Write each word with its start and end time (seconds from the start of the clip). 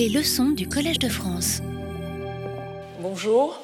Les 0.00 0.08
leçons 0.08 0.48
du 0.48 0.66
Collège 0.66 0.98
de 0.98 1.10
France. 1.10 1.60
Bonjour. 3.00 3.60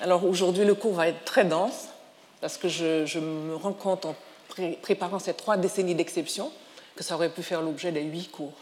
Alors 0.00 0.24
aujourd'hui, 0.24 0.64
le 0.64 0.76
cours 0.76 0.94
va 0.94 1.08
être 1.08 1.24
très 1.24 1.44
dense 1.44 1.88
parce 2.40 2.56
que 2.56 2.68
je, 2.68 3.18
me 3.18 3.56
rends 3.56 3.72
compte 3.72 4.04
en 4.04 4.14
préparant 4.80 5.18
ces 5.18 5.34
trois 5.34 5.56
décennies 5.56 5.96
d'exception 5.96 6.52
que 6.94 7.02
ça 7.02 7.16
aurait 7.16 7.30
pu 7.30 7.42
faire 7.42 7.62
l'objet 7.62 7.90
des 7.90 8.02
huit 8.02 8.30
cours. 8.30 8.52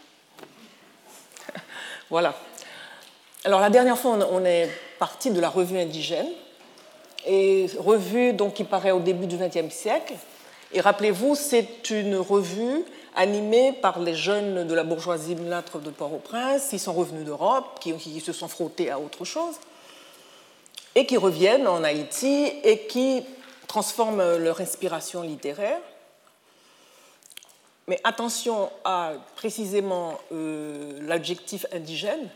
voilà. 2.09 2.35
Alors 3.45 3.61
la 3.61 3.69
dernière 3.69 3.99
fois, 3.99 4.17
on 4.33 4.43
est 4.47 4.71
parti 4.99 5.31
de 5.31 5.41
la 5.41 5.51
revue 5.51 5.79
indigène, 5.79 6.31
et 7.27 7.67
revue 7.77 8.33
donc, 8.33 8.55
qui 8.55 8.65
paraît 8.65 8.93
au 8.93 9.01
début 9.01 9.27
du 9.27 9.37
XXe 9.37 9.75
siècle. 9.75 10.15
Et 10.73 10.81
rappelez-vous, 10.81 11.35
c'est 11.35 11.91
une 11.91 12.17
revue 12.17 12.83
animés 13.15 13.73
par 13.73 13.99
les 13.99 14.15
jeunes 14.15 14.67
de 14.67 14.75
la 14.75 14.85
bourgeoisie 14.85 15.35
mulâtre 15.35 15.79
de 15.79 15.91
Port-au-Prince, 15.91 16.69
qui 16.71 16.79
sont 16.79 16.93
revenus 16.93 17.25
d'Europe, 17.25 17.79
qui, 17.81 18.21
se 18.21 18.33
sont 18.33 18.49
frottés 18.49 18.91
à 18.91 18.99
autre 18.99 19.25
chose, 19.25 19.55
et 20.95 21.07
qui 21.07 21.17
reviennent 21.17 21.67
en 21.67 21.85
Haïti 21.85 22.53
et 22.65 22.87
qui 22.87 23.23
transforment 23.67 24.37
leur 24.37 24.61
inspiration 24.61 25.23
littéraire. 25.23 25.81
Mais 27.89 27.99
attention 28.05 28.71
à 28.85 29.13
précisément 29.37 30.19
euh, 30.33 30.99
l'adjectif 31.03 31.67
indigène, 31.73 32.29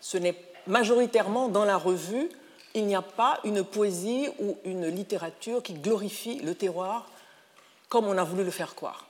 ce 0.00 0.18
n'est 0.18 0.36
majoritairement 0.66 1.48
dans 1.48 1.64
la 1.64 1.76
revue, 1.76 2.28
il 2.74 2.86
n'y 2.86 2.94
a 2.94 3.02
pas 3.02 3.38
une 3.44 3.64
poésie 3.64 4.28
ou 4.38 4.56
une 4.64 4.86
littérature 4.86 5.62
qui 5.62 5.74
glorifie 5.74 6.38
le 6.40 6.54
terroir 6.54 7.06
comme 7.88 8.06
on 8.06 8.16
a 8.16 8.24
voulu 8.24 8.44
le 8.44 8.50
faire 8.50 8.74
croire. 8.74 9.06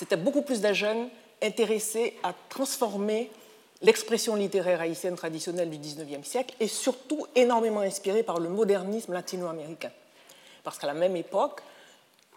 C'était 0.00 0.16
beaucoup 0.16 0.40
plus 0.40 0.62
de 0.62 0.72
jeunes 0.72 1.10
intéressés 1.42 2.14
à 2.22 2.32
transformer 2.48 3.30
l'expression 3.82 4.34
littéraire 4.34 4.80
haïtienne 4.80 5.14
traditionnelle 5.14 5.68
du 5.68 5.76
XIXe 5.76 6.26
siècle 6.26 6.54
et 6.58 6.68
surtout 6.68 7.26
énormément 7.34 7.80
inspirés 7.80 8.22
par 8.22 8.40
le 8.40 8.48
modernisme 8.48 9.12
latino-américain. 9.12 9.90
Parce 10.64 10.78
qu'à 10.78 10.86
la 10.86 10.94
même 10.94 11.16
époque, 11.16 11.60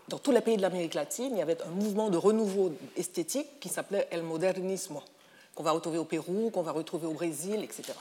dans 0.09 0.17
tous 0.17 0.33
les 0.33 0.41
pays 0.41 0.57
de 0.57 0.61
l'Amérique 0.61 0.93
latine, 0.93 1.29
il 1.31 1.37
y 1.37 1.41
avait 1.41 1.61
un 1.61 1.69
mouvement 1.69 2.09
de 2.09 2.17
renouveau 2.17 2.73
esthétique 2.97 3.61
qui 3.61 3.69
s'appelait 3.69 4.09
El 4.11 4.23
Modernismo, 4.23 5.01
qu'on 5.55 5.63
va 5.63 5.71
retrouver 5.71 5.99
au 5.99 6.03
Pérou, 6.03 6.49
qu'on 6.49 6.63
va 6.63 6.73
retrouver 6.73 7.07
au 7.07 7.13
Brésil, 7.13 7.63
etc. 7.63 7.93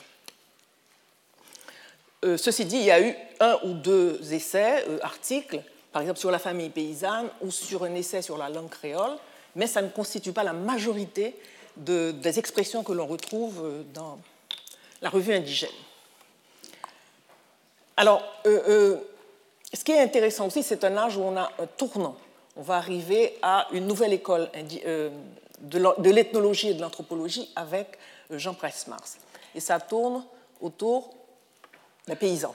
Euh, 2.25 2.37
ceci 2.37 2.65
dit, 2.65 2.79
il 2.79 2.87
y 2.87 2.91
a 2.91 3.01
eu 3.01 3.15
un 3.39 3.61
ou 3.63 3.75
deux 3.75 4.19
essais, 4.33 4.85
euh, 4.89 4.99
articles, 5.03 5.63
par 5.93 6.03
exemple 6.03 6.19
sur 6.19 6.33
la 6.33 6.41
famille 6.41 6.71
paysanne 6.71 7.29
ou 7.43 7.53
sur 7.53 7.85
un 7.85 7.95
essai 7.95 8.23
sur 8.23 8.37
la 8.37 8.49
langue 8.49 8.69
créole, 8.69 9.19
mais 9.55 9.67
ça 9.67 9.83
ne 9.83 9.89
constitue 9.89 10.33
pas 10.33 10.45
la 10.45 10.53
majorité 10.53 11.37
des 11.77 12.39
expressions 12.39 12.83
que 12.83 12.93
l'on 12.93 13.07
retrouve 13.07 13.65
euh, 13.65 13.83
dans 13.95 14.19
la 15.01 15.09
revue 15.09 15.35
indigène. 15.35 15.71
Alors, 17.97 18.23
euh, 18.47 18.63
euh, 18.69 18.97
ce 19.73 19.83
qui 19.85 19.93
est 19.93 20.01
intéressant 20.01 20.47
aussi, 20.47 20.63
c'est 20.63 20.85
un 20.85 20.97
âge 20.97 21.17
où 21.17 21.23
on 21.23 21.37
a 21.37 21.51
un 21.59 21.67
tournant. 21.67 22.17
On 22.57 22.63
va 22.63 22.77
arriver 22.77 23.39
à 23.41 23.69
une 23.73 23.87
nouvelle 23.87 24.13
école 24.13 24.51
de 25.61 26.11
l'ethnologie 26.11 26.69
et 26.69 26.75
de 26.75 26.83
l'anthropologie 26.83 27.51
avec 27.57 27.99
Jean 28.31 28.53
Price-Mars. 28.53 29.17
Et 29.55 29.61
ça 29.61 29.81
tourne 29.81 30.25
autour 30.61 31.15
des 32.07 32.17
paysans. 32.17 32.55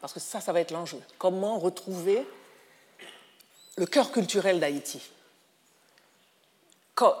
Parce 0.00 0.14
que 0.14 0.20
ça, 0.20 0.40
ça 0.40 0.52
va 0.52 0.60
être 0.60 0.70
l'enjeu. 0.70 1.00
Comment 1.18 1.58
retrouver 1.58 2.26
le 3.76 3.84
cœur 3.84 4.10
culturel 4.10 4.58
d'Haïti? 4.58 5.02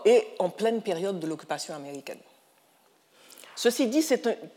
Et 0.04 0.26
en 0.38 0.48
pleine 0.48 0.82
période 0.82 1.20
de 1.20 1.26
l'occupation 1.26 1.74
américaine. 1.74 2.20
Ceci 3.54 3.86
dit, 3.86 4.04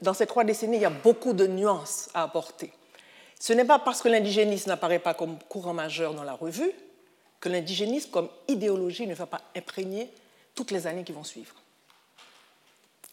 dans 0.02 0.14
ces 0.14 0.28
trois 0.28 0.44
décennies, 0.44 0.78
il 0.78 0.82
y 0.82 0.86
a 0.86 0.90
beaucoup 0.90 1.34
de 1.34 1.48
nuances 1.48 2.10
à 2.14 2.24
apporter. 2.24 2.72
Ce 3.40 3.54
n'est 3.54 3.66
pas 3.66 3.80
parce 3.80 4.02
que 4.02 4.10
l'indigénisme 4.10 4.70
n'apparaît 4.70 5.00
pas 5.00 5.14
comme 5.14 5.40
courant 5.48 5.74
majeur 5.74 6.14
dans 6.14 6.24
la 6.24 6.34
revue 6.34 6.72
que 7.40 7.48
l'indigénisme 7.48 8.12
comme 8.12 8.30
idéologie 8.50 9.08
ne 9.08 9.16
va 9.16 9.26
pas 9.26 9.42
imprégner 9.56 10.12
toutes 10.56 10.72
les 10.72 10.88
années 10.88 11.06
qui 11.06 11.14
vont 11.14 11.24
suivre. 11.24 11.56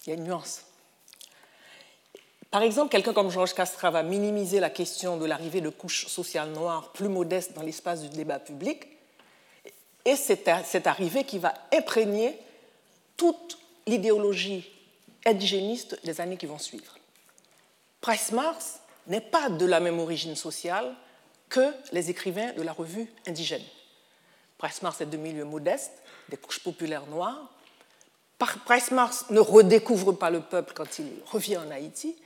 Il 0.05 0.11
y 0.11 0.13
a 0.13 0.17
une 0.17 0.25
nuance. 0.25 0.63
Par 2.51 2.63
exemple, 2.63 2.91
quelqu'un 2.91 3.13
comme 3.13 3.31
Georges 3.31 3.55
Castra 3.55 3.91
va 3.91 4.03
minimiser 4.03 4.59
la 4.59 4.71
question 4.71 5.17
de 5.17 5.27
l'arrivée 5.27 5.61
de 5.61 5.69
couches 5.69 6.07
sociales 6.07 6.51
noires 6.51 6.91
plus 6.93 7.09
modestes 7.09 7.53
dans 7.53 7.63
l'espace 7.63 8.03
du 8.03 8.09
débat 8.09 8.41
public, 8.41 8.89
et 10.07 10.15
c'est 10.15 10.49
cette 10.65 10.87
arrivée 10.87 11.25
qui 11.25 11.39
va 11.39 11.53
imprégner 11.75 12.39
toute 13.17 13.59
l'idéologie 13.87 14.71
indigéniste 15.27 15.99
des 16.05 16.21
années 16.21 16.37
qui 16.37 16.47
vont 16.47 16.59
suivre. 16.59 16.97
Price-Mars 18.01 18.81
n'est 19.09 19.21
pas 19.21 19.51
de 19.51 19.67
la 19.67 19.81
même 19.81 19.99
origine 19.99 20.37
sociale 20.37 20.95
que 21.49 21.73
les 21.91 22.09
écrivains 22.09 22.53
de 22.53 22.63
la 22.63 22.73
revue 22.73 23.13
indigène. 23.27 23.65
Price-Mars 24.59 25.01
est 25.01 25.07
de 25.07 25.17
milieux 25.17 25.45
modestes, 25.45 26.03
des 26.29 26.37
couches 26.37 26.61
populaires 26.61 27.07
noires. 27.07 27.51
Price-Mars 28.39 29.27
ne 29.31 29.41
redécouvre 29.41 30.13
pas 30.13 30.31
le 30.31 30.41
peuple 30.41 30.73
quand 30.73 31.01
il 31.01 31.07
revient 31.27 31.57
en 31.57 31.71
Haïti. 31.73 32.17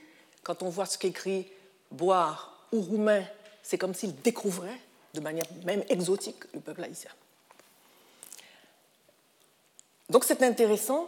Quand 0.43 0.61
on 0.61 0.69
voit 0.69 0.85
ce 0.85 0.99
qu'écrit 0.99 1.47
Boire 1.89 2.67
ou 2.71 2.81
Roumain, 2.81 3.23
c'est 3.63 3.79
comme 3.79 3.95
s'il 3.95 4.15
découvrait 4.21 4.79
de 5.15 5.19
manière 5.19 5.45
même 5.65 5.83
exotique 5.89 6.43
le 6.53 6.59
peuple 6.59 6.83
haïtien. 6.83 7.11
Donc 10.11 10.25
c'est 10.25 10.43
intéressant. 10.43 11.07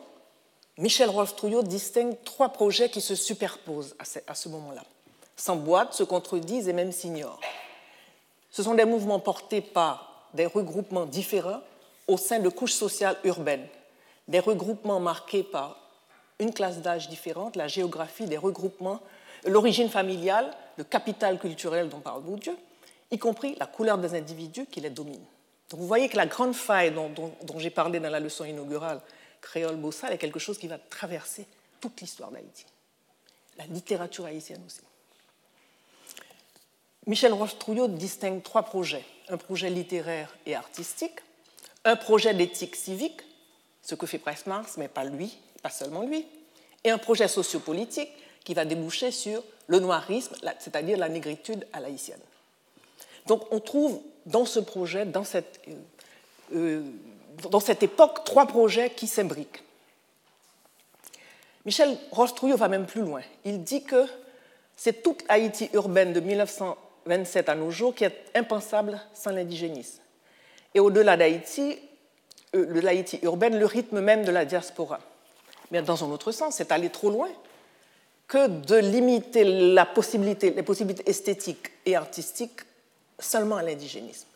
Michel 0.77 1.09
Rolf-Trouillot 1.09 1.61
distingue 1.61 2.15
trois 2.23 2.49
projets 2.49 2.89
qui 2.89 3.01
se 3.01 3.15
superposent 3.15 3.95
à 3.99 4.33
ce, 4.33 4.47
moment-là, 4.47 4.81
s'emboîtent, 5.35 5.93
se 5.93 6.03
contredisent 6.03 6.69
et 6.69 6.73
même 6.73 6.93
s'ignorent. 6.93 7.41
Ce 8.49 8.63
sont 8.63 8.75
des 8.75 8.85
mouvements 8.85 9.19
portés 9.19 9.59
par 9.59 10.29
des 10.33 10.45
regroupements 10.45 11.05
différents 11.05 11.59
au 12.07 12.15
sein 12.15 12.39
de 12.39 12.47
couches 12.47 12.73
sociales 12.73 13.17
urbaines, 13.25 13.67
des 14.29 14.39
regroupements 14.39 15.01
marqués 15.01 15.43
par 15.43 15.77
une 16.39 16.53
classe 16.53 16.77
d'âge 16.77 17.09
différente, 17.09 17.57
la 17.57 17.67
géographie 17.67 18.25
des 18.25 18.37
regroupements, 18.37 19.01
l'origine 19.45 19.89
familiale, 19.89 20.49
le 20.77 20.85
capital 20.85 21.39
culturel 21.39 21.89
dont 21.89 21.99
parle 21.99 22.23
Bourdieu, 22.23 22.55
y 23.11 23.19
compris 23.19 23.55
la 23.59 23.65
couleur 23.65 23.97
des 23.97 24.15
individus 24.15 24.65
qui 24.65 24.79
les 24.79 24.89
dominent 24.89 25.27
vous 25.71 25.87
voyez 25.87 26.09
que 26.09 26.17
la 26.17 26.25
grande 26.25 26.53
faille 26.53 26.91
dont, 26.91 27.33
j'ai 27.57 27.69
parlé 27.69 27.99
dans 27.99 28.09
la 28.09 28.19
leçon 28.19 28.45
inaugurale, 28.45 29.01
créole-bossal, 29.41 30.13
est 30.13 30.17
quelque 30.17 30.39
chose 30.39 30.57
qui 30.57 30.67
va 30.67 30.77
traverser 30.77 31.47
toute 31.81 31.99
l'histoire 32.01 32.31
d'Haïti. 32.31 32.65
La 33.57 33.65
littérature 33.65 34.25
haïtienne 34.25 34.61
aussi. 34.65 34.81
Michel 37.05 37.33
Roche-Trouillot 37.33 37.87
distingue 37.87 38.41
trois 38.43 38.63
projets. 38.63 39.03
Un 39.29 39.37
projet 39.37 39.69
littéraire 39.69 40.35
et 40.45 40.55
artistique, 40.55 41.19
un 41.85 41.95
projet 41.95 42.33
d'éthique 42.33 42.75
civique, 42.75 43.21
ce 43.81 43.95
que 43.95 44.05
fait 44.05 44.19
Price-Mars, 44.19 44.77
mais 44.77 44.87
pas 44.87 45.03
lui, 45.03 45.37
pas 45.61 45.69
seulement 45.69 46.03
lui, 46.03 46.25
et 46.83 46.91
un 46.91 46.97
projet 46.97 47.27
sociopolitique 47.27 48.09
qui 48.43 48.53
va 48.53 48.65
déboucher 48.65 49.11
sur 49.11 49.43
le 49.67 49.79
noirisme, 49.79 50.35
c'est-à-dire 50.59 50.97
la 50.97 51.09
négritude 51.09 51.65
à 51.73 51.79
l'haïtienne. 51.79 52.19
Donc 53.27 53.51
on 53.51 53.59
trouve 53.59 54.01
dans 54.25 54.45
ce 54.45 54.59
projet, 54.59 55.05
dans 55.05 55.23
cette, 55.23 55.59
euh, 55.67 55.73
euh, 56.55 56.83
dans 57.49 57.59
cette 57.59 57.83
époque, 57.83 58.23
trois 58.23 58.45
projets 58.45 58.89
qui 58.89 59.07
s'imbriquent. 59.07 59.63
Michel 61.65 61.97
Roche-Trouillot 62.11 62.57
va 62.57 62.67
même 62.67 62.85
plus 62.85 63.01
loin. 63.01 63.21
Il 63.45 63.63
dit 63.63 63.83
que 63.83 64.05
c'est 64.75 65.01
toute 65.01 65.23
Haïti 65.29 65.69
urbaine 65.73 66.13
de 66.13 66.19
1927 66.19 67.49
à 67.49 67.55
nos 67.55 67.71
jours 67.71 67.95
qui 67.95 68.03
est 68.03 68.31
impensable 68.35 68.99
sans 69.13 69.31
l'indigénisme. 69.31 70.01
Et 70.75 70.79
au-delà 70.79 71.15
d'Haïti, 71.15 71.79
euh, 72.55 72.81
l'Haïti 72.81 73.19
urbaine, 73.23 73.57
le 73.57 73.65
rythme 73.65 74.01
même 74.01 74.25
de 74.25 74.31
la 74.31 74.45
diaspora. 74.45 74.99
Mais 75.71 75.81
dans 75.81 76.03
un 76.03 76.11
autre 76.11 76.31
sens, 76.31 76.55
c'est 76.55 76.71
aller 76.71 76.89
trop 76.89 77.09
loin 77.09 77.29
que 78.27 78.47
de 78.47 78.75
limiter 78.77 79.43
les 79.43 79.85
possibilités 79.93 81.09
esthétiques 81.09 81.71
et 81.85 81.95
artistiques 81.95 82.61
seulement 83.19 83.57
à 83.57 83.63
l'indigénisme. 83.63 84.27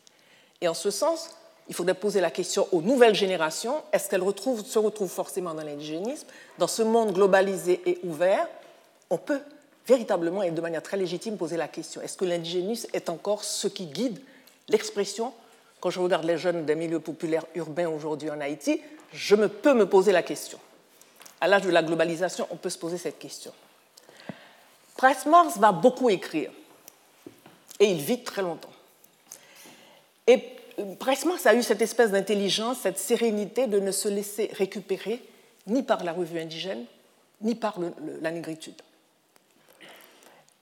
Et 0.61 0.67
en 0.67 0.73
ce 0.73 0.91
sens, 0.91 1.29
il 1.67 1.75
faudrait 1.75 1.93
poser 1.93 2.21
la 2.21 2.31
question 2.31 2.67
aux 2.71 2.81
nouvelles 2.81 3.15
générations, 3.15 3.83
est-ce 3.91 4.09
qu'elles 4.09 4.21
se 4.21 4.79
retrouvent 4.79 5.09
forcément 5.09 5.53
dans 5.53 5.63
l'indigénisme 5.63 6.27
Dans 6.57 6.67
ce 6.67 6.81
monde 6.81 7.13
globalisé 7.13 7.81
et 7.85 7.99
ouvert, 8.03 8.47
on 9.09 9.17
peut 9.17 9.41
véritablement 9.87 10.43
et 10.43 10.51
de 10.51 10.61
manière 10.61 10.83
très 10.83 10.97
légitime 10.97 11.37
poser 11.37 11.57
la 11.57 11.67
question, 11.67 12.01
est-ce 12.01 12.17
que 12.17 12.25
l'indigénisme 12.25 12.89
est 12.93 13.09
encore 13.09 13.43
ce 13.43 13.67
qui 13.67 13.85
guide 13.85 14.19
l'expression? 14.69 15.33
Quand 15.79 15.89
je 15.89 15.99
regarde 15.99 16.25
les 16.25 16.37
jeunes 16.37 16.65
des 16.65 16.75
milieux 16.75 16.99
populaires 16.99 17.45
urbains 17.55 17.87
aujourd'hui 17.87 18.29
en 18.31 18.41
Haïti, 18.41 18.81
je 19.13 19.35
peux 19.35 19.73
me 19.73 19.87
poser 19.87 20.11
la 20.11 20.23
question. 20.23 20.59
À 21.39 21.47
l'âge 21.47 21.61
de 21.61 21.69
la 21.69 21.83
globalisation, 21.83 22.47
on 22.49 22.55
peut 22.55 22.69
se 22.69 22.77
poser 22.77 22.97
cette 22.97 23.19
question. 23.19 23.53
Price 24.97 25.25
Mars 25.27 25.57
va 25.57 25.71
beaucoup 25.71 26.09
écrire 26.09 26.51
et 27.79 27.91
il 27.91 28.01
vit 28.01 28.23
très 28.23 28.41
longtemps. 28.41 28.73
Et 30.27 30.43
Price-Mars 30.99 31.45
a 31.45 31.55
eu 31.55 31.63
cette 31.63 31.81
espèce 31.81 32.11
d'intelligence, 32.11 32.79
cette 32.79 32.99
sérénité 32.99 33.67
de 33.67 33.79
ne 33.79 33.91
se 33.91 34.07
laisser 34.07 34.49
récupérer 34.53 35.21
ni 35.65 35.83
par 35.83 36.03
la 36.03 36.13
revue 36.13 36.39
indigène, 36.39 36.85
ni 37.41 37.55
par 37.55 37.79
la 38.21 38.31
négritude. 38.31 38.81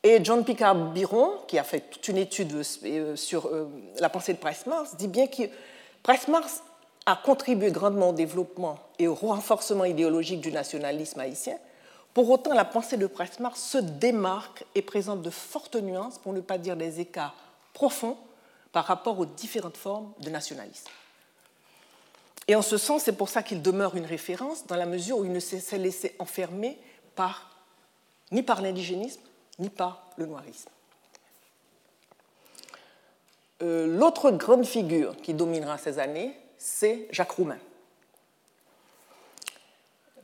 Et 0.04 0.24
John 0.24 0.46
Picard 0.46 0.76
Biron, 0.92 1.32
qui 1.48 1.58
a 1.58 1.64
fait 1.64 1.80
toute 1.80 2.08
une 2.08 2.18
étude 2.18 2.54
euh, 2.54 3.16
sur 3.16 3.48
euh, 3.48 3.68
la 4.00 4.08
pensée 4.08 4.34
de 4.34 4.38
Price 4.38 4.68
Mars, 4.68 4.96
dit 4.98 5.08
bien 5.08 5.26
que 5.26 5.44
Price 6.04 6.28
Mars 6.28 6.62
a 7.08 7.16
contribué 7.16 7.72
grandement 7.72 8.10
au 8.10 8.14
développement 8.14 8.78
et 9.00 9.08
au 9.08 9.16
renforcement 9.16 9.84
idéologique 9.84 10.42
du 10.42 10.52
nationalisme 10.52 11.20
haïtien. 11.20 11.58
Pour 12.16 12.30
autant, 12.30 12.54
la 12.54 12.64
pensée 12.64 12.96
de 12.96 13.08
Price 13.08 13.42
Mars 13.42 13.62
se 13.62 13.78
démarque 13.78 14.64
et 14.74 14.82
présente 14.82 15.22
de 15.22 15.30
fortes 15.30 15.76
nuances, 15.76 16.18
pour 16.18 16.32
ne 16.32 16.40
pas 16.40 16.58
dire 16.58 16.78
des 16.78 17.02
écarts 17.02 17.36
profonds, 17.74 18.18
par 18.72 18.86
rapport 18.86 19.20
aux 19.20 19.26
différentes 19.26 19.76
formes 19.76 20.14
de 20.20 20.30
nationalisme. 20.30 20.88
Et 22.48 22.56
en 22.56 22.62
ce 22.62 22.78
sens, 22.78 23.04
c'est 23.04 23.18
pour 23.18 23.28
ça 23.28 23.44
qu'il 23.44 23.62
demeure 23.62 23.98
une 23.98 24.06
référence, 24.06 24.66
dans 24.66 24.78
la 24.78 24.86
mesure 24.86 25.18
où 25.18 25.26
il 25.26 25.32
ne 25.34 25.42
s'est 25.42 25.78
laissé 25.78 26.16
enfermer 26.18 26.80
ni 28.32 28.44
par 28.44 28.62
l'indigénisme, 28.62 29.22
ni 29.60 29.70
par 29.70 30.08
le 30.16 30.26
noirisme. 30.26 30.70
Euh, 33.62 33.88
l'autre 33.88 34.32
grande 34.32 34.66
figure 34.66 35.18
qui 35.18 35.34
dominera 35.34 35.78
ces 35.78 36.00
années, 36.00 36.34
c'est 36.58 37.10
Jacques 37.12 37.32
Roumain. 37.32 37.60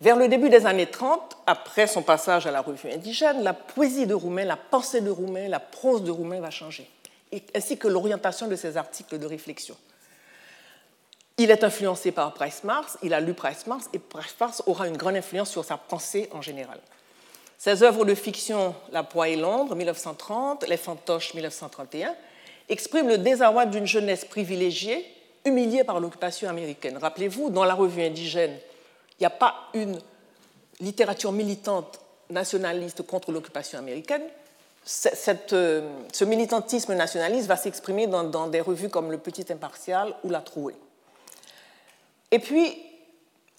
Vers 0.02 0.16
le 0.16 0.28
début 0.28 0.50
des 0.50 0.66
années 0.66 0.88
30, 0.88 1.38
après 1.46 1.86
son 1.86 2.02
passage 2.02 2.48
à 2.48 2.52
la 2.52 2.62
revue 2.62 2.92
indigène, 2.92 3.44
la 3.44 3.54
poésie 3.54 4.08
de 4.08 4.16
Roumain, 4.16 4.46
la 4.46 4.58
pensée 4.58 5.00
de 5.00 5.12
Roumain, 5.12 5.48
la 5.48 5.60
prose 5.60 6.04
de 6.04 6.10
Roumain 6.10 6.40
va 6.40 6.50
changer, 6.50 6.90
ainsi 7.54 7.78
que 7.78 7.88
l'orientation 7.88 8.48
de 8.48 8.56
ses 8.56 8.78
articles 8.78 9.20
de 9.20 9.28
réflexion. 9.28 9.78
Il 11.38 11.52
est 11.52 11.64
influencé 11.64 12.12
par 12.12 12.34
Price 12.34 12.64
Mars, 12.64 12.98
il 13.04 13.14
a 13.14 13.20
lu 13.20 13.36
Price 13.36 13.68
Mars, 13.68 13.90
et 13.94 14.00
Price 14.00 14.36
Mars 14.40 14.64
aura 14.66 14.88
une 14.88 14.98
grande 14.98 15.18
influence 15.18 15.52
sur 15.52 15.64
sa 15.64 15.78
pensée 15.78 16.30
en 16.32 16.42
général. 16.42 16.80
Ses 17.60 17.84
œuvres 17.84 18.04
de 18.04 18.16
fiction 18.16 18.74
La 18.92 19.04
Poix 19.04 19.30
et 19.30 19.36
Londres, 19.36 19.76
1930, 19.76 20.68
Les 20.68 20.78
Fantoches, 20.78 21.36
1931, 21.36 22.16
expriment 22.70 23.08
le 23.08 23.20
désarroi 23.20 23.68
d'une 23.68 23.86
jeunesse 23.86 24.26
privilégiée, 24.26 25.06
humiliée 25.46 25.84
par 25.84 26.00
l'occupation 26.00 26.50
américaine. 26.50 26.98
Rappelez-vous, 26.98 27.52
dans 27.52 27.66
la 27.66 27.76
revue 27.76 28.02
indigène, 28.02 28.58
n'y 29.22 29.28
a 29.28 29.32
pas 29.32 29.56
une 29.74 30.00
littérature 30.80 31.32
militante 31.32 32.00
nationaliste 32.30 33.04
contre 33.04 33.32
l'occupation 33.32 33.80
américaine. 33.80 34.24
Euh, 35.54 35.90
ce 36.12 36.26
militantisme 36.26 36.96
nationaliste 36.96 37.48
va 37.48 37.56
s'exprimer 37.56 38.08
dans, 38.08 38.24
dans, 38.24 38.48
des 38.48 38.62
revues 38.62 38.90
comme 38.90 39.12
Le 39.12 39.18
Petit 39.18 39.46
Impartial 39.52 40.16
ou 40.24 40.30
La 40.30 40.42
Trouée. 40.42 40.76
Et 42.32 42.40
puis, 42.40 42.82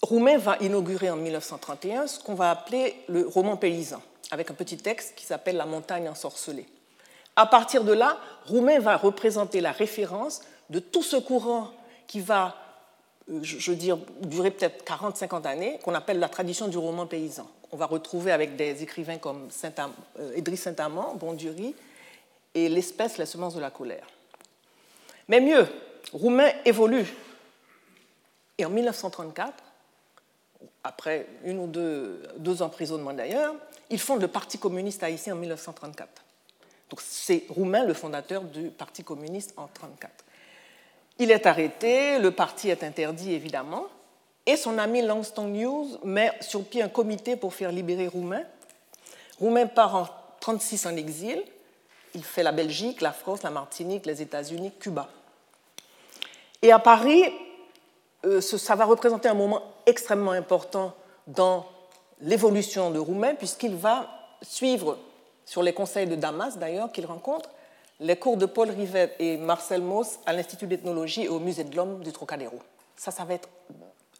Roumain 0.01 0.37
va 0.37 0.57
inaugurer 0.59 1.09
en 1.09 1.15
1931 1.15 2.07
ce 2.07 2.19
qu'on 2.19 2.33
va 2.33 2.51
appeler 2.51 2.95
le 3.07 3.25
roman 3.25 3.55
paysan, 3.55 4.01
avec 4.31 4.51
un 4.51 4.53
petit 4.53 4.75
texte 4.75 5.15
qui 5.15 5.25
s'appelle 5.25 5.55
La 5.55 5.65
montagne 5.65 6.09
ensorcelée. 6.09 6.65
À 7.37 7.45
partir 7.45 7.83
de 7.83 7.93
là, 7.93 8.17
Roumain 8.45 8.79
va 8.79 8.97
représenter 8.97 9.61
la 9.61 9.71
référence 9.71 10.41
de 10.69 10.79
tout 10.79 11.03
ce 11.03 11.15
courant 11.15 11.69
qui 12.05 12.19
va, 12.19 12.55
je 13.27 13.71
veux 13.71 13.77
dire, 13.77 13.97
durer 14.21 14.51
peut-être 14.51 14.83
40-50 14.85 15.47
années, 15.47 15.79
qu'on 15.83 15.93
appelle 15.93 16.19
la 16.19 16.29
tradition 16.29 16.67
du 16.67 16.77
roman 16.77 17.05
paysan. 17.07 17.49
On 17.71 17.77
va 17.77 17.85
retrouver 17.85 18.31
avec 18.31 18.55
des 18.55 18.83
écrivains 18.83 19.17
comme 19.17 19.49
Saint 19.49 19.71
euh, 20.19 20.55
Saint-Amand, 20.55 21.15
Bondury, 21.15 21.75
et 22.53 22.69
l'espèce, 22.69 23.17
la 23.17 23.25
semence 23.25 23.55
de 23.55 23.61
la 23.61 23.71
colère. 23.71 24.07
Mais 25.27 25.39
mieux, 25.39 25.67
Roumain 26.11 26.51
évolue. 26.65 27.07
Et 28.57 28.65
en 28.65 28.69
1934, 28.69 29.53
après 30.83 31.27
une 31.43 31.59
ou 31.59 31.67
deux, 31.67 32.21
deux 32.37 32.61
emprisonnements 32.61 33.13
d'ailleurs, 33.13 33.55
il 33.89 33.99
fonde 33.99 34.21
le 34.21 34.27
Parti 34.27 34.57
communiste 34.57 35.01
haïtien 35.01 35.33
en 35.33 35.37
1934. 35.37 36.09
Donc 36.89 37.01
c'est 37.01 37.45
Roumain 37.49 37.85
le 37.85 37.93
fondateur 37.93 38.43
du 38.43 38.69
Parti 38.69 39.03
communiste 39.03 39.53
en 39.57 39.63
1934. 39.63 40.23
Il 41.19 41.31
est 41.31 41.45
arrêté, 41.45 42.19
le 42.19 42.31
parti 42.31 42.69
est 42.69 42.83
interdit 42.83 43.33
évidemment, 43.33 43.85
et 44.45 44.57
son 44.57 44.77
ami 44.77 45.01
Langston 45.01 45.47
News 45.47 45.97
met 46.03 46.31
sur 46.41 46.63
pied 46.63 46.81
un 46.81 46.89
comité 46.89 47.35
pour 47.35 47.53
faire 47.53 47.71
libérer 47.71 48.07
Roumain. 48.07 48.43
Roumain 49.39 49.67
part 49.67 49.95
en 49.95 50.01
1936 50.43 50.85
en 50.85 50.95
exil, 50.97 51.43
il 52.15 52.23
fait 52.23 52.43
la 52.43 52.51
Belgique, 52.51 53.01
la 53.01 53.13
France, 53.13 53.43
la 53.43 53.49
Martinique, 53.49 54.05
les 54.05 54.21
États-Unis, 54.21 54.71
Cuba. 54.79 55.09
Et 56.61 56.71
à 56.71 56.79
Paris, 56.79 57.23
euh, 58.25 58.41
ça 58.41 58.75
va 58.75 58.85
représenter 58.85 59.29
un 59.29 59.33
moment 59.33 59.61
extrêmement 59.85 60.31
important 60.31 60.93
dans 61.27 61.65
l'évolution 62.21 62.91
de 62.91 62.99
Roumain, 62.99 63.35
puisqu'il 63.35 63.75
va 63.75 64.09
suivre, 64.41 64.97
sur 65.45 65.63
les 65.63 65.73
conseils 65.73 66.07
de 66.07 66.15
Damas 66.15 66.57
d'ailleurs, 66.57 66.91
qu'il 66.91 67.05
rencontre, 67.05 67.49
les 67.99 68.15
cours 68.15 68.37
de 68.37 68.45
Paul 68.45 68.69
Rivet 68.69 69.15
et 69.19 69.37
Marcel 69.37 69.81
Mauss 69.81 70.19
à 70.25 70.33
l'Institut 70.33 70.67
d'ethnologie 70.67 71.23
et 71.23 71.29
au 71.29 71.39
Musée 71.39 71.63
de 71.63 71.75
l'Homme 71.75 72.03
du 72.03 72.11
Trocadéro. 72.11 72.59
Ça, 72.95 73.11
ça 73.11 73.23
va 73.23 73.35
être 73.35 73.49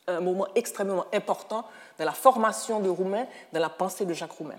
un 0.07 0.19
moment 0.19 0.47
extrêmement 0.55 1.05
important 1.13 1.65
dans 1.97 2.05
la 2.05 2.11
formation 2.11 2.79
de 2.79 2.89
Roumain, 2.89 3.25
dans 3.51 3.59
la 3.59 3.69
pensée 3.69 4.05
de 4.05 4.13
Jacques 4.13 4.31
Roumain. 4.33 4.57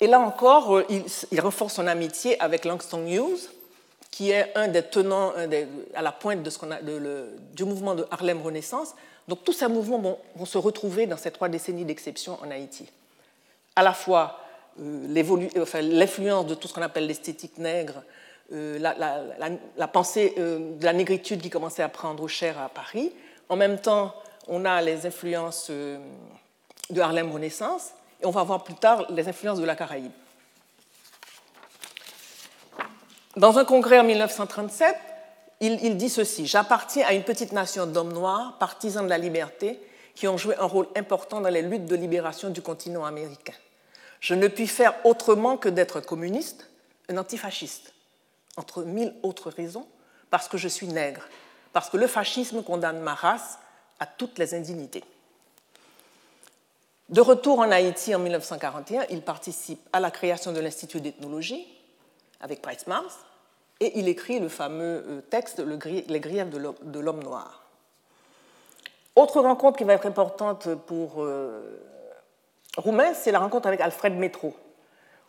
Et 0.00 0.06
là 0.06 0.18
encore, 0.18 0.76
euh, 0.76 0.86
il, 1.30 1.40
renforce 1.40 1.74
son 1.74 1.86
amitié 1.86 2.40
avec 2.40 2.64
Langston 2.64 3.06
Hughes, 3.06 3.50
qui 4.10 4.30
est 4.30 4.56
un 4.56 4.68
des 4.68 4.82
tenants 4.82 5.32
à 5.94 6.02
la 6.02 6.12
pointe 6.12 6.42
de 6.42 6.50
ce 6.50 6.58
a, 6.64 6.80
du 7.52 7.64
mouvement 7.64 7.94
de 7.94 8.06
Harlem 8.10 8.42
Renaissance. 8.42 8.94
Donc 9.28 9.44
tous 9.44 9.52
ces 9.52 9.68
mouvements 9.68 10.18
vont, 10.34 10.46
se 10.46 10.58
retrouver 10.58 11.06
dans 11.06 11.16
ces 11.16 11.30
trois 11.30 11.48
décennies 11.48 11.84
d'exception 11.84 12.38
en 12.42 12.50
Haïti. 12.50 12.90
À 13.76 13.82
la 13.82 13.92
fois 13.92 14.40
l'influence 14.80 16.46
de 16.46 16.54
tout 16.54 16.68
ce 16.68 16.74
qu'on 16.74 16.82
appelle 16.82 17.06
l'esthétique 17.06 17.58
nègre, 17.58 18.02
euh, 18.52 18.78
la, 18.78 19.88
pensée 19.88 20.34
euh, 20.38 20.76
de 20.76 20.84
la 20.84 20.92
négritude 20.92 21.40
qui 21.40 21.50
commençait 21.50 21.82
à 21.82 21.88
prendre 21.88 22.26
cher 22.28 22.58
à 22.58 22.68
Paris. 22.68 23.12
En 23.48 23.56
même 23.56 23.78
temps, 23.78 24.14
on 24.48 24.64
a 24.64 24.80
les 24.82 25.06
influences 25.06 25.70
de 25.70 27.00
Harlem 27.00 27.30
Renaissance, 27.30 27.90
et 28.20 28.26
on 28.26 28.30
va 28.30 28.42
voir 28.42 28.64
plus 28.64 28.74
tard 28.74 29.06
les 29.10 29.28
influences 29.28 29.60
de 29.60 29.64
la 29.64 29.76
Caraïbe. 29.76 30.12
Dans 33.36 33.58
un 33.58 33.64
congrès 33.64 34.00
en 34.00 34.04
1937, 34.04 34.96
il, 35.60 35.96
dit 35.96 36.08
ceci 36.08 36.46
J'appartiens 36.46 37.06
à 37.06 37.12
une 37.12 37.22
petite 37.22 37.52
nation 37.52 37.86
d'hommes 37.86 38.12
noirs, 38.12 38.56
partisans 38.58 39.04
de 39.04 39.10
la 39.10 39.18
liberté, 39.18 39.78
qui 40.14 40.26
ont 40.26 40.36
joué 40.36 40.56
un 40.56 40.64
rôle 40.64 40.88
important 40.96 41.40
dans 41.40 41.48
les 41.48 41.62
luttes 41.62 41.86
de 41.86 41.96
libération 41.96 42.50
du 42.50 42.60
continent 42.60 43.04
américain. 43.04 43.52
Je 44.20 44.34
ne 44.34 44.48
puis 44.48 44.66
faire 44.66 44.94
autrement 45.04 45.56
que 45.56 45.68
d'être 45.68 46.00
communiste, 46.00 46.70
un 47.08 47.16
antifasciste, 47.16 47.92
entre 48.56 48.82
mille 48.82 49.14
autres 49.22 49.50
raisons, 49.50 49.86
parce 50.30 50.48
que 50.48 50.58
je 50.58 50.68
suis 50.68 50.86
nègre, 50.86 51.22
parce 51.72 51.90
que 51.90 51.96
le 51.96 52.06
fascisme 52.06 52.62
condamne 52.62 53.00
ma 53.00 53.14
race 53.14 53.58
à 53.98 54.06
toutes 54.06 54.38
les 54.38 54.54
indignités. 54.54 55.04
De 57.08 57.20
retour 57.20 57.58
en 57.58 57.70
Haïti 57.70 58.14
en 58.14 58.20
1941, 58.20 59.06
il 59.10 59.22
participe 59.22 59.80
à 59.92 59.98
la 59.98 60.10
création 60.10 60.52
de 60.52 60.60
l'Institut 60.60 61.00
d'ethnologie, 61.00 61.66
avec 62.40 62.62
Price 62.62 62.86
Mars, 62.86 63.18
et 63.80 63.98
il 63.98 64.06
écrit 64.06 64.38
le 64.38 64.48
fameux 64.48 65.04
euh, 65.08 65.20
texte 65.22 65.58
Les 65.58 66.20
griefs 66.20 66.50
de 66.50 66.98
l'homme 67.00 67.22
noir. 67.22 67.64
Autre 69.16 69.40
rencontre 69.40 69.78
qui 69.78 69.84
va 69.84 69.94
être 69.94 70.06
importante 70.06 70.74
pour 70.86 71.24
euh, 71.24 71.80
Roumain, 72.76 73.14
c'est 73.14 73.32
la 73.32 73.40
rencontre 73.40 73.66
avec 73.66 73.80
Alfred 73.80 74.14
Métro, 74.14 74.54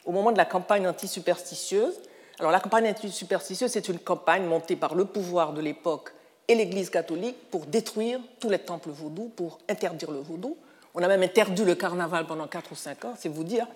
au 0.05 0.11
moment 0.11 0.31
de 0.31 0.37
la 0.37 0.45
campagne 0.45 0.87
anti-superstitieuse. 0.87 1.99
Alors 2.39 2.51
la 2.51 2.59
campagne 2.59 2.87
anti-superstitieuse, 2.87 3.71
c'est 3.71 3.89
une 3.89 3.99
campagne 3.99 4.45
montée 4.45 4.75
par 4.75 4.95
le 4.95 5.05
pouvoir 5.05 5.53
de 5.53 5.61
l'époque 5.61 6.13
et 6.47 6.55
l'Église 6.55 6.89
catholique 6.89 7.37
pour 7.49 7.65
détruire 7.65 8.19
tous 8.39 8.49
les 8.49 8.59
temples 8.59 8.89
vaudous, 8.89 9.31
pour 9.35 9.59
interdire 9.69 10.11
le 10.11 10.19
vaudou. 10.19 10.57
On 10.93 11.01
a 11.01 11.07
même 11.07 11.23
interdit 11.23 11.63
le 11.63 11.75
carnaval 11.75 12.25
pendant 12.27 12.47
4 12.47 12.71
ou 12.71 12.75
5 12.75 13.05
ans, 13.05 13.13
c'est 13.17 13.29
vous 13.29 13.43
dire. 13.43 13.67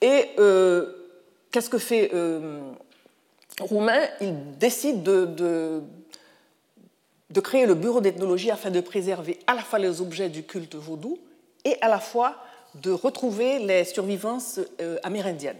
Et 0.00 0.30
euh, 0.38 1.08
qu'est-ce 1.50 1.68
que 1.68 1.78
fait 1.78 2.10
euh, 2.14 2.60
Roumain? 3.60 4.00
Il 4.20 4.56
décide 4.58 5.02
de, 5.02 5.82
de, 7.28 7.40
créer 7.40 7.66
le 7.66 7.74
bureau 7.74 8.00
d'ethnologie 8.00 8.50
afin 8.50 8.70
de 8.70 8.80
préserver 8.80 9.38
à 9.46 9.54
la 9.54 9.62
fois 9.62 9.78
les 9.78 10.00
objets 10.00 10.28
du 10.28 10.44
culte 10.44 10.76
vaudou 10.76 11.18
et 11.64 11.76
à 11.80 11.88
la 11.88 11.98
fois 11.98 12.36
de 12.74 12.90
retrouver 12.90 13.58
les 13.58 13.84
survivances 13.84 14.60
euh, 14.80 14.98
amérindiennes. 15.02 15.58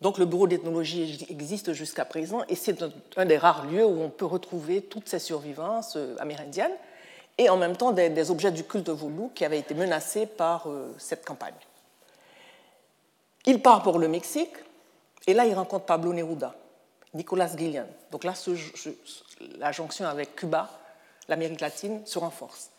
Donc 0.00 0.18
le 0.18 0.26
bureau 0.26 0.46
d'ethnologie 0.46 1.26
existe 1.30 1.72
jusqu'à 1.72 2.04
présent 2.04 2.42
et 2.48 2.54
c'est 2.54 2.84
un, 3.16 3.24
des 3.24 3.38
rares 3.38 3.66
lieux 3.66 3.84
où 3.84 4.02
on 4.02 4.10
peut 4.10 4.26
retrouver 4.26 4.82
toutes 4.82 5.08
ces 5.08 5.18
survivances 5.18 5.94
euh, 5.96 6.16
amérindiennes 6.18 6.74
et 7.38 7.48
en 7.48 7.56
même 7.56 7.76
temps 7.76 7.92
des, 7.92 8.30
objets 8.30 8.50
du 8.50 8.64
culte 8.64 8.88
vaudou 8.88 9.30
qui 9.34 9.44
avaient 9.44 9.58
été 9.58 9.74
menacés 9.74 10.26
par 10.26 10.66
cette 10.96 11.22
campagne. 11.22 11.54
Il 13.44 13.60
part 13.60 13.82
pour 13.82 13.98
le 13.98 14.08
Mexique 14.08 14.54
et 15.26 15.34
là, 15.34 15.44
il 15.44 15.54
rencontre 15.54 15.86
Pablo 15.86 16.12
Neruda, 16.12 16.54
Nicolas 17.14 17.48
Guillen. 17.48 17.86
Donc 18.10 18.24
là, 18.24 18.34
la 19.58 19.72
jonction 19.72 20.06
avec 20.06 20.36
Cuba, 20.36 20.70
l'Amérique 21.28 21.60
latine, 21.60 22.06
se 22.06 22.18
renforce. 22.18 22.70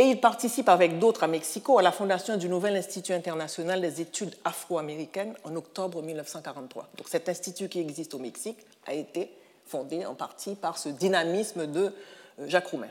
Et 0.00 0.04
il 0.04 0.20
participe 0.20 0.68
avec 0.68 1.00
d'autres 1.00 1.24
à 1.24 1.26
Mexico 1.26 1.76
à 1.76 1.82
la 1.82 1.90
fondation 1.90 2.36
du 2.36 2.48
nouvel 2.48 2.76
Institut 2.76 3.12
international 3.12 3.80
des 3.80 4.00
études 4.00 4.32
afro-américaines 4.44 5.34
en 5.42 5.56
octobre 5.56 6.02
1943. 6.02 6.88
Donc 6.96 7.08
cet 7.08 7.28
institut 7.28 7.68
qui 7.68 7.80
existe 7.80 8.14
au 8.14 8.18
Mexique 8.18 8.58
a 8.86 8.94
été 8.94 9.28
fondé 9.66 10.06
en 10.06 10.14
partie 10.14 10.54
par 10.54 10.78
ce 10.78 10.88
dynamisme 10.88 11.66
de 11.66 11.92
euh, 12.38 12.46
Jacques 12.46 12.68
Roumain. 12.68 12.90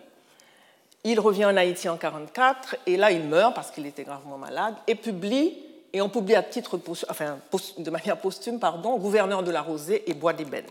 Il 1.05 1.21
revient 1.21 1.45
en 1.45 1.55
Haïti 1.55 1.87
en 1.87 1.93
1944 1.93 2.75
et 2.85 2.97
là 2.97 3.11
il 3.13 3.23
meurt 3.23 3.55
parce 3.55 3.71
qu'il 3.71 3.85
était 3.85 4.03
gravement 4.03 4.37
malade 4.37 4.75
et 4.85 4.95
publie, 4.95 5.57
et 5.93 6.01
on 6.01 6.09
publie 6.09 6.35
à 6.35 6.43
titre, 6.43 6.77
enfin, 7.09 7.39
de 7.77 7.89
manière 7.89 8.19
posthume, 8.19 8.59
pardon, 8.59 8.97
Gouverneur 8.97 9.43
de 9.43 9.51
la 9.51 9.61
Rosée 9.61 10.03
et 10.09 10.13
Bois 10.13 10.33
d'ébène. 10.33 10.65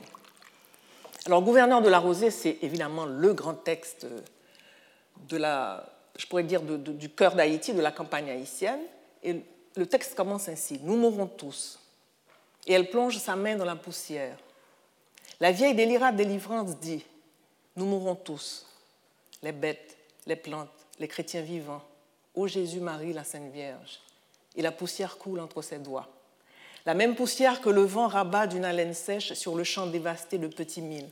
Alors, 1.25 1.41
Gouverneur 1.43 1.81
de 1.81 1.89
la 1.89 1.99
Rosée, 1.99 2.31
c'est 2.31 2.59
évidemment 2.61 3.07
le 3.07 3.33
grand 3.33 3.55
texte 3.55 4.07
de 5.29 5.37
la, 5.37 5.85
je 6.19 6.27
pourrais 6.27 6.45
dire, 6.45 6.63
du 6.63 7.09
cœur 7.11 7.35
d'Haïti, 7.35 7.73
de 7.73 7.81
la 7.81 7.93
campagne 7.93 8.31
haïtienne. 8.31 8.81
Et 9.23 9.43
le 9.77 9.87
texte 9.87 10.15
commence 10.15 10.49
ainsi 10.49 10.81
Nous 10.83 10.97
mourrons 10.97 11.27
tous. 11.27 11.79
Et 12.67 12.73
elle 12.73 12.91
plonge 12.91 13.19
sa 13.19 13.37
main 13.37 13.57
dans 13.57 13.65
la 13.65 13.77
poussière. 13.77 14.37
La 15.41 15.53
vieille 15.53 15.75
délira 15.75 16.13
délivrance 16.13 16.77
dit 16.79 17.05
Nous 17.77 17.85
mourrons 17.85 18.15
tous, 18.15 18.67
les 19.43 19.53
bêtes, 19.53 19.97
les 20.27 20.37
plantes, 20.37 20.71
les 20.99 21.09
chrétiens 21.09 21.43
vivants. 21.43 21.83
Ô 22.35 22.47
Jésus-Marie, 22.47 23.13
la 23.13 23.25
Sainte 23.25 23.53
Vierge. 23.53 24.01
Et 24.57 24.63
la 24.63 24.73
poussière 24.73 25.19
coule 25.19 25.41
entre 25.41 25.63
ses 25.63 25.79
doigts. 25.79 26.09
La 26.87 26.95
même 26.95 27.17
poussière 27.17 27.61
que 27.61 27.69
le 27.69 27.83
vent 27.83 28.07
rabat 28.07 28.47
d'une 28.47 28.65
haleine 28.65 28.95
sèche 28.95 29.33
sur 29.33 29.57
le 29.57 29.65
champ 29.65 29.87
dévasté 29.87 30.39
de 30.39 30.47
petits 30.47 30.83
mille, 30.83 31.09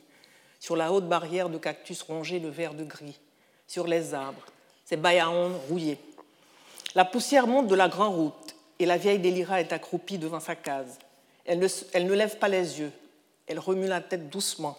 sur 0.61 0.76
la 0.76 0.92
haute 0.92 1.08
barrière 1.08 1.49
de 1.49 1.58
cactus 1.58 2.00
rongés 2.02 2.40
de 2.40 2.49
vert 2.49 2.75
de 2.75 2.84
gris, 2.84 3.18
sur 3.66 3.87
les 3.87 4.14
arbres, 4.14 4.44
ces 4.84 4.96
bayaons 4.96 5.58
rouillés. 5.68 5.98
La 6.94 7.04
poussière 7.04 7.46
monte 7.46 7.66
de 7.66 7.74
la 7.74 7.88
grande 7.88 8.14
route 8.14 8.54
et 8.78 8.86
la 8.86 8.96
vieille 8.96 9.18
Délira 9.18 9.60
est 9.60 9.72
accroupie 9.72 10.18
devant 10.18 10.40
sa 10.40 10.54
case. 10.54 10.98
Elle 11.44 11.58
ne, 11.58 11.68
elle 11.92 12.06
ne 12.06 12.14
lève 12.14 12.38
pas 12.38 12.48
les 12.48 12.80
yeux, 12.80 12.92
elle 13.46 13.58
remue 13.58 13.86
la 13.86 14.00
tête 14.00 14.30
doucement. 14.30 14.78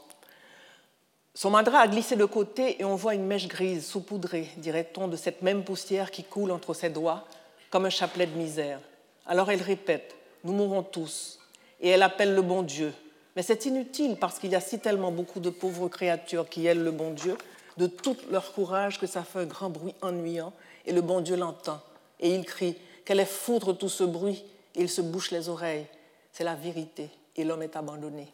Son 1.34 1.50
mandra 1.50 1.80
a 1.80 1.88
glissé 1.88 2.16
de 2.16 2.26
côté 2.26 2.80
et 2.80 2.86
on 2.86 2.96
voit 2.96 3.14
une 3.14 3.26
mèche 3.26 3.48
grise 3.48 3.86
saupoudrée, 3.86 4.50
dirait-on, 4.58 5.10
de 5.10 5.18
cette 5.18 5.42
même 5.42 5.66
poussière 5.66 6.10
qui 6.10 6.24
coule 6.24 6.52
entre 6.52 6.74
ses 6.74 6.90
doigts 6.90 7.26
comme 7.70 7.86
un 7.86 7.90
chapelet 7.90 8.26
de 8.26 8.38
misère. 8.38 8.80
Alors 9.26 9.52
elle 9.52 9.62
répète 9.62 10.16
Nous 10.46 10.54
mourrons 10.54 10.84
tous. 10.84 11.40
Et 11.82 11.90
elle 11.90 12.04
appelle 12.04 12.34
le 12.34 12.42
bon 12.42 12.62
Dieu. 12.62 12.94
Mais 13.36 13.44
c'est 13.44 13.66
inutile 13.66 14.16
parce 14.16 14.40
qu'il 14.40 14.52
y 14.52 14.56
a 14.56 14.62
si 14.62 14.80
tellement 14.80 15.12
beaucoup 15.12 15.42
de 15.42 15.50
pauvres 15.50 15.90
créatures 15.90 16.48
qui 16.48 16.68
aiment 16.68 16.86
le 16.86 16.92
bon 16.92 17.12
Dieu, 17.12 17.38
de 17.78 17.88
tout 17.88 18.18
leur 18.32 18.54
courage 18.54 19.00
que 19.00 19.08
ça 19.08 19.24
fait 19.24 19.40
un 19.40 19.46
grand 19.46 19.70
bruit 19.70 19.96
ennuyant, 20.02 20.54
et 20.86 20.94
le 20.94 21.02
bon 21.02 21.22
Dieu 21.22 21.36
l'entend. 21.36 21.82
Et 22.20 22.34
il 22.34 22.46
crie 22.46 22.78
Qu'elle 23.04 23.20
est 23.20 23.26
foutre 23.26 23.78
tout 23.78 23.90
ce 23.90 24.04
bruit 24.04 24.44
Et 24.74 24.82
il 24.82 24.90
se 24.90 25.02
bouche 25.02 25.32
les 25.32 25.50
oreilles. 25.50 25.86
C'est 26.34 26.44
la 26.44 26.56
vérité, 26.56 27.10
et 27.36 27.44
l'homme 27.44 27.64
est 27.64 27.76
abandonné. 27.76 28.32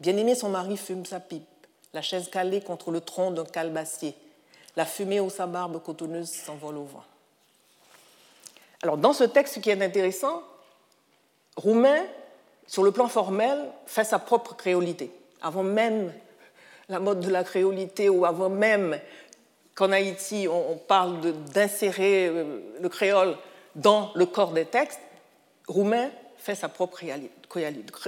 Bien-aimé, 0.00 0.34
son 0.34 0.50
mari 0.50 0.76
fume 0.76 1.04
sa 1.04 1.20
pipe 1.20 1.44
la 1.94 2.02
chaise 2.02 2.28
calée 2.30 2.60
contre 2.60 2.90
le 2.90 3.00
tronc 3.00 3.30
d'un 3.32 3.44
calebassier. 3.44 4.14
La 4.76 4.84
fumée 4.84 5.20
ou 5.20 5.30
sa 5.30 5.46
barbe 5.46 5.82
cotonneuse 5.82 6.30
s'envole 6.30 6.76
au 6.76 6.84
vent. 6.84 7.04
Alors, 8.82 8.96
dans 8.96 9.12
ce 9.12 9.24
texte, 9.24 9.60
qui 9.60 9.70
est 9.70 9.82
intéressant, 9.82 10.42
Roumain, 11.56 12.04
sur 12.68 12.84
le 12.84 12.92
plan 12.92 13.08
formel, 13.08 13.58
fait 13.86 14.04
sa 14.04 14.20
propre 14.20 14.54
créolité. 14.54 15.10
Avant 15.42 15.64
même 15.64 16.12
la 16.88 17.00
mode 17.00 17.20
de 17.20 17.30
la 17.30 17.44
créolité 17.44 18.08
ou 18.08 18.24
avant 18.24 18.48
même 18.48 18.98
qu'en 19.74 19.92
Haïti, 19.92 20.48
on, 20.48 20.76
parle 20.76 21.20
d'insérer 21.52 22.26
euh, 22.26 22.60
le 22.80 22.88
créole 22.88 23.36
dans 23.76 24.10
le 24.14 24.26
corps 24.26 24.52
des 24.52 24.64
textes, 24.64 25.00
Roumain 25.68 26.10
fait 26.38 26.54
sa 26.54 26.68
propre 26.68 27.00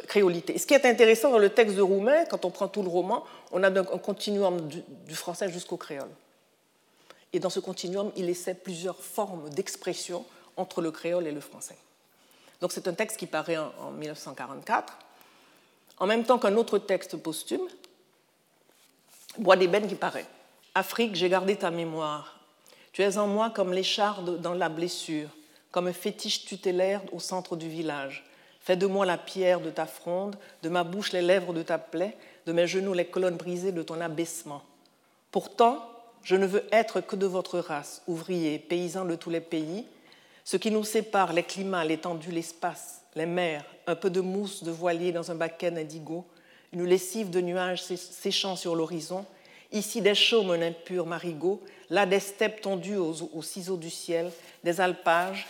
créolité. 0.07 0.55
Et 0.55 0.59
ce 0.59 0.67
qui 0.67 0.75
est 0.75 0.87
intéressant 0.87 1.31
dans 1.31 1.39
le 1.39 1.51
texte 1.51 1.77
de 1.77 1.83
Roumain, 1.83 2.25
quand 2.25 2.45
on 2.45 2.51
prend 2.51 2.69
tout 2.69 2.83
le 2.83 2.89
roman, 2.89 3.25
on 3.53 3.63
a 3.63 3.71
un 3.71 3.85
continuum 3.99 4.67
du, 4.69 5.15
français 5.15 5.51
jusqu'au 5.51 5.77
créole. 5.77 6.09
Et 7.33 7.39
dans 7.39 7.51
ce 7.51 7.61
continuum, 7.61 8.11
il 8.17 8.29
essaie 8.29 8.55
plusieurs 8.55 8.97
formes 8.97 9.51
d'expression 9.51 10.25
entre 10.57 10.81
le 10.81 10.91
créole 10.91 11.27
et 11.27 11.33
le 11.33 11.41
français. 11.41 11.77
Donc 12.61 12.73
c'est 12.73 12.89
un 12.89 12.95
texte 12.95 13.19
qui 13.19 13.27
paraît 13.27 13.59
en, 13.59 13.73
en 13.81 13.91
1944, 13.91 14.97
en 15.99 16.07
même 16.07 16.25
temps 16.25 16.39
qu'un 16.39 16.57
autre 16.57 16.79
texte 16.79 17.17
posthume, 17.17 17.69
Bois 19.39 19.57
d'ébène 19.57 19.87
qui 19.87 19.95
paraît. 19.95 20.27
Afrique, 20.75 21.15
j'ai 21.15 21.29
gardé 21.29 21.57
ta 21.57 21.71
mémoire. 21.71 22.41
Tu 22.93 23.03
es 23.03 23.19
en 23.19 23.27
moi 23.27 23.51
comme 23.51 23.73
l'écharde 23.73 24.41
dans 24.41 24.55
la 24.55 24.69
blessure, 24.69 25.29
comme 25.71 25.87
un 25.87 25.93
fétiche 25.93 26.45
tutélaire 26.45 27.03
au 27.13 27.21
centre 27.21 27.57
du 27.57 27.69
village. 27.69 28.25
Fais 28.61 28.77
de 28.77 28.87
moi 28.87 29.07
la 29.07 29.17
pierre 29.17 29.61
de 29.61 29.71
ta 29.71 29.87
fronde, 29.87 30.37
de 30.63 30.69
ma 30.69 30.85
bouche 30.85 31.13
les 31.13 31.23
lèvres 31.23 31.53
de 31.53 31.63
ta 31.63 31.79
plaie, 31.79 32.17
de 32.47 32.53
mes 32.53 32.67
genoux 32.67 32.93
les 32.93 33.07
colonnes 33.07 33.37
brisées 33.37 33.73
de 33.73 33.83
ton 33.83 34.01
abaissement. 34.01 34.63
Pourtant, 35.31 35.89
je 36.23 36.37
ne 36.37 36.47
veux 36.47 36.65
être 36.73 37.01
que 37.01 37.17
de 37.17 37.27
votre 37.27 37.59
race, 37.59 38.03
ouvriers, 38.07 38.59
paysans 38.59 39.05
de 39.05 39.15
tous 39.15 39.31
les 39.31 39.41
pays. 39.41 39.87
Ce 40.45 40.57
qui 40.57 40.71
nous 40.71 40.85
sépare, 40.85 41.33
les 41.33 41.45
climats, 41.45 41.85
l'étendue, 41.85 42.33
l'espace, 42.33 43.03
les 43.15 43.27
mers, 43.27 43.65
un 43.87 43.95
peu 43.95 44.11
de 44.11 44.21
mousse 44.21 44.63
de 44.65 44.71
voilier 44.71 45.13
dans 45.13 45.31
un 45.31 45.37
baquet 45.37 45.79
indigo, 45.79 46.27
une 46.73 46.85
lessive 46.85 47.31
de 47.31 47.41
nuages 47.41 47.83
séchant 47.83 48.57
sur 48.57 48.77
l'horizon, 48.77 49.25
ici 49.73 50.01
des 50.03 50.15
chaumes 50.15 50.51
un 50.51 50.63
impur 50.63 51.07
marigot, 51.07 51.61
là 51.91 52.07
des 52.07 52.21
steppes 52.21 52.61
tondues 52.61 52.97
aux 52.97 53.43
ciseaux 53.43 53.77
du 53.77 53.91
ciel, 53.91 54.31
des 54.65 54.81
alpages, 54.81 55.47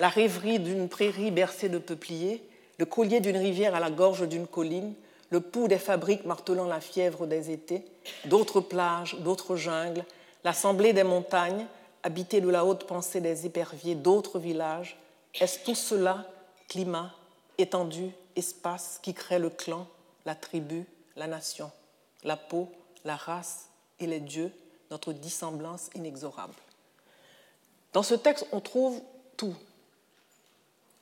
la 0.00 0.08
rêverie 0.08 0.58
d'une 0.58 0.88
prairie 0.88 1.30
bercée 1.30 1.68
de 1.68 1.78
peupliers, 1.78 2.42
le 2.78 2.86
collier 2.86 3.20
d'une 3.20 3.36
rivière 3.36 3.74
à 3.74 3.80
la 3.80 3.90
gorge 3.90 4.26
d'une 4.26 4.46
colline, 4.46 4.94
le 5.30 5.40
pouls 5.40 5.68
des 5.68 5.78
fabriques 5.78 6.24
martelant 6.24 6.66
la 6.66 6.80
fièvre 6.80 7.26
des 7.26 7.50
étés, 7.50 7.84
d'autres 8.24 8.60
plages, 8.60 9.16
d'autres 9.20 9.56
jungles, 9.56 10.04
l'assemblée 10.44 10.92
des 10.92 11.04
montagnes, 11.04 11.66
habitées 12.02 12.40
de 12.40 12.48
la 12.48 12.64
haute 12.64 12.84
pensée 12.84 13.20
des 13.20 13.46
éperviers, 13.46 13.94
d'autres 13.94 14.38
villages. 14.38 14.98
Est-ce 15.40 15.60
tout 15.64 15.74
cela, 15.74 16.26
climat, 16.68 17.12
étendue, 17.58 18.10
espace, 18.34 18.98
qui 19.02 19.14
crée 19.14 19.38
le 19.38 19.50
clan, 19.50 19.86
la 20.24 20.34
tribu, 20.34 20.84
la 21.16 21.26
nation, 21.26 21.70
la 22.24 22.36
peau, 22.36 22.68
la 23.04 23.16
race 23.16 23.68
et 23.98 24.06
les 24.06 24.20
dieux, 24.20 24.52
notre 24.90 25.12
dissemblance 25.12 25.90
inexorable. 25.94 26.54
Dans 27.92 28.02
ce 28.02 28.14
texte, 28.14 28.46
on 28.52 28.60
trouve 28.60 29.00
tout, 29.36 29.54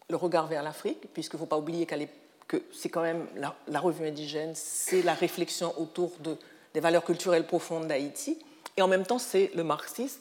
le 0.08 0.16
regard 0.16 0.46
vers 0.46 0.62
l'Afrique, 0.62 1.12
puisqu'il 1.12 1.36
ne 1.36 1.40
faut 1.40 1.46
pas 1.46 1.58
oublier 1.58 1.86
que 1.86 2.62
c'est 2.72 2.88
quand 2.88 3.02
même 3.02 3.26
la, 3.36 3.80
revue 3.80 4.06
indigène, 4.06 4.54
c'est 4.54 5.02
la 5.02 5.14
réflexion 5.14 5.72
autour 5.80 6.12
de, 6.20 6.36
des 6.74 6.80
valeurs 6.80 7.04
culturelles 7.04 7.46
profondes 7.46 7.86
d'Haïti, 7.86 8.38
et 8.76 8.82
en 8.82 8.88
même 8.88 9.06
temps 9.06 9.18
c'est 9.18 9.50
le 9.54 9.62
marxiste 9.62 10.20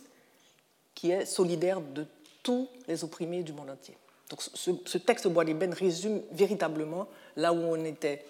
qui 0.93 1.11
est 1.11 1.25
solidaire 1.25 1.81
de 1.81 2.05
tous 2.43 2.67
les 2.87 3.03
opprimés 3.03 3.43
du 3.43 3.53
monde 3.53 3.69
entier. 3.69 3.97
Donc 4.29 4.41
ce, 4.43 4.97
texte 4.97 5.27
Bois 5.27 5.43
d'ébène 5.43 5.73
résume 5.73 6.21
véritablement 6.31 7.07
là 7.35 7.51
où 7.51 7.57
on 7.57 7.83
était 7.83 8.23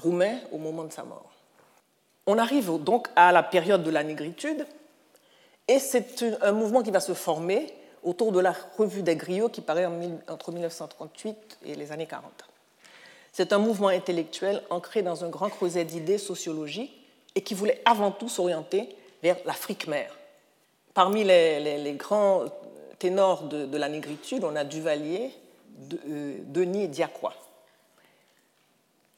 roumain 0.00 0.38
au 0.52 0.58
moment 0.58 0.84
de 0.84 0.92
sa 0.92 1.04
mort. 1.04 1.30
On 2.26 2.38
arrive 2.38 2.82
donc 2.82 3.08
à 3.16 3.32
la 3.32 3.42
période 3.42 3.82
de 3.82 3.90
la 3.90 4.02
négritude, 4.02 4.66
et 5.68 5.78
c'est 5.78 6.24
un 6.42 6.52
mouvement 6.52 6.82
qui 6.82 6.90
va 6.90 7.00
se 7.00 7.14
former 7.14 7.72
autour 8.02 8.30
de 8.32 8.40
la 8.40 8.54
revue 8.78 9.02
des 9.02 9.16
griots 9.16 9.48
qui 9.48 9.60
paraît 9.60 9.86
entre 10.28 10.52
1938 10.52 11.58
et 11.64 11.74
les 11.74 11.90
années 11.90 12.06
40. 12.06 12.30
C'est 13.32 13.52
un 13.52 13.58
mouvement 13.58 13.88
intellectuel 13.88 14.62
ancré 14.70 15.02
dans 15.02 15.24
un 15.24 15.28
grand 15.28 15.50
creuset 15.50 15.84
d'idées 15.84 16.18
sociologiques 16.18 16.96
et 17.34 17.42
qui 17.42 17.54
voulait 17.54 17.82
avant 17.84 18.10
tout 18.10 18.28
s'orienter 18.28 18.88
vers 19.22 19.36
l'Afrique 19.44 19.88
mère. 19.88 20.16
Parmi 20.94 21.24
les, 21.24 21.94
grands 21.98 22.44
ténors 22.98 23.42
de, 23.42 23.76
la 23.76 23.88
négritude, 23.88 24.44
on 24.44 24.56
a 24.56 24.64
Duvalier, 24.64 25.32
euh, 26.08 26.38
Denis 26.44 26.84
et 26.84 26.88
Diacroix. 26.88 27.34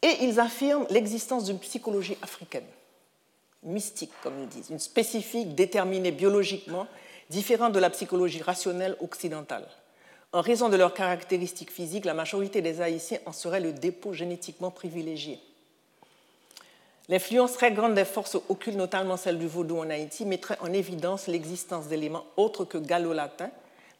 Et 0.02 0.24
ils 0.24 0.38
affirment 0.38 0.86
l'existence 0.90 1.44
d'une 1.44 1.58
psychologie 1.58 2.16
africaine, 2.22 2.66
mystique 3.64 4.12
comme 4.22 4.40
ils 4.40 4.48
disent, 4.48 4.70
une 4.70 4.78
spécifique 4.78 5.54
déterminée 5.54 6.12
biologiquement 6.12 6.86
différents 7.30 7.70
de 7.70 7.78
la 7.78 7.90
psychologie 7.90 8.42
rationnelle 8.42 8.96
occidentale. 9.00 9.66
En 10.32 10.40
raison 10.40 10.68
de 10.68 10.76
leurs 10.76 10.94
caractéristiques 10.94 11.72
physiques, 11.72 12.04
la 12.04 12.14
majorité 12.14 12.60
des 12.60 12.80
Haïtiens 12.80 13.18
en 13.26 13.32
serait 13.32 13.60
le 13.60 13.72
dépôt 13.72 14.12
génétiquement 14.12 14.70
privilégié. 14.70 15.40
L'influence 17.08 17.54
très 17.54 17.72
grande 17.72 17.94
des 17.94 18.04
forces 18.04 18.36
occultes, 18.50 18.76
notamment 18.76 19.16
celle 19.16 19.38
du 19.38 19.46
vaudou 19.46 19.78
en 19.78 19.88
Haïti, 19.88 20.26
mettrait 20.26 20.58
en 20.60 20.72
évidence 20.72 21.26
l'existence 21.26 21.86
d'éléments 21.86 22.26
autres 22.36 22.66
que 22.66 22.76
gallo-latins 22.76 23.50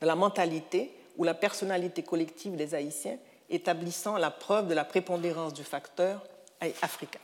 dans 0.01 0.07
la 0.07 0.15
mentalité 0.15 0.93
ou 1.17 1.25
la 1.25 1.33
personnalité 1.35 2.03
collective 2.03 2.57
des 2.57 2.75
Haïtiens, 2.75 3.17
établissant 3.51 4.17
la 4.19 4.31
preuve 4.31 4.69
de 4.69 4.75
la 4.75 4.85
prépondérance 4.85 5.55
du 5.55 5.65
facteur 5.65 6.23
africain. 6.83 7.21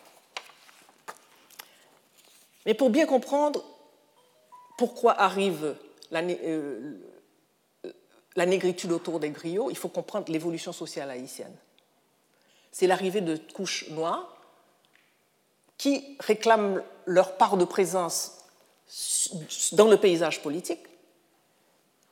Mais 2.67 2.75
pour 2.75 2.91
bien 2.91 3.07
comprendre 3.07 3.63
pourquoi 4.79 5.21
arrive 5.21 5.77
la, 6.11 6.23
euh, 6.23 6.99
la 8.37 8.47
négritude 8.47 8.93
autour 8.93 9.21
des 9.21 9.31
griots, 9.31 9.71
il 9.71 9.77
faut 9.77 9.89
comprendre 9.89 10.31
l'évolution 10.33 10.73
sociale 10.73 11.11
haïtienne. 11.11 11.55
C'est 12.73 12.87
l'arrivée 12.87 13.21
de 13.21 13.37
couches 13.37 13.89
noires 13.91 14.37
qui 15.77 16.17
réclament 16.21 16.83
leur 17.07 17.37
part 17.37 17.57
de 17.57 17.65
présence 17.65 18.39
dans 19.73 19.89
le 19.89 19.97
paysage 19.97 20.43
politique, 20.43 20.81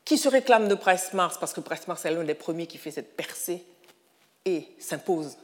qui 0.04 0.18
se 0.18 0.28
réclament 0.28 0.68
de 0.68 0.74
Presse-Mars, 0.74 1.38
parce 1.38 1.52
que 1.52 1.60
Presse-Mars 1.60 2.04
est 2.04 2.10
l'un 2.10 2.24
des 2.24 2.34
premiers 2.34 2.66
qui 2.66 2.78
fait 2.78 2.90
cette 2.90 3.16
percée 3.16 3.64
et 4.44 4.68
s'impose 4.78 5.36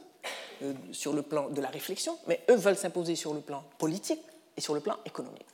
euh, 0.61 0.73
sur 0.91 1.13
le 1.13 1.21
plan 1.21 1.49
de 1.49 1.61
la 1.61 1.69
réflexion, 1.69 2.17
mais 2.27 2.41
eux 2.49 2.55
veulent 2.55 2.77
s'imposer 2.77 3.15
sur 3.15 3.33
le 3.33 3.41
plan 3.41 3.63
politique 3.77 4.21
et 4.57 4.61
sur 4.61 4.73
le 4.73 4.81
plan 4.81 4.97
économique. 5.05 5.45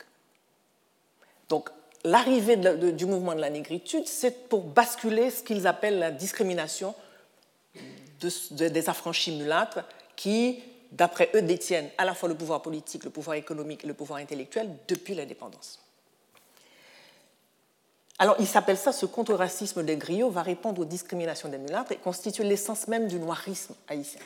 Donc 1.48 1.70
l'arrivée 2.04 2.56
du 2.56 3.06
mouvement 3.06 3.34
de 3.34 3.40
la 3.40 3.50
négritude, 3.50 4.06
c'est 4.06 4.48
pour 4.48 4.62
basculer 4.62 5.30
ce 5.30 5.42
qu'ils 5.42 5.66
appellent 5.66 5.98
la 5.98 6.10
discrimination 6.10 6.94
des 8.50 8.88
affranchis 8.88 9.36
mulâtres 9.36 9.84
qui, 10.16 10.62
d'après 10.92 11.30
eux, 11.34 11.42
détiennent 11.42 11.90
à 11.98 12.04
la 12.04 12.14
fois 12.14 12.28
le 12.28 12.34
pouvoir 12.34 12.62
politique, 12.62 13.04
le 13.04 13.10
pouvoir 13.10 13.36
économique 13.36 13.84
et 13.84 13.86
le 13.86 13.94
pouvoir 13.94 14.18
intellectuel 14.18 14.70
depuis 14.88 15.14
l'indépendance. 15.14 15.85
Alors, 18.18 18.36
il 18.38 18.46
s'appelle 18.46 18.78
ça 18.78 18.92
ce 18.92 19.04
contre-racisme 19.04 19.82
des 19.82 19.96
griots 19.96 20.30
va 20.30 20.42
répondre 20.42 20.80
aux 20.80 20.86
discriminations 20.86 21.50
des 21.50 21.58
mulâtres 21.58 21.92
et 21.92 21.96
constitue 21.96 22.44
l'essence 22.44 22.88
même 22.88 23.08
du 23.08 23.18
noirisme 23.18 23.74
haïtien. 23.88 24.20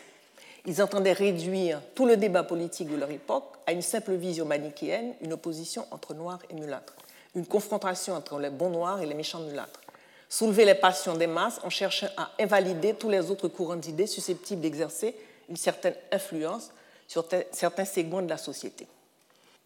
Ils 0.66 0.82
entendaient 0.82 1.12
réduire 1.12 1.80
tout 1.94 2.06
le 2.06 2.16
débat 2.16 2.44
politique 2.44 2.88
de 2.88 2.96
leur 2.96 3.10
époque 3.10 3.56
à 3.66 3.72
une 3.72 3.82
simple 3.82 4.12
vision 4.12 4.44
manichéenne, 4.44 5.14
une 5.22 5.32
opposition 5.32 5.86
entre 5.90 6.14
noirs 6.14 6.38
et 6.50 6.54
mulâtres, 6.54 6.94
une 7.34 7.46
confrontation 7.46 8.14
entre 8.14 8.38
les 8.38 8.50
bons 8.50 8.70
noirs 8.70 9.00
et 9.00 9.06
les 9.06 9.14
méchants 9.14 9.40
mulâtres. 9.40 9.80
Soulever 10.28 10.64
les 10.64 10.76
passions 10.76 11.16
des 11.16 11.26
masses 11.26 11.60
en 11.64 11.70
cherchant 11.70 12.08
à 12.16 12.30
invalider 12.38 12.94
tous 12.94 13.08
les 13.08 13.30
autres 13.30 13.48
courants 13.48 13.76
d'idées 13.76 14.06
susceptibles 14.06 14.60
d'exercer 14.60 15.16
une 15.48 15.56
certaine 15.56 15.94
influence 16.12 16.70
sur 17.08 17.26
certains 17.50 17.84
segments 17.84 18.22
de 18.22 18.28
la 18.28 18.38
société. 18.38 18.86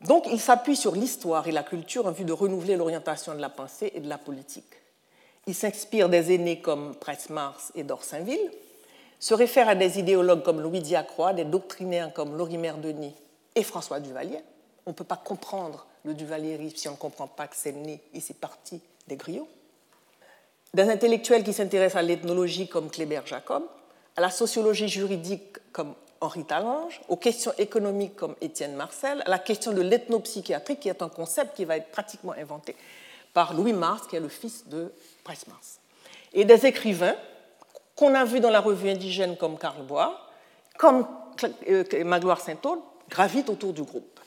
Donc, 0.06 0.26
il 0.30 0.40
s'appuie 0.40 0.76
sur 0.76 0.94
l'histoire 0.94 1.48
et 1.48 1.52
la 1.52 1.62
culture 1.62 2.06
en 2.06 2.12
vue 2.12 2.24
de 2.24 2.32
renouveler 2.32 2.76
l'orientation 2.76 3.34
de 3.34 3.40
la 3.40 3.48
pensée 3.48 3.90
et 3.94 4.00
de 4.00 4.08
la 4.08 4.18
politique. 4.18 4.64
Il 5.46 5.54
s'inspire 5.54 6.10
des 6.10 6.34
aînés 6.34 6.60
comme 6.60 6.94
Presse-Mars 6.94 7.72
et 7.74 7.84
d'Orsainville, 7.84 8.50
se 9.18 9.32
réfère 9.32 9.68
à 9.68 9.74
des 9.74 9.98
idéologues 9.98 10.42
comme 10.42 10.60
Louis 10.60 10.80
Diacroix, 10.80 11.32
des 11.32 11.44
doctrinaires 11.44 12.12
comme 12.12 12.36
Lorimer 12.36 12.74
Denis 12.82 13.14
et 13.54 13.62
François 13.62 13.98
Duvalier. 13.98 14.40
On 14.84 14.90
ne 14.90 14.94
peut 14.94 15.04
pas 15.04 15.16
comprendre 15.16 15.86
le 16.04 16.12
duvalierisme 16.12 16.76
si 16.76 16.88
on 16.88 16.92
ne 16.92 16.96
comprend 16.96 17.26
pas 17.26 17.46
que 17.46 17.56
c'est 17.56 17.72
né 17.72 18.02
et 18.12 18.20
c'est 18.20 18.38
parti 18.38 18.82
des 19.06 19.16
griots. 19.16 19.48
Des 20.74 20.82
intellectuels 20.82 21.44
qui 21.44 21.54
s'intéressent 21.54 22.00
à 22.00 22.02
l'ethnologie 22.02 22.68
comme 22.68 22.90
Kléber 22.90 23.22
Jacob, 23.24 23.62
à 24.16 24.20
la 24.20 24.30
sociologie 24.30 24.88
juridique 24.88 25.56
comme 25.72 25.94
Henri 26.24 26.44
Talange, 26.44 27.00
aux 27.08 27.16
questions 27.16 27.52
économiques 27.58 28.16
comme 28.16 28.34
Étienne 28.40 28.74
Marcel, 28.74 29.22
à 29.26 29.30
la 29.30 29.38
question 29.38 29.72
de 29.72 29.80
l'ethnopsychiatrie, 29.82 30.76
qui 30.78 30.88
est 30.88 31.02
un 31.02 31.08
concept 31.08 31.56
qui 31.56 31.64
va 31.64 31.76
être 31.76 31.90
pratiquement 31.90 32.32
inventé 32.32 32.74
par 33.32 33.54
Louis 33.54 33.72
Mars, 33.72 34.06
qui 34.08 34.16
est 34.16 34.20
le 34.20 34.28
fils 34.28 34.66
de 34.68 34.92
Price 35.22 35.46
Mars. 35.46 35.80
Et 36.32 36.44
des 36.44 36.66
écrivains 36.66 37.14
qu'on 37.96 38.14
a 38.14 38.24
vus 38.24 38.40
dans 38.40 38.50
la 38.50 38.60
revue 38.60 38.90
indigène 38.90 39.36
comme 39.36 39.58
Karl 39.58 39.82
Bois, 39.84 40.28
comme 40.78 41.06
euh, 41.68 42.04
Magloire 42.04 42.40
Saint-Aude, 42.40 42.80
gravitent 43.08 43.50
autour 43.50 43.72
du 43.72 43.82
groupe. 43.82 44.20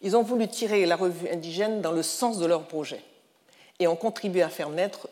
Ils 0.00 0.16
ont 0.16 0.22
voulu 0.22 0.46
tirer 0.46 0.86
la 0.86 0.96
revue 0.96 1.28
indigène 1.28 1.80
dans 1.80 1.92
le 1.92 2.02
sens 2.02 2.38
de 2.38 2.46
leur 2.46 2.64
projet 2.68 3.02
et 3.80 3.88
ont 3.88 3.96
contribué 3.96 4.42
à 4.42 4.48
faire 4.48 4.68
naître 4.68 5.08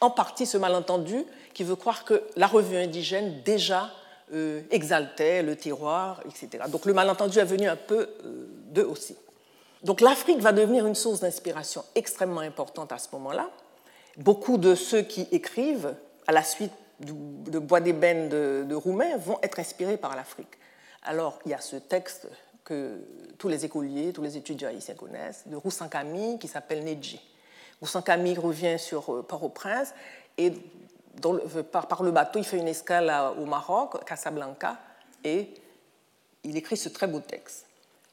en 0.00 0.10
partie 0.10 0.46
ce 0.46 0.58
malentendu 0.58 1.24
qui 1.54 1.64
veut 1.64 1.74
croire 1.74 2.04
que 2.04 2.22
la 2.36 2.46
revue 2.46 2.76
indigène 2.76 3.42
déjà 3.42 3.90
euh, 4.32 4.62
exaltait 4.70 5.42
le 5.42 5.56
terroir, 5.56 6.22
etc. 6.26 6.64
Donc 6.68 6.84
le 6.84 6.92
malentendu 6.92 7.38
est 7.38 7.44
venu 7.44 7.68
un 7.68 7.76
peu 7.76 8.08
euh, 8.24 8.48
d'eux 8.70 8.84
aussi. 8.84 9.16
Donc 9.82 10.00
l'Afrique 10.00 10.40
va 10.40 10.52
devenir 10.52 10.86
une 10.86 10.94
source 10.94 11.20
d'inspiration 11.20 11.84
extrêmement 11.94 12.40
importante 12.40 12.92
à 12.92 12.98
ce 12.98 13.08
moment-là. 13.12 13.48
Beaucoup 14.16 14.58
de 14.58 14.74
ceux 14.74 15.02
qui 15.02 15.28
écrivent, 15.30 15.94
à 16.26 16.32
la 16.32 16.42
suite 16.42 16.72
de 17.00 17.58
Bois 17.58 17.80
d'ébène 17.80 18.28
de, 18.28 18.74
Roumain, 18.74 19.16
vont 19.16 19.38
être 19.42 19.60
inspirés 19.60 19.96
par 19.96 20.16
l'Afrique. 20.16 20.58
Alors 21.04 21.38
il 21.46 21.52
y 21.52 21.54
a 21.54 21.60
ce 21.60 21.76
texte 21.76 22.26
que 22.64 22.98
tous 23.38 23.48
les 23.48 23.64
écoliers, 23.64 24.12
tous 24.12 24.22
les 24.22 24.36
étudiants 24.36 24.68
haïtiens 24.68 24.94
connaissent, 24.94 25.44
de 25.46 25.56
Roussan 25.56 25.88
Camille, 25.88 26.38
qui 26.38 26.48
s'appelle 26.48 26.84
Nedji. 26.84 27.20
Roussan 27.80 28.02
Camille 28.02 28.36
revient 28.36 28.78
sur 28.78 29.14
euh, 29.14 29.22
Port-au-Prince 29.22 29.94
et 30.36 30.52
par, 31.20 32.02
le 32.02 32.10
bateau, 32.10 32.38
il 32.38 32.44
fait 32.44 32.58
une 32.58 32.68
escale 32.68 33.12
au 33.38 33.44
Maroc, 33.44 34.04
Casablanca, 34.04 34.76
et 35.24 35.54
il 36.44 36.56
écrit 36.56 36.76
ce 36.76 36.88
très 36.88 37.06
beau 37.06 37.20
texte. 37.20 37.66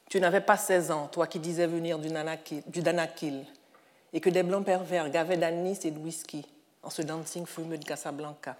Tu 0.08 0.20
n'avais 0.20 0.40
pas 0.40 0.56
16 0.56 0.90
ans, 0.90 1.08
toi 1.08 1.26
qui 1.26 1.38
disais 1.38 1.66
venir 1.66 1.98
du, 1.98 2.08
Danakil, 2.08 3.44
et 4.12 4.20
que 4.20 4.30
des 4.30 4.42
blancs 4.42 4.64
pervers 4.64 5.10
gavaient 5.10 5.36
d'anis 5.36 5.78
et 5.84 5.90
de 5.90 5.98
whisky 5.98 6.46
en 6.82 6.90
ce 6.90 7.02
dancing 7.02 7.46
fumeux 7.46 7.78
de 7.78 7.84
Casablanca. 7.84 8.56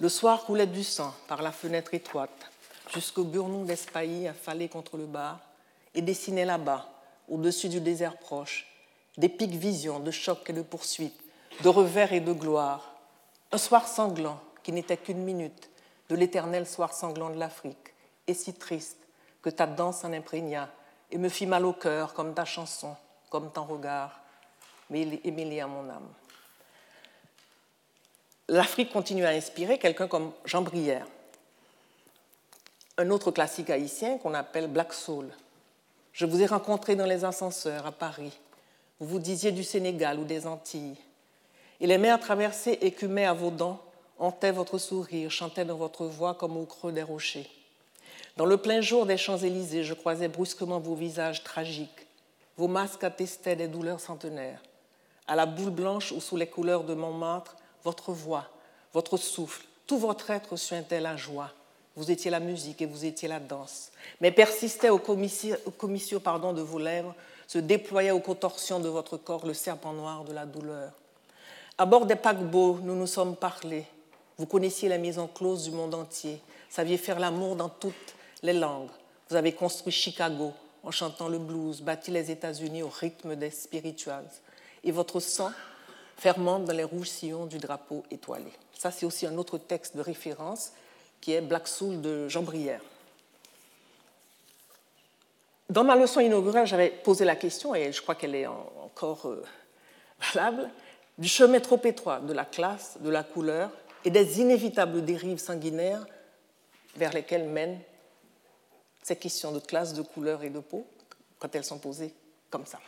Le 0.00 0.08
soir 0.08 0.44
coulait 0.44 0.66
du 0.66 0.82
sang 0.82 1.14
par 1.28 1.42
la 1.42 1.52
fenêtre 1.52 1.92
étroite, 1.94 2.50
jusqu'au 2.92 3.24
burnou 3.24 3.64
d'Espailly 3.64 4.26
affalé 4.26 4.68
contre 4.68 4.96
le 4.96 5.06
bar, 5.06 5.40
et 5.94 6.02
dessinait 6.02 6.44
là-bas, 6.44 6.88
au-dessus 7.28 7.68
du 7.68 7.80
désert 7.80 8.16
proche, 8.16 8.66
d'épiques 9.16 9.54
visions 9.54 10.00
de 10.00 10.10
chocs 10.10 10.48
et 10.48 10.52
de 10.52 10.62
poursuites, 10.62 11.20
de 11.62 11.68
revers 11.68 12.12
et 12.12 12.20
de 12.20 12.32
gloire, 12.32 12.93
un 13.54 13.58
soir 13.58 13.86
sanglant 13.86 14.40
qui 14.64 14.72
n'était 14.72 14.96
qu'une 14.96 15.22
minute 15.22 15.70
de 16.08 16.16
l'éternel 16.16 16.66
soir 16.66 16.92
sanglant 16.92 17.30
de 17.30 17.38
l'Afrique, 17.38 17.94
et 18.26 18.34
si 18.34 18.52
triste 18.52 18.98
que 19.42 19.48
ta 19.48 19.68
danse 19.68 20.02
en 20.02 20.12
imprégna 20.12 20.68
et 21.12 21.18
me 21.18 21.28
fit 21.28 21.46
mal 21.46 21.64
au 21.64 21.72
cœur 21.72 22.14
comme 22.14 22.34
ta 22.34 22.44
chanson, 22.44 22.96
comme 23.30 23.52
ton 23.52 23.62
regard, 23.62 24.20
mais 24.90 25.02
il 25.02 25.60
à 25.60 25.68
mon 25.68 25.88
âme. 25.88 26.08
L'Afrique 28.48 28.92
continue 28.92 29.24
à 29.24 29.30
inspirer 29.30 29.78
quelqu'un 29.78 30.08
comme 30.08 30.32
Jean 30.44 30.62
Brière, 30.62 31.06
un 32.98 33.08
autre 33.10 33.30
classique 33.30 33.70
haïtien 33.70 34.18
qu'on 34.18 34.34
appelle 34.34 34.66
Black 34.66 34.92
Soul. 34.92 35.30
Je 36.12 36.26
vous 36.26 36.42
ai 36.42 36.46
rencontré 36.46 36.96
dans 36.96 37.06
les 37.06 37.24
ascenseurs 37.24 37.86
à 37.86 37.92
Paris. 37.92 38.36
Vous 38.98 39.06
vous 39.06 39.20
disiez 39.20 39.52
du 39.52 39.62
Sénégal 39.62 40.18
ou 40.18 40.24
des 40.24 40.44
Antilles. 40.44 40.98
Et 41.84 41.86
les 41.86 41.98
mers 41.98 42.18
traversées 42.18 42.78
écumaient 42.80 43.26
à 43.26 43.34
vos 43.34 43.50
dents, 43.50 43.78
hantaient 44.18 44.52
votre 44.52 44.78
sourire, 44.78 45.30
chantaient 45.30 45.66
dans 45.66 45.76
votre 45.76 46.06
voix 46.06 46.32
comme 46.32 46.56
au 46.56 46.64
creux 46.64 46.92
des 46.92 47.02
rochers. 47.02 47.46
Dans 48.38 48.46
le 48.46 48.56
plein 48.56 48.80
jour 48.80 49.04
des 49.04 49.18
Champs-Élysées, 49.18 49.84
je 49.84 49.92
croisais 49.92 50.28
brusquement 50.28 50.80
vos 50.80 50.94
visages 50.94 51.44
tragiques. 51.44 52.06
Vos 52.56 52.68
masques 52.68 53.04
attestaient 53.04 53.54
des 53.54 53.68
douleurs 53.68 54.00
centenaires. 54.00 54.62
À 55.28 55.36
la 55.36 55.44
boule 55.44 55.72
blanche 55.72 56.10
ou 56.12 56.22
sous 56.22 56.38
les 56.38 56.46
couleurs 56.46 56.84
de 56.84 56.94
Montmartre, 56.94 57.54
votre 57.84 58.12
voix, 58.12 58.46
votre 58.94 59.18
souffle, 59.18 59.66
tout 59.86 59.98
votre 59.98 60.30
être 60.30 60.56
suintait 60.56 61.02
la 61.02 61.18
joie. 61.18 61.50
Vous 61.96 62.10
étiez 62.10 62.30
la 62.30 62.40
musique 62.40 62.80
et 62.80 62.86
vous 62.86 63.04
étiez 63.04 63.28
la 63.28 63.40
danse. 63.40 63.90
Mais 64.22 64.32
persistait 64.32 64.88
aux 64.88 64.98
commissures, 64.98 65.58
de 65.60 66.62
vos 66.62 66.78
lèvres, 66.78 67.14
se 67.46 67.58
déployait 67.58 68.10
aux 68.10 68.20
contorsions 68.20 68.80
de 68.80 68.88
votre 68.88 69.18
corps 69.18 69.44
le 69.44 69.52
serpent 69.52 69.92
noir 69.92 70.24
de 70.24 70.32
la 70.32 70.46
douleur. 70.46 70.90
À 71.76 71.86
bord 71.86 72.06
des 72.06 72.14
paquebots, 72.14 72.78
nous 72.82 72.94
nous 72.94 73.06
sommes 73.06 73.34
parlé. 73.34 73.84
Vous 74.38 74.46
connaissiez 74.46 74.88
la 74.88 74.98
maison 74.98 75.26
close 75.26 75.64
du 75.64 75.72
monde 75.72 75.94
entier, 75.94 76.40
saviez 76.68 76.96
faire 76.96 77.18
l'amour 77.18 77.56
dans 77.56 77.68
toutes 77.68 78.14
les 78.42 78.52
langues. 78.52 78.90
Vous 79.28 79.34
avez 79.34 79.52
construit 79.52 79.92
Chicago 79.92 80.52
en 80.84 80.92
chantant 80.92 81.28
le 81.28 81.38
blues, 81.38 81.80
bâti 81.80 82.12
les 82.12 82.30
États-Unis 82.30 82.84
au 82.84 82.88
rythme 82.88 83.34
des 83.34 83.50
spirituals. 83.50 84.28
Et 84.84 84.92
votre 84.92 85.18
sang 85.18 85.50
fermente 86.16 86.64
dans 86.64 86.76
les 86.76 86.84
rouges 86.84 87.08
sillons 87.08 87.46
du 87.46 87.58
drapeau 87.58 88.04
étoilé. 88.10 88.52
Ça, 88.72 88.92
c'est 88.92 89.06
aussi 89.06 89.26
un 89.26 89.36
autre 89.36 89.58
texte 89.58 89.96
de 89.96 90.02
référence 90.02 90.72
qui 91.20 91.32
est 91.32 91.40
Black 91.40 91.66
Soul 91.66 92.00
de 92.00 92.28
Jean 92.28 92.42
Brière. 92.42 92.82
Dans 95.70 95.82
ma 95.82 95.96
leçon 95.96 96.20
inaugurale, 96.20 96.66
j'avais 96.66 96.90
posé 96.90 97.24
la 97.24 97.34
question, 97.34 97.74
et 97.74 97.90
je 97.90 98.00
crois 98.00 98.14
qu'elle 98.14 98.34
est 98.34 98.46
encore 98.46 99.26
euh, 99.26 99.42
valable, 100.34 100.70
du 101.18 101.28
chemin 101.28 101.60
trop 101.60 101.80
étroit 101.84 102.20
de 102.20 102.32
la 102.32 102.44
classe, 102.44 102.98
de 103.00 103.10
la 103.10 103.22
couleur 103.22 103.70
et 104.04 104.10
des 104.10 104.40
inévitables 104.40 105.04
dérives 105.04 105.38
sanguinaires 105.38 106.04
vers 106.96 107.12
lesquelles 107.12 107.48
mènent 107.48 107.80
ces 109.02 109.16
questions 109.16 109.52
de 109.52 109.60
classe, 109.60 109.94
de 109.94 110.02
couleur 110.02 110.42
et 110.42 110.50
de 110.50 110.60
peau 110.60 110.86
quand 111.38 111.54
elles 111.54 111.64
sont 111.64 111.78
posées 111.78 112.14
comme 112.50 112.66
ça. 112.66 112.80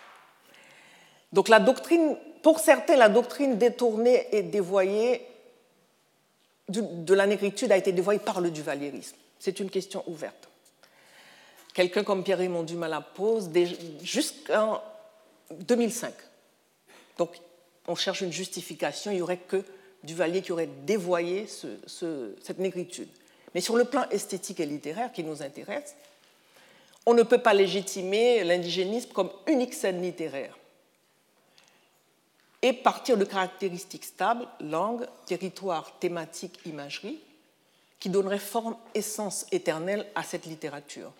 Donc 1.33 1.49
la 1.49 1.61
doctrine, 1.61 2.17
pour 2.43 2.61
certains, 2.61 2.97
la 2.97 3.09
doctrine 3.09 3.59
détournée 3.59 4.27
et 4.33 4.43
dévoyée 4.43 5.27
de 6.69 7.15
la 7.15 7.27
négritude 7.27 7.71
a 7.71 7.77
été 7.77 7.93
dévoyée 7.93 8.21
par 8.21 8.41
le 8.41 8.51
duvalierisme. 8.51 9.17
C'est 9.39 9.61
une 9.61 9.71
question 9.71 10.03
ouverte. 10.09 10.49
Quelqu'un 11.75 12.05
comme 12.05 12.25
Pierre-Raymond 12.25 12.63
Dumas 12.63 12.89
la 12.89 13.03
pose 13.03 13.51
jusqu'en 14.03 14.83
2005. 15.51 16.13
Donc 17.19 17.37
on 17.89 17.95
cherche 17.95 18.21
une 18.21 18.33
justification, 18.33 19.11
il 19.11 19.17
n'y 19.17 19.23
aurait 19.23 19.37
que 19.37 19.63
Duvalier 20.03 20.43
qui 20.43 20.53
aurait 20.53 20.69
dévoyé 20.87 21.47
cette 21.47 22.59
négritude. 22.59 23.09
Mais 23.55 23.61
sur 23.61 23.77
le 23.77 23.85
plan 23.85 24.09
esthétique 24.11 24.61
et 24.61 24.67
littéraire 24.67 25.13
qui 25.13 25.25
nous 25.25 25.43
intéresse, 25.43 25.97
on 27.07 27.15
ne 27.15 27.23
peut 27.23 27.39
pas 27.39 27.55
légitimer 27.55 28.45
l'indigénisme 28.45 29.11
comme 29.13 29.31
unique 29.47 29.75
scène 29.75 30.03
littéraire 30.03 30.57
et 32.63 32.73
partir 32.73 33.17
de 33.17 33.25
caractéristiques 33.25 34.05
stables, 34.05 34.47
langue, 34.61 35.07
territoire, 35.27 35.99
thématique, 35.99 36.59
imagerie, 36.67 37.21
qui 38.01 38.09
donneraient 38.11 38.39
forme, 38.39 38.77
essence 38.95 39.47
éternelle 39.53 40.07
à 40.15 40.23
cette 40.23 40.47
littérature. 40.47 41.13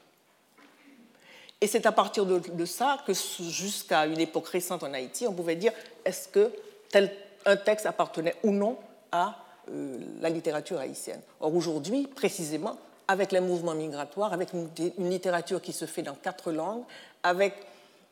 Et 1.61 1.67
c'est 1.67 1.87
à 1.87 1.93
partir 1.93 2.27
de, 2.27 2.65
ça 2.67 2.99
que 3.07 3.15
jusqu'à 3.15 4.07
une 4.07 4.21
époque 4.21 4.49
récente 4.49 4.83
en 4.83 4.93
Haïti, 4.93 5.27
on 5.27 5.33
pouvait 5.33 5.57
dire 5.57 5.73
est-ce 6.05 6.29
que 6.29 6.53
tel, 6.91 7.11
un 7.47 7.57
texte 7.57 7.87
appartenait 7.87 8.35
ou 8.43 8.51
non 8.51 8.77
à 9.11 9.37
euh, 9.71 9.99
la 10.21 10.29
littérature 10.29 10.79
haïtienne? 10.79 11.21
Or 11.41 11.55
aujourd'hui, 11.55 12.07
précisément, 12.07 12.77
avec 13.09 13.33
les 13.33 13.41
mouvements 13.41 13.75
migratoires, 13.75 14.35
avec 14.35 14.51
une, 14.53 14.69
littérature 14.99 15.63
qui 15.63 15.73
se 15.73 15.87
fait 15.87 16.03
dans 16.03 16.15
quatre 16.15 16.53
langues, 16.53 16.85
avec 17.23 17.55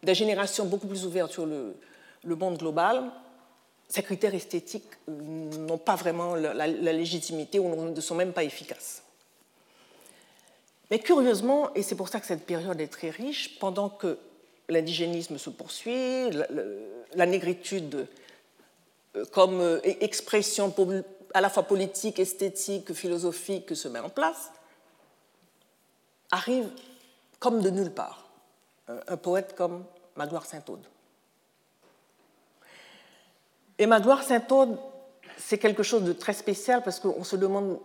des 0.03 0.15
générations 0.15 0.65
beaucoup 0.65 0.87
plus 0.87 1.05
ouvertes 1.05 1.33
sur 1.33 1.45
le, 1.45 1.75
monde 2.25 2.57
global, 2.57 3.05
ces 3.89 4.03
critères 4.03 4.35
esthétiques 4.35 4.89
euh, 5.11 5.13
n'ont 5.59 5.79
pas 5.79 5.97
vraiment 5.97 6.35
la, 6.35 6.67
légitimité 6.67 7.59
ou 7.59 7.91
ne 7.91 8.01
sont 8.01 8.15
même 8.15 8.33
pas 8.33 8.45
efficaces. 8.45 9.04
Mais 10.91 10.99
curieusement, 10.99 11.73
et 11.75 11.83
c'est 11.83 11.95
pour 11.95 12.09
ça 12.09 12.21
que 12.21 12.27
cette 12.27 12.47
période 12.47 12.81
est 12.81 12.89
très 12.89 13.11
riche, 13.11 13.59
pendant 13.59 13.89
que 13.89 14.19
l'indigénisme 14.69 15.39
se 15.39 15.51
poursuit, 15.51 16.31
la, 17.15 17.27
négritude 17.27 18.07
euh, 19.17 19.25
comme 19.33 19.61
euh, 19.61 19.81
expression 19.85 20.75
à 21.33 21.41
la 21.41 21.51
fois 21.51 21.65
politique, 21.65 22.19
esthétique, 22.19 22.93
philosophique 22.93 23.75
se 23.75 23.89
met 23.89 23.99
en 23.99 24.09
place, 24.09 24.53
arrive 26.31 26.69
comme 27.39 27.61
de 27.61 27.71
nulle 27.71 27.91
part 27.91 28.25
un 28.89 29.17
poète 29.17 29.55
comme 29.57 29.85
Magloire 30.17 30.47
Saint-Aude. 30.47 30.85
Et 33.79 33.87
Magloire 33.87 34.23
Saint-Aude, 34.23 34.79
c'est 35.39 35.59
quelque 35.59 35.83
chose 35.83 36.03
de 36.05 36.13
très 36.13 36.33
spécial 36.33 36.83
parce 36.83 37.01
qu'on 37.01 37.25
se 37.25 37.37
demande 37.37 37.79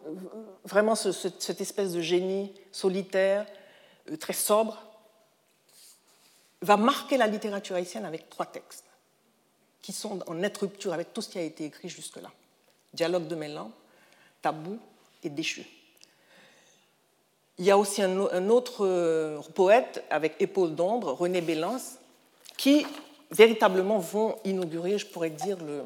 vraiment 0.66 0.96
cette 0.96 1.62
espèce 1.62 1.92
de 1.94 2.02
génie 2.02 2.54
solitaire, 2.72 3.46
euh, 4.10 4.18
très 4.18 4.34
sobre, 4.34 4.84
va 6.62 6.78
marquer 6.78 7.18
la 7.18 7.28
littérature 7.28 7.76
haïtienne 7.76 8.06
avec 8.06 8.30
trois 8.30 8.46
textes 8.46 8.86
qui 9.82 9.94
sont 9.94 10.20
en 10.28 10.34
nette 10.36 10.58
rupture 10.58 10.94
avec 10.94 11.14
tout 11.14 11.22
ce 11.22 11.30
qui 11.30 11.40
a 11.40 11.42
été 11.42 11.66
écrit 11.66 11.90
jusque-là. 11.90 12.32
Dialogue 12.94 13.28
de 13.28 13.36
Mélan, 13.36 13.72
Tabou 14.42 14.78
et 15.24 15.30
Déchu. 15.30 15.66
Il 17.58 17.66
y 17.66 17.72
a 17.72 17.78
aussi 17.78 18.02
un 18.02 18.50
autre 18.50 18.86
euh, 18.86 19.42
poète 19.54 20.04
avec 20.10 20.36
Épaule 20.40 20.76
d'ombre, 20.76 21.12
René 21.12 21.42
Bélance, 21.42 21.96
qui 22.58 22.86
véritablement 23.32 24.00
vont 24.00 24.38
inaugurer, 24.46 24.98
je 24.98 25.06
pourrais 25.06 25.30
dire, 25.30 25.58
le, 25.64 25.84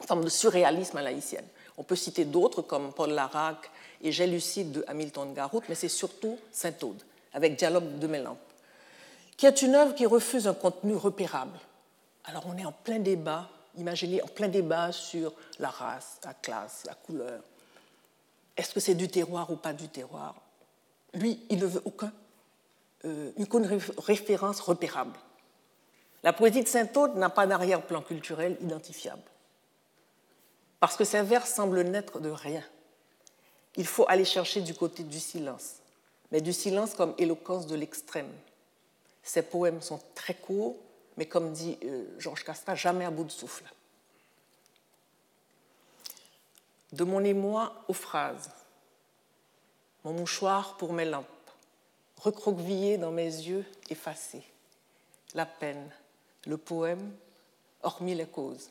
une 0.00 0.06
forme 0.06 0.24
de 0.24 0.28
surréalisme 0.28 0.96
à 0.96 1.02
l'haïtienne. 1.02 1.46
On 1.76 1.82
peut 1.82 1.96
citer 1.96 2.24
d'autres 2.24 2.62
comme 2.62 2.92
Paul 2.92 3.10
Larac 3.10 3.70
et 4.02 4.12
J'ai 4.12 4.26
de 4.26 4.84
Hamilton 4.86 5.34
Garout, 5.34 5.62
mais 5.68 5.74
c'est 5.74 5.88
surtout 5.88 6.38
Saint-Aude, 6.52 7.02
avec 7.32 7.56
Dialogue 7.56 7.98
de 7.98 8.06
Mélan, 8.06 8.36
qui 9.36 9.46
est 9.46 9.62
une 9.62 9.74
œuvre 9.74 9.94
qui 9.94 10.06
refuse 10.06 10.48
un 10.48 10.54
contenu 10.54 10.94
repérable. 10.94 11.58
Alors 12.24 12.44
on 12.46 12.56
est 12.56 12.64
en 12.64 12.72
plein 12.72 12.98
débat, 12.98 13.48
imaginez, 13.76 14.22
en 14.22 14.26
plein 14.26 14.48
débat 14.48 14.92
sur 14.92 15.32
la 15.58 15.68
race, 15.68 16.18
la 16.24 16.34
classe, 16.34 16.82
la 16.86 16.94
couleur. 16.94 17.40
Est-ce 18.56 18.74
que 18.74 18.80
c'est 18.80 18.94
du 18.94 19.08
terroir 19.08 19.50
ou 19.50 19.56
pas 19.56 19.72
du 19.72 19.88
terroir? 19.88 20.34
Lui, 21.14 21.40
il 21.48 21.58
ne 21.58 21.66
veut 21.66 21.82
aucun, 21.84 22.12
euh, 23.04 23.32
aucune 23.38 23.80
référence 23.98 24.60
repérable. 24.60 25.18
La 26.22 26.32
poésie 26.32 26.62
de 26.62 26.68
Saint-Aude 26.68 27.16
n'a 27.16 27.30
pas 27.30 27.46
d'arrière-plan 27.46 28.02
culturel 28.02 28.58
identifiable, 28.60 29.22
parce 30.80 30.96
que 30.96 31.04
ses 31.04 31.22
vers 31.22 31.46
semblent 31.46 31.82
naître 31.82 32.18
de 32.18 32.30
rien. 32.30 32.64
Il 33.76 33.86
faut 33.86 34.06
aller 34.08 34.24
chercher 34.24 34.62
du 34.62 34.74
côté 34.74 35.02
du 35.02 35.20
silence, 35.20 35.76
mais 36.32 36.40
du 36.40 36.52
silence 36.52 36.94
comme 36.94 37.14
éloquence 37.18 37.66
de 37.66 37.76
l'extrême. 37.76 38.32
Ses 39.22 39.42
poèmes 39.42 39.82
sont 39.82 40.00
très 40.14 40.34
courts, 40.34 40.76
mais 41.16 41.26
comme 41.26 41.52
dit 41.52 41.78
euh, 41.84 42.04
Georges 42.18 42.44
Castra, 42.44 42.74
jamais 42.74 43.04
à 43.04 43.10
bout 43.10 43.24
de 43.24 43.30
souffle. 43.30 43.64
De 46.92 47.04
mon 47.04 47.22
émoi 47.22 47.84
aux 47.86 47.92
phrases, 47.92 48.50
mon 50.02 50.14
mouchoir 50.14 50.76
pour 50.78 50.92
mes 50.92 51.04
lampes, 51.04 51.26
recroquevillé 52.16 52.96
dans 52.98 53.12
mes 53.12 53.26
yeux 53.26 53.64
effacés, 53.90 54.42
la 55.34 55.46
peine, 55.46 55.90
le 56.46 56.56
poème, 56.56 57.12
hormis 57.82 58.14
les 58.14 58.26
causes, 58.26 58.70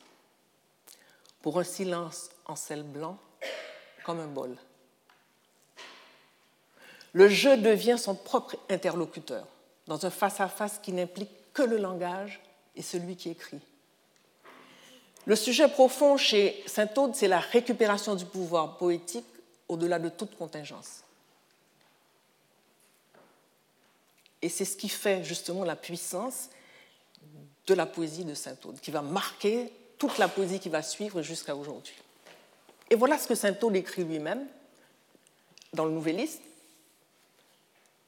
pour 1.42 1.58
un 1.58 1.64
silence 1.64 2.30
en 2.46 2.56
sel 2.56 2.82
blanc 2.82 3.18
comme 4.04 4.20
un 4.20 4.26
bol. 4.26 4.56
Le 7.12 7.28
jeu 7.28 7.56
devient 7.56 7.96
son 7.98 8.14
propre 8.14 8.56
interlocuteur 8.68 9.46
dans 9.86 10.06
un 10.06 10.10
face-à-face 10.10 10.78
qui 10.78 10.92
n'implique 10.92 11.30
que 11.52 11.62
le 11.62 11.76
langage 11.76 12.40
et 12.76 12.82
celui 12.82 13.16
qui 13.16 13.30
écrit. 13.30 13.60
Le 15.26 15.36
sujet 15.36 15.68
profond 15.68 16.16
chez 16.16 16.62
Saint-Aude, 16.66 17.14
c'est 17.14 17.28
la 17.28 17.40
récupération 17.40 18.14
du 18.14 18.24
pouvoir 18.24 18.76
poétique 18.76 19.26
au-delà 19.68 19.98
de 19.98 20.08
toute 20.08 20.36
contingence. 20.36 21.02
Et 24.42 24.48
c'est 24.48 24.64
ce 24.64 24.76
qui 24.76 24.88
fait 24.88 25.22
justement 25.22 25.64
la 25.64 25.76
puissance 25.76 26.48
de 27.66 27.74
la 27.74 27.86
poésie 27.86 28.24
de 28.24 28.34
Saint-Aude, 28.34 28.80
qui 28.80 28.90
va 28.90 29.02
marquer 29.02 29.70
toute 30.00 30.18
la 30.18 30.26
poésie 30.26 30.58
qui 30.58 30.68
va 30.68 30.82
suivre 30.82 31.22
jusqu'à 31.22 31.54
aujourd'hui. 31.54 31.94
Et 32.90 32.96
voilà 32.96 33.16
ce 33.18 33.28
que 33.28 33.36
Saint-Aude 33.36 33.76
écrit 33.76 34.02
lui-même 34.02 34.44
dans 35.72 35.84
le 35.84 35.92
Nouvelliste, 35.92 36.42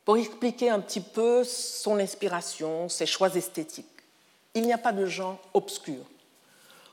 pour 0.04 0.16
expliquer 0.16 0.70
un 0.70 0.80
petit 0.80 1.00
peu 1.00 1.44
son 1.44 2.00
inspiration, 2.00 2.88
ses 2.88 3.06
choix 3.06 3.32
esthétiques. 3.36 3.86
Il 4.54 4.62
n'y 4.62 4.72
a 4.72 4.78
pas 4.78 4.90
de 4.90 5.06
genre 5.06 5.38
obscur. 5.54 6.00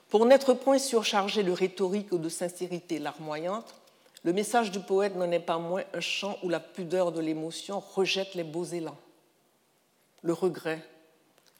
Pour 0.09 0.27
n'être 0.27 0.53
point 0.53 0.77
surchargé 0.77 1.41
de 1.41 1.51
rhétorique 1.51 2.11
ou 2.11 2.19
de 2.19 2.29
sincérité 2.29 2.99
larmoyante, 2.99 3.73
le 4.23 4.33
message 4.33 4.69
du 4.69 4.79
poète 4.79 5.15
n'en 5.15 5.31
est 5.31 5.39
pas 5.39 5.57
moins 5.57 5.83
un 5.95 6.01
chant 6.01 6.37
où 6.43 6.49
la 6.49 6.59
pudeur 6.59 7.11
de 7.11 7.21
l'émotion 7.21 7.79
rejette 7.79 8.35
les 8.35 8.43
beaux 8.43 8.65
élans, 8.65 8.97
le 10.21 10.33
regret, 10.33 10.85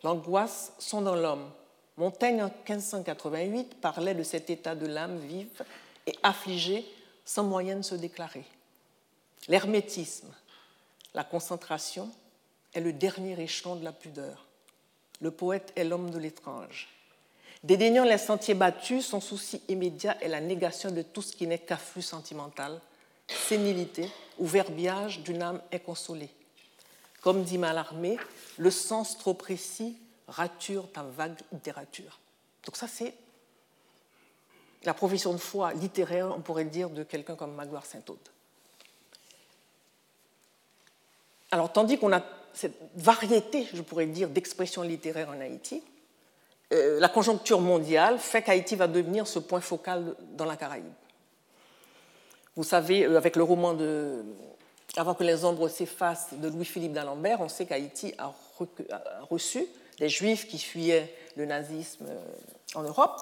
L'angoisse 0.04 0.72
sont 0.80 1.02
dans 1.02 1.16
l'homme. 1.16 1.50
Montaigne, 2.00 2.42
en 2.42 2.48
1588, 2.48 3.82
parlait 3.82 4.16
de 4.16 4.24
cet 4.24 4.50
état 4.50 4.74
de 4.74 4.88
l'âme 4.88 5.20
vive 5.20 5.66
et 6.08 6.16
affligée, 6.24 6.86
sans 7.26 7.44
moyen 7.44 7.76
de 7.76 7.82
se 7.82 7.94
déclarer. 7.94 8.46
L'hermétisme, 9.50 10.34
la 11.14 11.26
concentration, 11.26 12.10
est 12.74 12.80
le 12.80 12.94
dernier 12.94 13.38
échelon 13.42 13.76
de 13.76 13.84
la 13.84 13.92
pudeur. 13.92 14.46
Le 15.20 15.30
poète 15.30 15.74
est 15.76 15.84
l'homme 15.84 16.10
de 16.10 16.20
l'étrange. 16.20 16.88
Dédaignant 17.66 18.06
les 18.06 18.18
sentiers 18.18 18.54
battus, 18.54 19.06
son 19.06 19.20
souci 19.20 19.62
immédiat 19.68 20.16
est 20.22 20.30
la 20.30 20.40
négation 20.40 20.92
de 20.92 21.02
tout 21.02 21.22
ce 21.22 21.36
qui 21.36 21.48
n'est 21.48 21.60
qu'afflux 21.60 22.02
sentimental, 22.02 22.80
sénilité 23.28 24.10
ou 24.38 24.46
verbiage 24.46 25.20
d'une 25.20 25.42
âme 25.42 25.62
inconsolée. 25.74 26.30
Comme 27.20 27.44
dit 27.44 27.58
Mallarmé, 27.58 28.16
le 28.58 28.72
sens 28.72 29.18
trop 29.18 29.34
précis 29.34 29.98
rature 30.30 30.92
ta 30.92 31.04
vague 31.04 31.38
littérature. 31.52 32.20
Donc 32.66 32.76
ça, 32.76 32.88
c'est 32.88 33.14
la 34.84 34.94
profession 34.94 35.34
de 35.34 35.38
foi 35.38 35.74
littéraire, 35.74 36.34
on 36.36 36.42
pourrait 36.42 36.66
dire, 36.66 36.90
de 36.90 37.04
quelqu'un 37.04 37.36
comme 37.36 37.54
Magloire 37.54 37.86
Saint-Aude. 37.86 38.18
Alors, 41.52 41.72
tandis 41.72 41.98
qu'on 41.98 42.14
a 42.14 42.24
cette 42.54 42.78
variété, 42.96 43.68
je 43.74 43.82
pourrais 43.82 44.06
dire, 44.06 44.30
d'expressions 44.30 44.82
littéraires 44.82 45.30
en 45.30 45.40
Haïti, 45.40 45.84
euh, 46.72 47.00
la 47.00 47.10
conjoncture 47.10 47.60
mondiale 47.60 48.20
fait 48.20 48.44
qu'Haïti 48.44 48.76
va 48.76 48.88
devenir 48.88 49.28
ce 49.28 49.40
point 49.40 49.62
focal 49.62 50.16
dans 50.34 50.46
la 50.46 50.56
Caraïbe. 50.56 50.86
Vous 52.56 52.64
savez, 52.64 53.06
euh, 53.06 53.18
avec 53.18 53.36
le 53.36 53.44
roman 53.44 53.74
de 53.74 54.24
avant 54.98 55.14
que 55.14 55.24
les 55.24 55.46
ombres 55.46 55.70
s'effacent 55.70 56.34
de 56.34 56.48
Louis-Philippe 56.48 56.94
d'Alembert, 56.94 57.42
on 57.42 57.50
sait 57.50 57.66
qu'Haïti 57.66 58.14
a 58.18 58.34
reçu 59.30 59.66
des 60.00 60.10
juifs 60.10 60.48
qui 60.48 60.58
fuyaient 60.58 61.14
le 61.36 61.46
nazisme 61.46 62.06
euh, 62.08 62.76
en 62.76 62.84
Europe. 62.84 63.20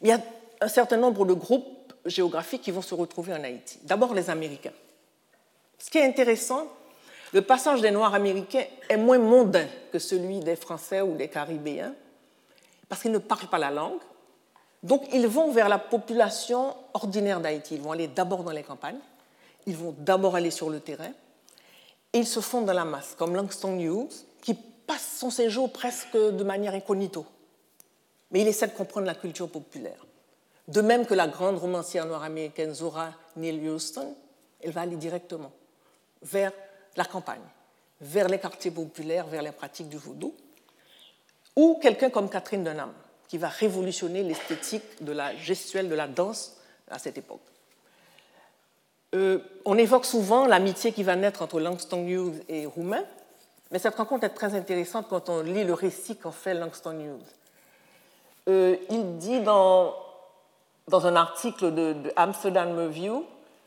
Il 0.00 0.08
y 0.08 0.12
a 0.12 0.20
un 0.60 0.68
certain 0.68 0.96
nombre 0.96 1.24
de 1.24 1.32
groupes 1.32 1.92
géographiques 2.06 2.62
qui 2.62 2.70
vont 2.70 2.82
se 2.82 2.94
retrouver 2.94 3.32
en 3.32 3.42
Haïti. 3.42 3.78
D'abord 3.82 4.14
les 4.14 4.30
Américains. 4.30 4.72
Ce 5.78 5.90
qui 5.90 5.98
est 5.98 6.06
intéressant, 6.06 6.66
le 7.32 7.42
passage 7.42 7.80
des 7.80 7.90
Noirs 7.90 8.14
américains 8.14 8.64
est 8.88 8.96
moins 8.96 9.18
mondain 9.18 9.66
que 9.90 9.98
celui 9.98 10.40
des 10.40 10.56
Français 10.56 11.00
ou 11.00 11.16
des 11.16 11.28
Caribéens, 11.28 11.94
parce 12.88 13.02
qu'ils 13.02 13.12
ne 13.12 13.18
parlent 13.18 13.48
pas 13.48 13.58
la 13.58 13.70
langue, 13.70 14.00
Donc 14.82 15.04
ils 15.12 15.26
vont 15.28 15.52
vers 15.52 15.68
la 15.68 15.78
population 15.78 16.74
ordinaire 16.92 17.40
d'Haïti. 17.40 17.76
Ils 17.76 17.80
vont 17.80 17.92
aller 17.92 18.08
d'abord 18.08 18.42
dans 18.42 18.50
les 18.50 18.64
campagnes, 18.64 18.98
ils 19.66 19.76
vont 19.76 19.94
d'abord 19.96 20.34
aller 20.34 20.50
sur 20.50 20.70
le 20.70 20.80
terrain, 20.80 21.12
et 22.12 22.18
ils 22.18 22.26
se 22.26 22.40
font 22.40 22.62
dans 22.62 22.72
la 22.72 22.84
masse, 22.84 23.14
comme 23.16 23.34
Langston 23.36 23.78
Hughes, 23.78 24.12
qui 24.42 24.58
passe 24.86 25.18
son 25.18 25.30
séjour 25.30 25.72
presque 25.72 26.16
de 26.16 26.44
manière 26.44 26.74
incognito. 26.74 27.26
Mais 28.30 28.40
il 28.40 28.48
essaie 28.48 28.66
de 28.66 28.72
comprendre 28.72 29.06
la 29.06 29.14
culture 29.14 29.48
populaire. 29.48 30.06
De 30.68 30.80
même 30.80 31.06
que 31.06 31.14
la 31.14 31.28
grande 31.28 31.58
romancière 31.58 32.06
noire 32.06 32.22
américaine 32.22 32.74
Zora 32.74 33.12
Neale 33.36 33.68
Houston, 33.68 34.14
elle 34.60 34.70
va 34.70 34.82
aller 34.82 34.96
directement 34.96 35.52
vers 36.22 36.52
la 36.96 37.04
campagne, 37.04 37.42
vers 38.00 38.28
les 38.28 38.38
quartiers 38.38 38.70
populaires, 38.70 39.26
vers 39.26 39.42
les 39.42 39.52
pratiques 39.52 39.88
du 39.88 39.96
vaudou. 39.96 40.34
Ou 41.56 41.78
quelqu'un 41.82 42.10
comme 42.10 42.30
Catherine 42.30 42.64
Dunham, 42.64 42.92
qui 43.28 43.38
va 43.38 43.48
révolutionner 43.48 44.22
l'esthétique 44.22 45.02
de 45.02 45.12
la 45.12 45.34
gestuelle 45.36 45.88
de 45.88 45.94
la 45.94 46.06
danse 46.06 46.56
à 46.90 46.98
cette 46.98 47.18
époque. 47.18 47.40
Euh, 49.14 49.38
on 49.64 49.76
évoque 49.76 50.06
souvent 50.06 50.46
l'amitié 50.46 50.92
qui 50.92 51.02
va 51.02 51.16
naître 51.16 51.42
entre 51.42 51.60
Langston 51.60 52.06
Hughes 52.06 52.42
et 52.48 52.64
Roumain, 52.64 53.04
mais 53.72 53.78
cette 53.78 53.96
rencontre 53.96 54.24
est 54.24 54.34
très 54.34 54.54
intéressante 54.54 55.06
quand 55.08 55.30
on 55.30 55.40
lit 55.40 55.64
le 55.64 55.72
récit 55.72 56.16
qu'en 56.16 56.30
fait 56.30 56.52
Langston 56.52 57.00
Hughes. 57.00 57.34
Euh, 58.48 58.76
il 58.90 59.16
dit 59.16 59.40
dans, 59.40 59.94
dans 60.88 61.06
un 61.06 61.16
article 61.16 61.72
de, 61.72 62.12
Amsterdam 62.14 62.76
Review 62.76 63.24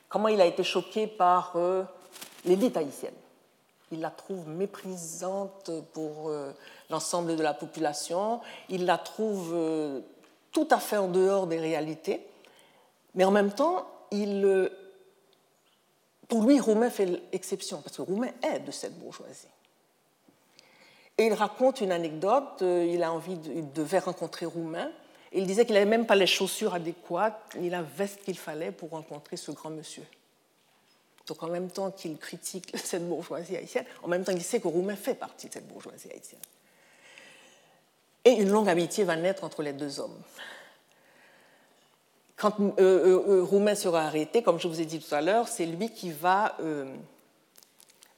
comment 0.08 0.28
il 0.28 0.40
a 0.40 0.46
été 0.46 0.64
choqué 0.64 1.08
par 1.08 1.54
euh, 1.56 1.84
l'élite 2.46 2.78
haïtienne. 2.78 3.16
Il 3.92 4.02
la 4.02 4.12
trouve 4.12 4.48
méprisante 4.48 5.72
pour 5.94 6.30
euh, 6.30 6.52
l'ensemble 6.92 7.36
de 7.36 7.42
la 7.42 7.56
population, 7.56 8.42
il 8.70 8.86
la 8.86 9.00
trouve 9.00 9.54
euh, 9.56 10.02
tout 10.52 10.68
à 10.70 10.78
fait 10.78 10.98
en 10.98 11.08
dehors 11.08 11.48
des 11.48 11.60
réalités, 11.60 12.26
mais 13.16 13.24
en 13.24 13.32
même 13.32 13.52
temps, 13.52 13.88
il, 14.12 14.70
pour 16.28 16.44
lui, 16.44 16.60
Roumain 16.60 16.90
fait 16.90 17.06
l'exception, 17.34 17.82
parce 17.82 17.98
que 17.98 18.04
Roumain 18.04 18.32
est 18.44 18.60
de 18.60 18.72
cette 18.72 18.98
bourgeoisie. 19.00 19.48
Et 21.18 21.28
il 21.28 21.34
raconte 21.34 21.82
une 21.82 21.92
anecdote, 21.92 22.62
il 22.62 23.02
a 23.02 23.12
envie, 23.12 23.38
de, 23.38 23.52
il 23.54 23.72
devait 23.72 24.00
rencontrer 24.00 24.46
Roumain, 24.46 24.92
il 25.32 25.48
disait 25.48 25.66
qu'il 25.66 25.74
n'avait 25.74 25.86
même 25.86 26.06
pas 26.06 26.16
les 26.16 26.28
chaussures 26.28 26.74
adéquates, 26.74 27.56
ni 27.58 27.70
la 27.70 27.82
veste 27.82 28.22
qu'il 28.24 28.38
fallait 28.38 28.72
pour 28.72 28.92
rencontrer 28.92 29.38
ce 29.38 29.52
grand 29.52 29.70
monsieur. 29.70 30.04
Donc 31.28 31.42
en 31.42 31.48
même 31.48 31.70
temps 31.70 31.92
qu'il 31.92 32.18
critique 32.18 32.72
cette 32.84 33.08
bourgeoisie 33.08 33.58
haïtienne, 33.58 33.86
en 34.04 34.08
même 34.08 34.24
temps 34.24 34.32
il 34.32 34.44
sait 34.44 34.60
que 34.60 34.68
Roumain 34.68 34.96
fait 34.96 35.16
partie 35.16 35.48
de 35.48 35.54
cette 35.54 35.68
bourgeoisie 35.68 36.10
haïtienne. 36.12 36.42
Et 38.24 38.32
une 38.32 38.50
longue 38.50 38.70
amitié 38.70 39.04
va 39.04 39.16
naître 39.16 39.44
entre 39.44 39.62
les 39.62 39.74
deux 39.74 40.00
hommes. 40.00 40.18
Quand 42.36 42.60
euh, 42.60 42.72
euh, 42.80 43.24
euh, 43.28 43.44
Roumain 43.44 43.76
sera 43.76 44.04
arrêté, 44.04 44.44
comme 44.44 44.60
je 44.60 44.68
vous 44.68 44.82
ai 44.82 44.86
dit 44.86 45.00
tout 45.00 45.14
à 45.14 45.22
l'heure, 45.22 45.48
c'est 45.48 45.66
lui 45.66 45.90
qui 45.90 46.12
va... 46.12 46.58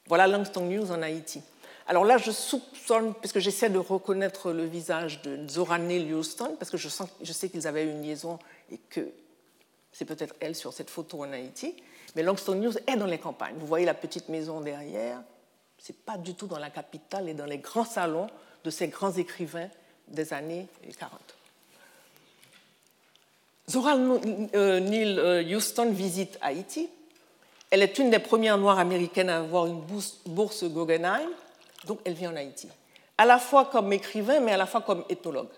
voilà 0.07 0.27
Langston 0.27 0.61
News 0.61 0.91
en 0.91 1.01
Haïti. 1.01 1.41
Alors 1.87 2.03
là, 2.03 2.17
je 2.17 2.31
soupçonne, 2.31 3.13
puisque 3.13 3.39
j'essaie 3.39 3.69
de 3.69 3.77
reconnaître 3.77 4.51
le 4.51 4.65
visage 4.65 5.21
de 5.21 5.47
Zora 5.47 5.79
Neale 5.79 6.13
Houston, 6.13 6.55
parce 6.59 6.69
que 6.69 6.77
je, 6.77 6.89
sens, 6.89 7.09
je 7.21 7.31
sais 7.31 7.49
qu'ils 7.49 7.65
avaient 7.65 7.85
une 7.85 8.01
liaison 8.01 8.39
et 8.71 8.77
que 8.89 9.09
c'est 9.93 10.05
peut-être 10.05 10.35
elle 10.41 10.55
sur 10.55 10.73
cette 10.73 10.89
photo 10.89 11.23
en 11.23 11.31
Haïti. 11.31 11.75
Mais 12.15 12.23
Langston 12.23 12.55
News 12.55 12.73
est 12.87 12.97
dans 12.97 13.05
les 13.05 13.19
campagnes. 13.19 13.55
Vous 13.57 13.67
voyez 13.67 13.85
la 13.85 13.93
petite 13.93 14.27
maison 14.27 14.59
derrière. 14.59 15.21
Ce 15.77 15.91
n'est 15.91 15.97
pas 16.05 16.17
du 16.17 16.33
tout 16.33 16.47
dans 16.47 16.59
la 16.59 16.69
capitale 16.69 17.29
et 17.29 17.33
dans 17.33 17.45
les 17.45 17.59
grands 17.59 17.85
salons 17.85 18.27
de 18.63 18.69
ces 18.69 18.89
grands 18.89 19.13
écrivains 19.13 19.69
des 20.09 20.33
années 20.33 20.67
40. 20.99 21.11
Zora 23.69 23.95
euh, 23.95 24.79
Neale 24.79 25.19
euh, 25.19 25.55
Houston 25.55 25.91
visite 25.91 26.37
Haïti. 26.41 26.89
Elle 27.69 27.81
est 27.81 27.97
une 27.97 28.09
des 28.09 28.19
premières 28.19 28.57
noires 28.57 28.79
américaines 28.79 29.29
à 29.29 29.39
avoir 29.39 29.67
une 29.67 29.81
bourse 30.25 30.63
Guggenheim, 30.63 31.29
donc 31.87 31.99
elle 32.05 32.13
vient 32.13 32.31
en 32.31 32.35
Haïti, 32.35 32.69
à 33.17 33.25
la 33.25 33.39
fois 33.39 33.65
comme 33.65 33.91
écrivain, 33.93 34.39
mais 34.39 34.51
à 34.51 34.57
la 34.57 34.67
fois 34.67 34.81
comme 34.81 35.03
ethnologue. 35.09 35.49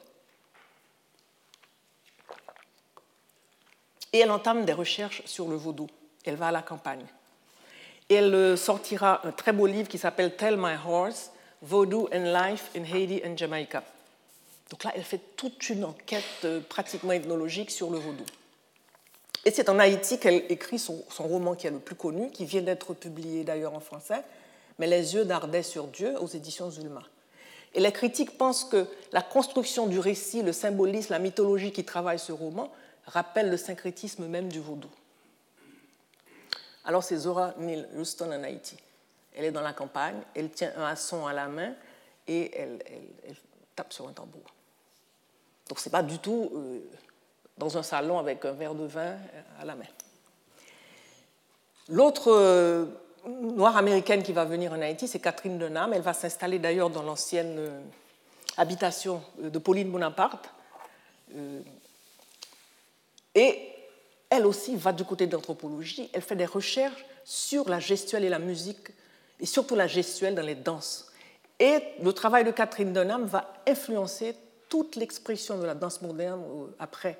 Et 4.14 4.20
elle 4.20 4.32
entame 4.32 4.66
des 4.66 4.74
recherches 4.74 5.22
sur 5.26 5.48
le 5.48 5.56
vaudou 5.56 5.88
elle 6.30 6.36
va 6.36 6.48
à 6.48 6.52
la 6.52 6.62
campagne. 6.62 7.06
Et 8.10 8.16
elle 8.16 8.34
euh, 8.34 8.56
sortira 8.56 9.26
un 9.26 9.32
très 9.32 9.52
beau 9.52 9.68
livre 9.68 9.88
qui 9.88 9.98
s'appelle 9.98 10.36
Tell 10.36 10.58
My 10.58 10.76
Horse, 10.86 11.32
Voodoo 11.62 12.10
and 12.14 12.34
Life 12.34 12.72
in 12.76 12.84
Haiti 12.84 13.22
and 13.26 13.36
Jamaica. 13.38 13.84
Donc 14.70 14.84
là, 14.84 14.92
elle 14.96 15.04
fait 15.04 15.22
toute 15.36 15.70
une 15.70 15.84
enquête 15.84 16.24
euh, 16.46 16.62
pratiquement 16.62 17.12
ethnologique 17.12 17.72
sur 17.72 17.90
le 17.90 17.98
vaudou. 17.98 18.24
Et 19.46 19.52
c'est 19.52 19.70
en 19.70 19.80
Haïti 19.80 20.20
qu'elle 20.20 20.44
écrit 20.50 20.80
son, 20.80 21.04
roman 21.18 21.56
qui 21.56 21.68
est 21.68 21.72
le 21.72 21.80
plus 21.80 21.96
connu, 21.96 22.30
qui 22.30 22.46
vient 22.46 22.62
d'être 22.62 22.94
publié 22.94 23.44
d'ailleurs 23.44 23.74
en 23.74 23.80
français, 23.80 24.22
mais 24.80 24.88
Les 24.88 25.14
yeux 25.14 25.26
d'Ardais 25.26 25.64
sur 25.64 25.88
Dieu 25.88 26.16
aux 26.20 26.28
éditions 26.28 26.72
Zulma. 26.72 27.04
Et 27.76 27.80
les 27.80 27.92
critiques 27.92 28.38
pensent 28.38 28.64
que 28.64 28.88
la 29.12 29.22
construction 29.22 29.86
du 29.86 30.00
récit, 30.00 30.42
le 30.42 30.54
symbolisme, 30.54 31.14
la 31.14 31.20
mythologie 31.20 31.72
qui 31.72 31.86
travaille 31.86 32.18
ce 32.18 32.32
roman 32.32 32.72
rappelle 33.06 33.50
le 33.50 33.58
syncrétisme 33.58 34.26
même 34.26 34.50
du 34.50 34.60
vaudou. 34.60 34.90
Alors 36.86 37.04
c'est 37.04 37.18
Zora 37.18 37.54
Neale 37.60 37.88
Houston 37.96 38.32
en 38.32 38.44
Haïti. 38.44 38.78
Elle 39.36 39.46
est 39.46 39.52
dans 39.52 39.62
la 39.62 39.74
campagne, 39.74 40.20
elle 40.34 40.50
tient 40.50 40.72
un 40.76 40.86
haçon 40.86 41.28
à 41.28 41.34
la 41.34 41.48
main 41.48 41.74
et 42.28 42.52
elle, 42.58 42.80
tape 43.76 43.94
sur 43.94 44.08
un 44.08 44.14
tambour. 44.14 44.42
Donc 45.68 45.80
ce 45.80 45.88
n'est 45.88 45.92
pas 45.92 46.02
du 46.02 46.18
tout 46.18 46.52
euh, 46.56 46.80
dans 47.58 47.78
un 47.78 47.84
salon 47.84 48.18
avec 48.18 48.44
un 48.46 48.54
verre 48.54 48.74
de 48.74 48.86
vin 48.86 49.18
à 49.60 49.66
la 49.66 49.76
main. 49.76 49.86
L'autre 51.90 52.32
euh, 52.32 52.86
noire 53.28 53.78
américaine 53.78 54.24
qui 54.24 54.34
va 54.34 54.46
venir 54.46 54.74
en 54.74 54.82
Haïti, 54.82 55.08
c'est 55.08 55.20
Catherine 55.20 55.58
Denham. 55.58 55.94
Elle 55.94 56.02
va 56.02 56.14
s'installer 56.14 56.60
d'ailleurs 56.60 56.90
dans 56.90 57.04
l'ancienne 57.04 57.56
euh, 57.58 57.82
habitation 58.58 59.22
de 59.42 59.60
Pauline 59.60 59.90
Bonaparte. 59.90 60.50
et 63.36 63.70
elle 64.30 64.46
aussi 64.46 64.76
va 64.76 64.94
du 64.94 65.04
côté 65.04 65.28
de 65.28 65.34
l'anthropologie, 65.34 66.10
elle 66.14 66.22
fait 66.22 66.36
des 66.36 66.46
recherches 66.46 67.06
sur 67.24 67.68
la 67.70 67.80
gestuelle 67.80 68.24
et 68.24 68.30
la 68.30 68.40
musique, 68.40 68.90
et 69.40 69.46
surtout 69.46 69.76
la 69.76 69.88
gestuelle 69.88 70.36
dans 70.36 70.46
les 70.46 70.56
danses. 70.56 71.12
Et 71.60 71.80
le 72.02 72.14
travail 72.14 72.44
de 72.44 72.52
Catherine 72.52 72.94
Dunham 72.94 73.26
va 73.26 73.54
influencer 73.68 74.36
toute 74.70 74.96
l'expression 74.96 75.58
de 75.58 75.66
la 75.66 75.74
danse 75.74 76.02
moderne 76.02 76.44
après. 76.80 77.20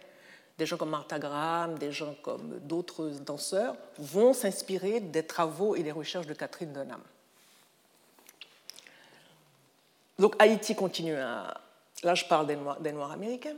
Des 0.60 0.66
gens 0.66 0.76
comme 0.76 0.90
Martha 0.90 1.18
Graham, 1.18 1.80
des 1.80 1.94
gens 1.94 2.14
comme 2.22 2.60
d'autres 2.60 3.08
danseurs 3.26 3.76
vont 3.98 4.34
s'inspirer 4.34 5.00
des 5.00 5.26
travaux 5.26 5.78
et 5.78 5.84
des 5.84 5.94
recherches 5.94 6.28
de 6.28 6.34
Catherine 6.34 6.74
Dunham. 6.74 7.02
Donc 10.20 10.36
Haïti 10.38 10.76
continue 10.76 11.16
à... 11.16 11.62
Là, 12.04 12.14
je 12.14 12.26
parle 12.26 12.48
des 12.48 12.92
Noirs, 12.92 13.12
américains. 13.12 13.56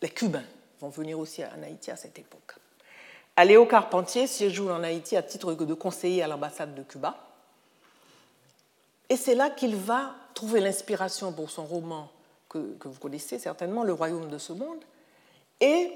Les 0.00 0.08
Cubains 0.08 0.46
vont 0.80 0.88
venir 0.88 1.18
aussi 1.18 1.44
en 1.44 1.62
Haïti 1.62 1.90
à 1.90 1.96
cette 1.96 2.18
époque. 2.18 2.54
Léo 3.44 3.66
Carpentier 3.66 4.26
séjourne 4.26 4.72
en 4.72 4.82
Haïti 4.82 5.16
à 5.16 5.22
titre 5.22 5.52
de 5.52 5.74
conseiller 5.74 6.22
à 6.22 6.26
l'ambassade 6.26 6.74
de 6.74 6.82
Cuba. 6.82 7.18
Et 9.10 9.16
c'est 9.16 9.34
là 9.34 9.50
qu'il 9.50 9.76
va 9.76 10.14
trouver 10.32 10.60
l'inspiration 10.60 11.34
pour 11.34 11.50
son 11.50 11.66
roman 11.66 12.10
que, 12.48 12.76
vous 12.82 12.98
connaissez 12.98 13.38
certainement, 13.38 13.84
Le 13.84 13.92
royaume 13.92 14.30
de 14.30 14.38
ce 14.38 14.54
monde, 14.54 14.80
et 15.60 15.92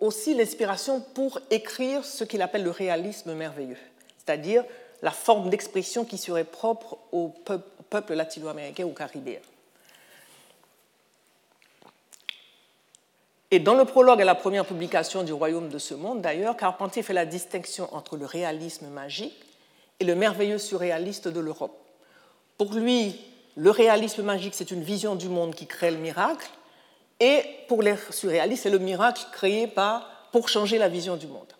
aussi 0.00 0.34
l'inspiration 0.34 1.00
pour 1.00 1.40
écrire 1.50 2.04
ce 2.04 2.24
qu'il 2.24 2.42
appelle 2.42 2.62
le 2.62 2.70
réalisme 2.70 3.34
merveilleux, 3.34 3.78
c'est-à-dire 4.18 4.64
la 5.02 5.10
forme 5.10 5.50
d'expression 5.50 6.04
qui 6.04 6.18
serait 6.18 6.44
propre 6.44 6.98
au 7.10 7.34
peuple 7.90 8.14
latino-américain 8.14 8.84
ou 8.84 8.92
caribéen. 8.92 9.40
Et 13.50 13.58
dans 13.58 13.74
le 13.74 13.84
prologue 13.84 14.22
à 14.22 14.24
la 14.24 14.34
première 14.34 14.64
publication 14.64 15.24
du 15.24 15.32
Royaume 15.34 15.68
de 15.68 15.78
ce 15.78 15.92
monde, 15.92 16.22
d'ailleurs, 16.22 16.56
Carpentier 16.56 17.02
fait 17.02 17.12
la 17.12 17.26
distinction 17.26 17.86
entre 17.94 18.16
le 18.16 18.24
réalisme 18.24 18.86
magique 18.86 19.38
et 20.00 20.04
le 20.04 20.14
merveilleux 20.14 20.56
surréaliste 20.56 21.28
de 21.28 21.38
l'Europe. 21.38 21.78
Pour 22.56 22.72
lui, 22.72 23.20
le 23.56 23.70
réalisme 23.70 24.22
magique, 24.22 24.54
c'est 24.54 24.70
une 24.70 24.82
vision 24.82 25.16
du 25.16 25.28
monde 25.28 25.54
qui 25.54 25.66
crée 25.66 25.90
le 25.90 25.98
miracle, 25.98 26.48
et 27.22 27.44
pour 27.68 27.82
les 27.82 27.94
surréalistes, 28.10 28.64
c'est 28.64 28.70
le 28.70 28.80
miracle 28.80 29.22
créé 29.30 29.72
pour 30.32 30.48
changer 30.48 30.76
la 30.76 30.88
vision 30.88 31.16
du 31.16 31.28
monde. 31.28 31.52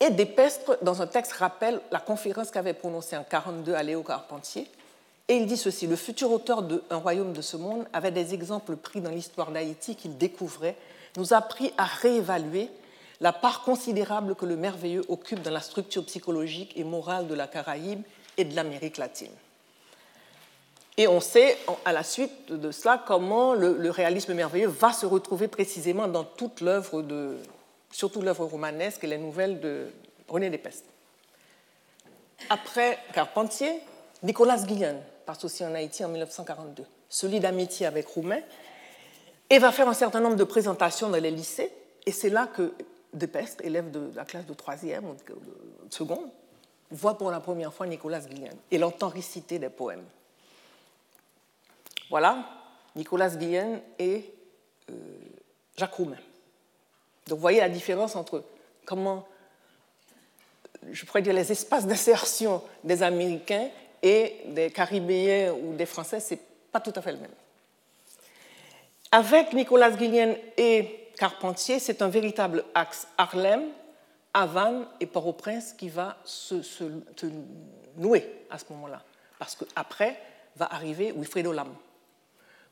Et 0.00 0.10
Despestre, 0.10 0.76
dans 0.82 1.00
un 1.00 1.06
texte, 1.06 1.32
rappelle 1.32 1.80
la 1.90 1.98
conférence 1.98 2.50
qu'avait 2.50 2.74
prononcée 2.74 3.16
en 3.16 3.20
1942 3.20 3.74
à 3.74 3.82
Léo 3.82 4.02
Carpentier, 4.02 4.68
et 5.28 5.36
il 5.36 5.46
dit 5.46 5.56
ceci, 5.56 5.86
le 5.86 5.96
futur 5.96 6.30
auteur 6.30 6.62
de 6.62 6.82
Un 6.90 6.96
royaume 6.96 7.32
de 7.32 7.40
ce 7.40 7.56
monde 7.56 7.86
avait 7.94 8.10
des 8.10 8.34
exemples 8.34 8.76
pris 8.76 9.00
dans 9.00 9.10
l'histoire 9.10 9.50
d'Haïti 9.50 9.96
qu'il 9.96 10.18
découvrait, 10.18 10.76
nous 11.16 11.32
a 11.32 11.38
appris 11.38 11.72
à 11.78 11.84
réévaluer 11.84 12.68
la 13.22 13.32
part 13.32 13.62
considérable 13.62 14.34
que 14.34 14.44
le 14.44 14.56
merveilleux 14.56 15.06
occupe 15.08 15.40
dans 15.40 15.52
la 15.52 15.60
structure 15.60 16.04
psychologique 16.04 16.74
et 16.76 16.84
morale 16.84 17.28
de 17.28 17.34
la 17.34 17.46
Caraïbe 17.46 18.02
et 18.36 18.44
de 18.44 18.54
l'Amérique 18.54 18.98
latine. 18.98 19.32
Et 20.98 21.08
on 21.08 21.20
sait, 21.20 21.56
à 21.84 21.92
la 21.92 22.02
suite 22.02 22.52
de 22.52 22.70
cela, 22.70 23.02
comment 23.06 23.54
le, 23.54 23.90
réalisme 23.90 24.34
merveilleux 24.34 24.68
va 24.68 24.92
se 24.92 25.06
retrouver 25.06 25.48
précisément 25.48 26.06
dans 26.06 26.24
toute 26.24 26.60
l'œuvre 26.60 27.02
de, 27.02 27.36
surtout 27.90 28.20
l'œuvre 28.20 28.44
romanesque 28.44 29.02
et 29.04 29.06
les 29.06 29.18
nouvelles 29.18 29.60
de 29.60 29.86
René 30.28 30.50
Despestes. 30.50 30.84
Après 32.50 32.98
Carpentier, 33.14 33.80
Nicolas 34.22 34.58
Guillen 34.58 35.00
passe 35.24 35.44
aussi 35.44 35.64
en 35.64 35.74
Haïti 35.74 36.04
en 36.04 36.08
1942, 36.08 36.84
se 37.08 37.26
lie 37.26 37.40
d'amitié 37.40 37.86
avec 37.86 38.06
Roumain 38.08 38.40
et 39.48 39.58
va 39.58 39.72
faire 39.72 39.88
un 39.88 39.94
certain 39.94 40.20
nombre 40.20 40.36
de 40.36 40.44
présentations 40.44 41.08
dans 41.08 41.20
les 41.20 41.30
lycées. 41.30 41.72
Et 42.04 42.12
c'est 42.12 42.30
là 42.30 42.48
que 42.54 42.74
Despestes, 43.14 43.60
élève 43.62 43.90
de 43.90 44.10
la 44.14 44.24
classe 44.24 44.46
de 44.46 44.54
troisième 44.54 45.04
ou 45.04 45.14
de 45.14 45.92
seconde, 45.92 46.28
voit 46.90 47.16
pour 47.16 47.30
la 47.30 47.40
première 47.40 47.72
fois 47.72 47.86
Nicolas 47.86 48.20
Guillen 48.20 48.56
et 48.70 48.78
l'entend 48.78 49.08
réciter 49.08 49.58
des 49.58 49.68
poèmes. 49.68 50.04
Voilà, 52.12 52.44
Nicolas 52.94 53.30
Guillen 53.30 53.80
et 53.98 54.34
euh, 54.90 54.94
Jacques 55.78 55.94
Roumain. 55.94 56.18
Donc 57.26 57.38
vous 57.38 57.40
voyez 57.40 57.60
la 57.60 57.70
différence 57.70 58.16
entre 58.16 58.44
comment, 58.84 59.26
je 60.90 61.06
pourrais 61.06 61.22
dire, 61.22 61.32
les 61.32 61.50
espaces 61.50 61.86
d'insertion 61.86 62.62
des 62.84 63.02
Américains 63.02 63.70
et 64.02 64.42
des 64.48 64.70
Caribéens 64.70 65.54
ou 65.54 65.74
des 65.74 65.86
Français, 65.86 66.20
ce 66.20 66.34
n'est 66.34 66.40
pas 66.70 66.80
tout 66.80 66.92
à 66.94 67.00
fait 67.00 67.12
le 67.12 67.18
même. 67.18 67.30
Avec 69.10 69.54
Nicolas 69.54 69.90
Guillen 69.92 70.36
et 70.58 71.08
Carpentier, 71.16 71.78
c'est 71.78 72.02
un 72.02 72.08
véritable 72.08 72.62
axe 72.74 73.08
Harlem, 73.16 73.70
Havane 74.34 74.86
et 75.00 75.06
Port-au-Prince 75.06 75.72
qui 75.72 75.88
va 75.88 76.18
se, 76.26 76.60
se, 76.60 76.84
nouer 77.96 78.44
à 78.50 78.58
ce 78.58 78.66
moment-là. 78.68 79.02
Parce 79.38 79.56
qu'après 79.56 80.20
va 80.56 80.66
arriver 80.74 81.14
Wilfredo 81.16 81.52
Lam. 81.52 81.74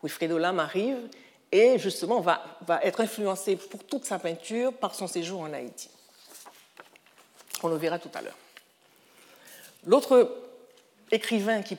Wilfredo 0.03 0.39
Lam 0.39 0.59
arrive 0.59 1.09
et 1.53 1.79
justement 1.79 2.21
va, 2.21 2.43
être 2.83 3.01
influencé 3.01 3.57
pour 3.57 3.85
toute 3.85 4.05
sa 4.05 4.19
peinture 4.19 4.73
par 4.73 4.95
son 4.95 5.07
séjour 5.07 5.41
en 5.41 5.53
Haïti. 5.53 5.91
On 7.63 7.69
le 7.69 7.77
verra 7.77 7.99
tout 7.99 8.11
à 8.15 8.23
l'heure. 8.23 8.37
L'autre 9.87 10.37
écrivain 11.11 11.63
qui 11.63 11.77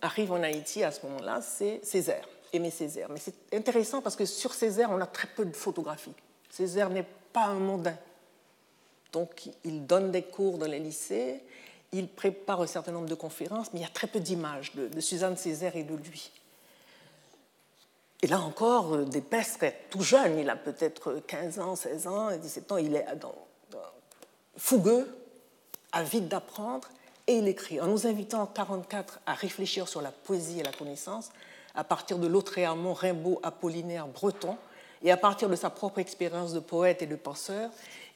arrive 0.00 0.32
en 0.32 0.42
Haïti 0.42 0.82
à 0.82 0.90
ce 0.90 1.06
moment-là, 1.06 1.40
c'est 1.40 1.80
Césaire, 1.84 2.28
Aimé 2.52 2.70
Césaire. 2.70 3.08
Mais 3.10 3.20
c'est 3.20 3.54
intéressant 3.54 4.02
parce 4.02 4.16
que 4.16 4.26
sur 4.26 4.52
Césaire, 4.52 4.90
on 4.90 5.00
a 5.00 5.06
très 5.06 5.28
peu 5.28 5.44
de 5.44 5.54
photographies. 5.54 6.14
Césaire 6.50 6.90
n'est 6.90 7.06
pas 7.32 7.44
un 7.44 7.60
mondain. 7.60 7.96
Donc, 9.12 9.48
il 9.64 9.86
donne 9.86 10.10
des 10.10 10.22
cours 10.22 10.58
dans 10.58 10.66
les 10.66 10.78
lycées, 10.78 11.42
il 11.92 12.08
prépare 12.08 12.62
un 12.62 12.66
certain 12.66 12.92
nombre 12.92 13.08
de 13.08 13.14
conférences, 13.14 13.72
mais 13.72 13.80
il 13.80 13.82
y 13.82 13.86
a 13.86 13.90
très 13.90 14.06
peu 14.06 14.20
d'images 14.20 14.74
de 14.74 15.00
Suzanne 15.00 15.36
Césaire 15.36 15.76
et 15.76 15.84
de 15.84 15.94
lui. 15.94 16.30
Et 18.22 18.28
là 18.28 18.40
encore, 18.40 18.94
euh, 18.94 19.04
Despestre 19.04 19.64
est 19.64 19.80
tout 19.90 20.02
jeune, 20.02 20.38
il 20.38 20.48
a 20.48 20.54
peut-être 20.54 21.20
15 21.26 21.58
ans, 21.58 21.74
16 21.74 22.06
ans, 22.06 22.36
17 22.36 22.72
ans, 22.72 22.76
il 22.76 22.94
est 22.94 23.04
fougueux, 24.56 25.08
avide 25.90 26.28
d'apprendre, 26.28 26.88
et 27.26 27.34
il 27.34 27.48
écrit. 27.48 27.80
En 27.80 27.88
nous 27.88 28.06
invitant 28.06 28.38
en 28.38 28.46
1944 28.46 29.20
à 29.26 29.34
réfléchir 29.34 29.88
sur 29.88 30.02
la 30.02 30.12
poésie 30.12 30.60
et 30.60 30.62
la 30.62 30.72
connaissance 30.72 31.30
à 31.74 31.84
partir 31.84 32.18
de 32.18 32.26
Lautréamont, 32.26 32.92
Rimbaud, 32.92 33.40
Apollinaire, 33.42 34.06
Breton, 34.06 34.56
et 35.02 35.10
à 35.10 35.16
partir 35.16 35.48
de 35.48 35.56
sa 35.56 35.70
propre 35.70 35.98
expérience 35.98 36.52
de 36.52 36.60
poète 36.60 37.02
et 37.02 37.06
de 37.06 37.16
penseur, 37.16 37.70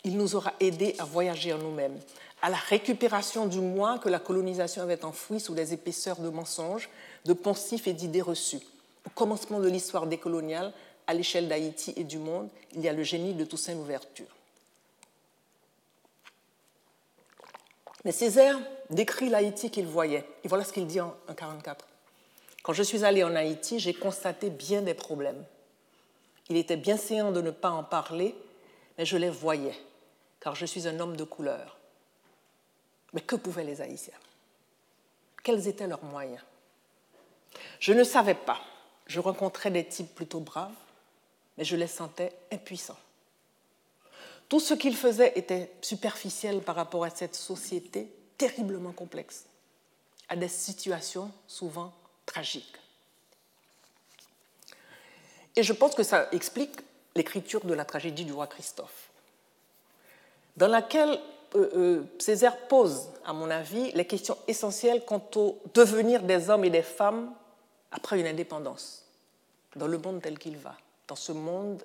il 0.05 0.17
nous 0.17 0.37
aura 0.37 0.53
aidés 0.61 0.95
à 0.99 1.05
voyager 1.05 1.53
en 1.53 1.59
nous-mêmes, 1.59 1.99
à 2.43 2.51
la 2.51 2.57
récupération 2.57 3.47
du 3.47 3.61
moi 3.61 3.99
que 3.99 4.09
la 4.09 4.21
colonisation 4.21 4.83
avait 4.83 5.05
enfoui 5.05 5.41
sous 5.41 5.55
les 5.55 5.73
épaisseurs 5.73 6.21
de 6.21 6.29
mensonges, 6.29 6.89
de 7.25 7.33
poncifs 7.33 7.89
et 7.89 7.93
d'idées 7.93 8.23
reçues 8.23 8.61
au 9.07 9.11
commencement 9.11 9.61
de 9.61 9.69
l'histoire 9.69 10.07
décoloniale, 10.07 10.73
à 11.07 11.15
l'échelle 11.15 11.49
d'Haïti 11.49 11.93
et 11.97 12.05
du 12.05 12.19
monde, 12.19 12.49
il 12.73 12.81
y 12.81 12.89
a 12.89 12.93
le 12.93 13.05
génie 13.05 13.35
de 13.35 13.45
Toussaint 13.45 13.75
Louverture. 13.75 14.27
Mais 18.05 18.13
Césaire 18.13 18.59
décrit 18.91 19.29
l'Haïti 19.29 19.71
qu'il 19.71 19.87
voyait. 19.87 20.25
Et 20.45 20.49
voilà 20.49 20.65
ce 20.65 20.73
qu'il 20.73 20.87
dit 20.87 21.01
en 21.01 21.15
1944. 21.29 21.87
Quand 22.63 22.73
je 22.73 22.83
suis 22.83 23.05
allé 23.05 23.23
en 23.23 23.35
Haïti, 23.37 23.79
j'ai 23.79 23.95
constaté 23.95 24.51
bien 24.51 24.83
des 24.83 24.95
problèmes. 24.95 25.45
Il 26.49 26.57
était 26.57 26.77
bien 26.77 26.97
séant 26.97 27.33
de 27.33 27.41
ne 27.41 27.51
pas 27.51 27.71
en 27.71 27.85
parler, 27.85 28.35
mais 28.99 29.07
je 29.07 29.17
les 29.17 29.31
voyais, 29.31 29.77
car 30.41 30.55
je 30.55 30.67
suis 30.67 30.87
un 30.89 30.99
homme 31.01 31.17
de 31.17 31.25
couleur. 31.25 31.77
Mais 33.13 33.21
que 33.21 33.37
pouvaient 33.37 33.65
les 33.65 33.81
Haïtiens? 33.81 34.15
Quels 35.43 35.69
étaient 35.69 35.87
leurs 35.87 36.05
moyens? 36.05 36.43
Je 37.79 37.93
ne 37.93 38.05
savais 38.05 38.35
pas 38.35 38.61
je 39.07 39.21
rencontrais 39.21 39.71
des 39.71 39.85
types 39.85 40.15
plutôt 40.15 40.41
braves, 40.41 40.73
mais 41.57 41.65
je 41.65 41.77
les 41.77 41.87
sentais 41.87 42.33
impuissants. 42.53 42.99
Tout 44.49 44.61
ce 44.61 44.75
qu'ils 44.75 44.97
faisaient 44.97 45.33
était 45.37 45.73
superficiel 45.81 46.61
par 46.61 46.77
rapport 46.77 47.05
à 47.05 47.11
cette 47.11 47.35
société 47.35 48.09
terriblement 48.39 48.93
complexe, 48.93 49.47
à 50.29 50.37
des 50.37 50.49
situations 50.49 51.31
souvent 51.47 51.93
tragiques. 52.27 52.77
Et 55.57 55.63
je 55.63 55.73
pense 55.73 55.95
que 55.95 56.03
ça 56.03 56.29
explique 56.33 56.77
l'écriture 57.15 57.65
de 57.65 57.75
la 57.75 57.85
tragédie 57.85 58.25
du 58.25 58.33
roi 58.33 58.47
Christophe, 58.47 59.09
dans 60.57 60.69
laquelle 60.69 61.19
euh, 61.55 61.71
euh, 61.75 62.03
Césaire 62.19 62.69
pose, 62.69 63.09
à 63.25 63.33
mon 63.33 63.51
avis, 63.51 63.91
les 63.93 64.07
questions 64.07 64.37
essentielles 64.47 65.05
quant 65.05 65.25
au 65.37 65.59
devenir 65.75 66.23
des 66.23 66.51
hommes 66.51 66.65
et 66.65 66.71
des 66.71 66.83
femmes 66.83 67.33
après 67.97 68.21
une 68.21 68.27
indépendance, 68.27 69.05
dans 69.75 69.87
le 69.87 69.99
monde 69.99 70.21
tel 70.23 70.39
qu'il 70.39 70.59
va, 70.59 70.77
dans 71.09 71.17
ce 71.17 71.33
monde 71.33 71.83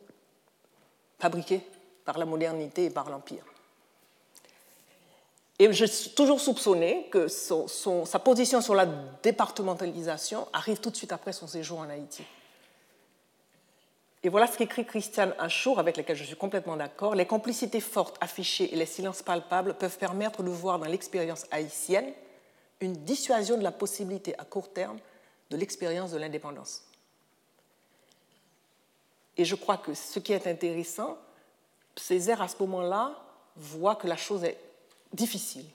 fabriqué 1.19 1.61
par 2.05 2.17
la 2.17 2.25
modernité 2.25 2.85
et 2.85 2.89
par 2.89 3.09
l'Empire. 3.09 3.45
Et 5.57 5.71
j'ai 5.71 5.87
toujours 6.15 6.41
soupçonné 6.41 7.07
que 7.11 7.27
sa 7.27 8.19
position 8.19 8.61
sur 8.61 8.75
la 8.75 8.87
départementalisation 9.23 10.47
arrive 10.53 10.79
tout 10.79 10.89
de 10.89 10.95
suite 10.95 11.11
après 11.11 11.33
son 11.33 11.47
séjour 11.47 11.79
en 11.79 11.89
Haïti. 11.89 12.23
Et 14.23 14.29
voilà 14.29 14.47
ce 14.47 14.57
qu'écrit 14.57 14.85
Christiane 14.85 15.33
Achour, 15.39 15.79
avec 15.79 15.97
laquelle 15.97 16.15
je 16.15 16.23
suis 16.23 16.35
complètement 16.35 16.77
d'accord. 16.77 17.15
Les 17.15 17.25
complicités 17.25 17.79
fortes 17.79 18.17
affichées 18.21 18.73
et 18.73 18.75
les 18.75 18.85
silences 18.85 19.21
palpables 19.23 19.75
peuvent 19.75 19.97
permettre 19.97 20.43
de 20.43 20.49
voir 20.49 20.77
dans 20.77 20.85
l'expérience 20.85 21.45
haïtienne 21.51 22.11
une 22.79 22.93
dissuasion 22.93 23.57
de 23.57 23.63
la 23.63 23.71
possibilité 23.71 24.37
à 24.39 24.45
court 24.45 24.71
terme 24.73 24.99
de 25.51 25.57
l'expérience 25.57 26.11
de 26.11 26.17
l'indépendance. 26.17 26.83
Et 29.37 29.45
je 29.45 29.55
crois 29.55 29.77
que 29.77 29.93
ce 29.93 30.19
qui 30.19 30.33
est 30.33 30.47
intéressant, 30.47 31.17
Césaire, 31.95 32.41
à 32.41 32.47
ce 32.47 32.55
moment-là, 32.61 33.21
voit 33.57 33.95
que 33.95 34.07
la 34.07 34.15
chose 34.15 34.45
est 34.45 34.57
difficile. 35.13 35.65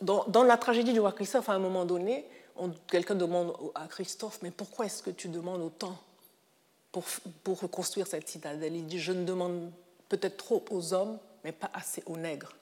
Dans, 0.00 0.44
la 0.44 0.58
tragédie 0.58 0.92
du 0.92 1.00
roi 1.00 1.12
Christophe, 1.12 1.48
à 1.48 1.54
un 1.54 1.58
moment 1.58 1.86
donné, 1.86 2.26
quelqu'un 2.86 3.14
demande 3.14 3.56
à 3.74 3.88
Christophe, 3.88 4.40
mais 4.42 4.50
pourquoi 4.50 4.86
est-ce 4.86 5.02
que 5.02 5.10
tu 5.10 5.28
demandes 5.28 5.62
autant 5.62 5.96
pour, 6.92 7.04
pour 7.42 7.60
reconstruire 7.60 8.06
cette 8.06 8.28
citadelle? 8.28 8.76
Il 8.76 8.86
dit, 8.86 9.00
je 9.00 9.12
ne 9.12 9.24
demande 9.24 9.72
peut-être 10.08 10.36
trop 10.36 10.62
aux 10.70 10.92
hommes, 10.92 11.18
mais 11.44 11.52
pas 11.52 11.70
assez 11.72 12.02
aux 12.06 12.18
nègres. 12.18 12.54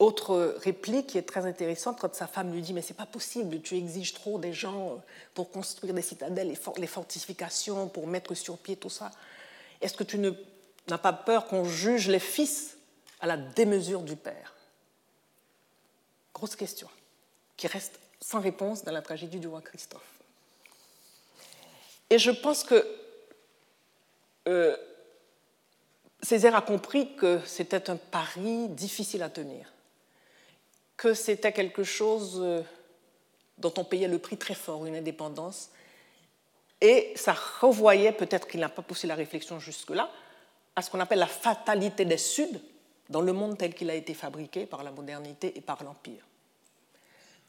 Autre 0.00 0.56
réplique 0.58 1.08
qui 1.08 1.18
est 1.18 1.22
très 1.22 1.46
intéressante 1.46 2.00
quand 2.00 2.14
sa 2.14 2.26
femme 2.26 2.52
lui 2.52 2.62
dit 2.62 2.72
Mais 2.72 2.82
c'est 2.82 2.94
pas 2.94 3.06
possible, 3.06 3.60
tu 3.60 3.76
exiges 3.76 4.12
trop 4.12 4.38
des 4.38 4.52
gens 4.52 4.90
euh, 4.90 4.96
pour 5.34 5.50
construire 5.50 5.94
des 5.94 6.02
citadelles, 6.02 6.56
les 6.76 6.86
fortifications, 6.86 7.88
pour 7.88 8.06
mettre 8.08 8.34
sur 8.34 8.58
pied 8.58 8.76
tout 8.76 8.90
ça. 8.90 9.12
Est-ce 9.80 9.94
que 9.94 10.04
tu 10.04 10.18
n'as 10.18 10.98
pas 10.98 11.12
peur 11.12 11.46
qu'on 11.46 11.64
juge 11.64 12.08
les 12.08 12.18
fils 12.18 12.76
à 13.20 13.26
la 13.26 13.36
démesure 13.36 14.02
du 14.02 14.16
père? 14.16 14.54
Grosse 16.34 16.56
question 16.56 16.88
qui 17.56 17.68
reste 17.68 18.00
sans 18.20 18.40
réponse 18.40 18.82
dans 18.82 18.92
la 18.92 19.02
tragédie 19.02 19.38
du 19.38 19.46
roi 19.46 19.60
Christophe. 19.60 20.02
Et 22.10 22.18
je 22.18 22.32
pense 22.32 22.64
que 22.64 22.84
euh, 24.48 24.76
Césaire 26.20 26.56
a 26.56 26.62
compris 26.62 27.14
que 27.16 27.40
c'était 27.46 27.90
un 27.90 27.96
pari 27.96 28.68
difficile 28.70 29.22
à 29.22 29.28
tenir 29.28 29.73
que 30.96 31.14
c'était 31.14 31.52
quelque 31.52 31.84
chose 31.84 32.40
euh, 32.42 32.62
dont 33.58 33.72
on 33.76 33.84
payait 33.84 34.08
le 34.08 34.18
prix 34.18 34.36
très 34.36 34.54
fort, 34.54 34.86
une 34.86 34.96
indépendance. 34.96 35.70
Et 36.80 37.12
ça 37.16 37.34
revoyait, 37.60 38.12
peut-être 38.12 38.46
qu'il 38.46 38.60
n'a 38.60 38.68
pas 38.68 38.82
poussé 38.82 39.06
la 39.06 39.14
réflexion 39.14 39.58
jusque-là, 39.58 40.10
à 40.76 40.82
ce 40.82 40.90
qu'on 40.90 41.00
appelle 41.00 41.18
la 41.20 41.26
fatalité 41.26 42.04
des 42.04 42.18
Suds 42.18 42.60
dans 43.08 43.20
le 43.20 43.32
monde 43.32 43.58
tel 43.58 43.74
qu'il 43.74 43.90
a 43.90 43.94
été 43.94 44.14
fabriqué 44.14 44.66
par 44.66 44.82
la 44.82 44.90
modernité 44.90 45.56
et 45.56 45.60
par 45.60 45.82
l'Empire. 45.84 46.24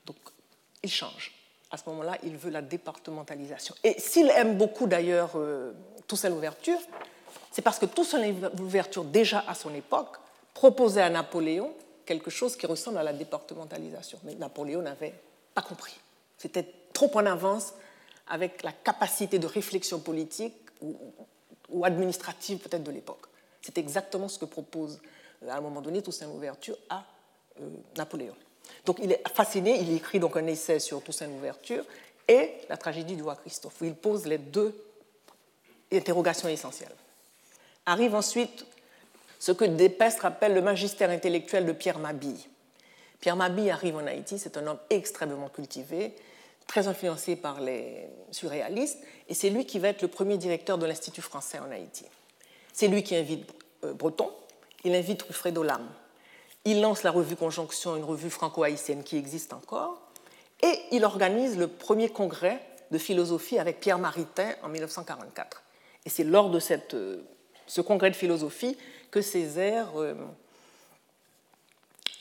Donc, 0.05 0.17
il 0.83 0.91
change. 0.91 1.33
À 1.71 1.77
ce 1.77 1.89
moment-là, 1.89 2.17
il 2.23 2.37
veut 2.37 2.51
la 2.51 2.61
départementalisation. 2.61 3.75
Et 3.83 3.99
s'il 3.99 4.29
aime 4.29 4.57
beaucoup 4.57 4.85
d'ailleurs 4.85 5.31
euh, 5.35 5.73
Toussaint 6.07 6.29
Louverture, 6.29 6.79
c'est 7.51 7.61
parce 7.61 7.79
que 7.79 7.85
Toussaint 7.85 8.21
Louverture, 8.57 9.03
déjà 9.03 9.43
à 9.47 9.55
son 9.55 9.73
époque, 9.73 10.17
proposait 10.53 11.01
à 11.01 11.09
Napoléon 11.09 11.73
quelque 12.05 12.29
chose 12.29 12.55
qui 12.55 12.65
ressemble 12.65 12.97
à 12.97 13.03
la 13.03 13.13
départementalisation. 13.13 14.19
Mais 14.23 14.35
Napoléon 14.35 14.81
n'avait 14.81 15.13
pas 15.53 15.61
compris. 15.61 15.95
C'était 16.37 16.65
trop 16.93 17.11
en 17.15 17.25
avance 17.25 17.73
avec 18.27 18.63
la 18.63 18.71
capacité 18.71 19.39
de 19.39 19.47
réflexion 19.47 19.99
politique 19.99 20.53
ou, 20.81 21.83
administrative 21.83 22.59
peut-être 22.59 22.83
de 22.83 22.91
l'époque. 22.91 23.25
C'est 23.61 23.77
exactement 23.77 24.27
ce 24.27 24.37
que 24.39 24.45
propose 24.45 25.01
euh, 25.43 25.49
à 25.49 25.57
un 25.57 25.61
moment 25.61 25.81
donné 25.81 26.01
Toussaint 26.01 26.27
Louverture 26.27 26.77
à 26.89 27.03
euh, 27.59 27.69
Napoléon. 27.97 28.35
Donc 28.85 28.99
il 29.01 29.11
est 29.11 29.27
fasciné, 29.29 29.79
il 29.79 29.95
écrit 29.95 30.19
donc 30.19 30.37
un 30.37 30.45
essai 30.47 30.79
sur 30.79 31.01
Toussaint 31.03 31.27
Louverture 31.27 31.83
et 32.27 32.51
la 32.69 32.77
tragédie 32.77 33.15
du 33.15 33.23
roi 33.23 33.35
Christophe, 33.35 33.81
où 33.81 33.85
il 33.85 33.95
pose 33.95 34.25
les 34.25 34.37
deux 34.37 34.75
interrogations 35.91 36.49
essentielles. 36.49 36.95
Arrive 37.85 38.15
ensuite 38.15 38.65
ce 39.39 39.51
que 39.51 39.65
Despestre 39.65 40.25
appelle 40.25 40.53
le 40.53 40.61
magistère 40.61 41.09
intellectuel 41.09 41.65
de 41.65 41.71
Pierre 41.71 41.99
Mabille. 41.99 42.39
Pierre 43.19 43.35
Mabille 43.35 43.69
arrive 43.69 43.95
en 43.95 44.05
Haïti, 44.05 44.37
c'est 44.37 44.57
un 44.57 44.67
homme 44.67 44.79
extrêmement 44.89 45.49
cultivé, 45.49 46.15
très 46.67 46.87
influencé 46.87 47.35
par 47.35 47.61
les 47.61 48.07
surréalistes, 48.31 48.99
et 49.29 49.33
c'est 49.33 49.49
lui 49.49 49.65
qui 49.65 49.79
va 49.79 49.89
être 49.89 50.01
le 50.01 50.07
premier 50.07 50.37
directeur 50.37 50.77
de 50.77 50.85
l'Institut 50.85 51.21
français 51.21 51.59
en 51.59 51.71
Haïti. 51.71 52.05
C'est 52.73 52.87
lui 52.87 53.03
qui 53.03 53.15
invite 53.15 53.51
euh, 53.83 53.93
Breton, 53.93 54.31
il 54.83 54.93
invite 54.95 55.23
Wilfredo 55.23 55.63
Lam. 55.63 55.87
Il 56.65 56.81
lance 56.81 57.03
la 57.03 57.11
revue 57.11 57.35
Conjonction, 57.35 57.95
une 57.95 58.03
revue 58.03 58.29
franco-haïtienne 58.29 59.03
qui 59.03 59.17
existe 59.17 59.53
encore, 59.53 60.01
et 60.61 60.79
il 60.91 61.05
organise 61.05 61.57
le 61.57 61.67
premier 61.67 62.09
congrès 62.09 62.59
de 62.91 62.97
philosophie 62.97 63.59
avec 63.59 63.79
Pierre 63.79 63.99
Maritain 63.99 64.53
en 64.63 64.69
1944. 64.69 65.63
Et 66.05 66.09
c'est 66.09 66.23
lors 66.23 66.49
de 66.49 66.59
euh, 66.93 67.17
ce 67.67 67.81
congrès 67.81 68.09
de 68.09 68.15
philosophie 68.15 68.77
que 69.15 69.21
Césaire 69.21 69.87
euh, 69.95 70.13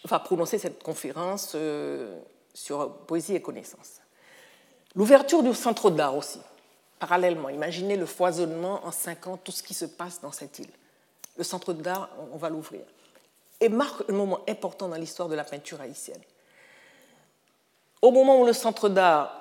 va 0.04 0.20
prononcer 0.20 0.58
cette 0.58 0.80
conférence 0.80 1.56
sur 2.54 2.98
poésie 2.98 3.34
et 3.34 3.42
connaissance. 3.42 4.00
L'ouverture 4.94 5.42
du 5.42 5.52
centre 5.54 5.90
d'art 5.90 6.16
aussi, 6.16 6.38
parallèlement. 7.00 7.48
Imaginez 7.48 7.96
le 7.96 8.06
foisonnement 8.06 8.86
en 8.86 8.92
cinq 8.92 9.26
ans, 9.26 9.36
tout 9.36 9.50
ce 9.50 9.64
qui 9.64 9.74
se 9.74 9.86
passe 9.86 10.20
dans 10.20 10.30
cette 10.30 10.60
île. 10.60 10.70
Le 11.36 11.42
centre 11.42 11.72
d'art, 11.72 12.10
on 12.32 12.36
va 12.36 12.48
l'ouvrir. 12.48 12.82
Et 13.60 13.68
marque 13.68 14.08
un 14.08 14.12
moment 14.12 14.38
important 14.48 14.88
dans 14.88 14.96
l'histoire 14.96 15.28
de 15.28 15.34
la 15.34 15.42
peinture 15.42 15.80
haïtienne. 15.80 16.22
Au 18.02 18.12
moment 18.12 18.40
où 18.40 18.46
le 18.46 18.52
centre 18.52 18.88
d'art 18.88 19.32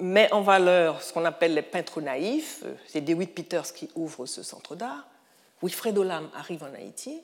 met 0.00 0.32
en 0.32 0.40
valeur 0.40 1.00
ce 1.04 1.12
qu'on 1.12 1.24
appelle 1.24 1.54
les 1.54 1.62
peintres 1.62 2.00
naïfs, 2.00 2.64
c'est 2.88 3.00
DeWitt 3.00 3.32
Peters 3.32 3.72
qui 3.72 3.88
ouvre 3.94 4.26
ce 4.26 4.42
centre 4.42 4.74
d'art, 4.74 5.06
Wilfred 5.66 5.98
Olam 5.98 6.30
arrive 6.34 6.62
en 6.62 6.72
Haïti, 6.74 7.20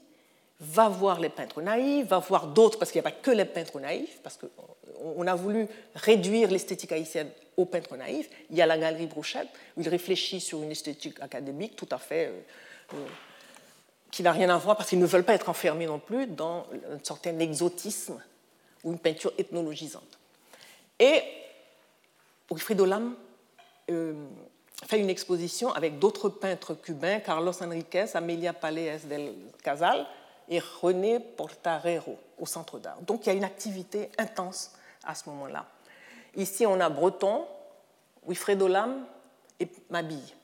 va 0.58 0.88
voir 0.88 1.20
les 1.20 1.28
peintres 1.28 1.62
naïfs, 1.62 2.06
va 2.06 2.18
voir 2.18 2.48
d'autres, 2.48 2.78
parce 2.78 2.90
qu'il 2.90 3.00
n'y 3.00 3.06
a 3.06 3.10
pas 3.10 3.16
que 3.16 3.30
les 3.30 3.44
peintres 3.44 3.78
naïfs, 3.78 4.20
parce 4.22 4.36
qu'on 4.36 5.26
a 5.26 5.34
voulu 5.34 5.68
réduire 5.94 6.50
l'esthétique 6.50 6.90
haïtienne 6.90 7.30
aux 7.56 7.66
peintres 7.66 7.96
naïfs. 7.96 8.28
Il 8.50 8.56
y 8.56 8.62
a 8.62 8.66
la 8.66 8.78
galerie 8.78 9.06
Brochette, 9.06 9.48
où 9.76 9.82
il 9.82 9.88
réfléchit 9.88 10.40
sur 10.40 10.62
une 10.62 10.72
esthétique 10.72 11.20
académique 11.20 11.76
tout 11.76 11.88
à 11.90 11.98
fait. 11.98 12.26
Euh, 12.26 12.40
euh, 12.94 13.06
qui 14.10 14.22
n'a 14.22 14.32
rien 14.32 14.50
à 14.50 14.58
voir, 14.58 14.76
parce 14.76 14.90
qu'ils 14.90 14.98
ne 14.98 15.06
veulent 15.06 15.24
pas 15.24 15.32
être 15.32 15.48
enfermés 15.48 15.86
non 15.86 15.98
plus 15.98 16.26
dans 16.26 16.66
un 16.90 16.98
certain 17.02 17.38
exotisme 17.38 18.20
ou 18.84 18.92
une 18.92 18.98
peinture 18.98 19.32
ethnologisante. 19.38 20.18
Et 20.98 21.22
Wilfrido 22.50 22.84
Lam 22.84 23.14
euh, 23.90 24.26
fait 24.86 24.98
une 24.98 25.10
exposition 25.10 25.72
avec 25.72 25.98
d'autres 25.98 26.28
peintres 26.28 26.74
cubains, 26.74 27.20
Carlos 27.20 27.52
Enriquez, 27.62 28.06
Amelia 28.14 28.52
Palaez 28.52 28.98
del 29.04 29.34
Casal, 29.62 30.06
et 30.48 30.60
René 30.80 31.20
Portarero 31.20 32.18
au 32.38 32.46
Centre 32.46 32.78
d'art. 32.78 33.00
Donc 33.02 33.24
il 33.24 33.28
y 33.28 33.32
a 33.32 33.34
une 33.34 33.44
activité 33.44 34.10
intense 34.18 34.72
à 35.04 35.14
ce 35.14 35.28
moment-là. 35.30 35.66
Ici, 36.36 36.66
on 36.66 36.80
a 36.80 36.88
Breton, 36.88 37.46
Wilfredo 38.26 38.68
Lam 38.68 39.04
et 39.60 39.68
Mabille, 39.90 40.34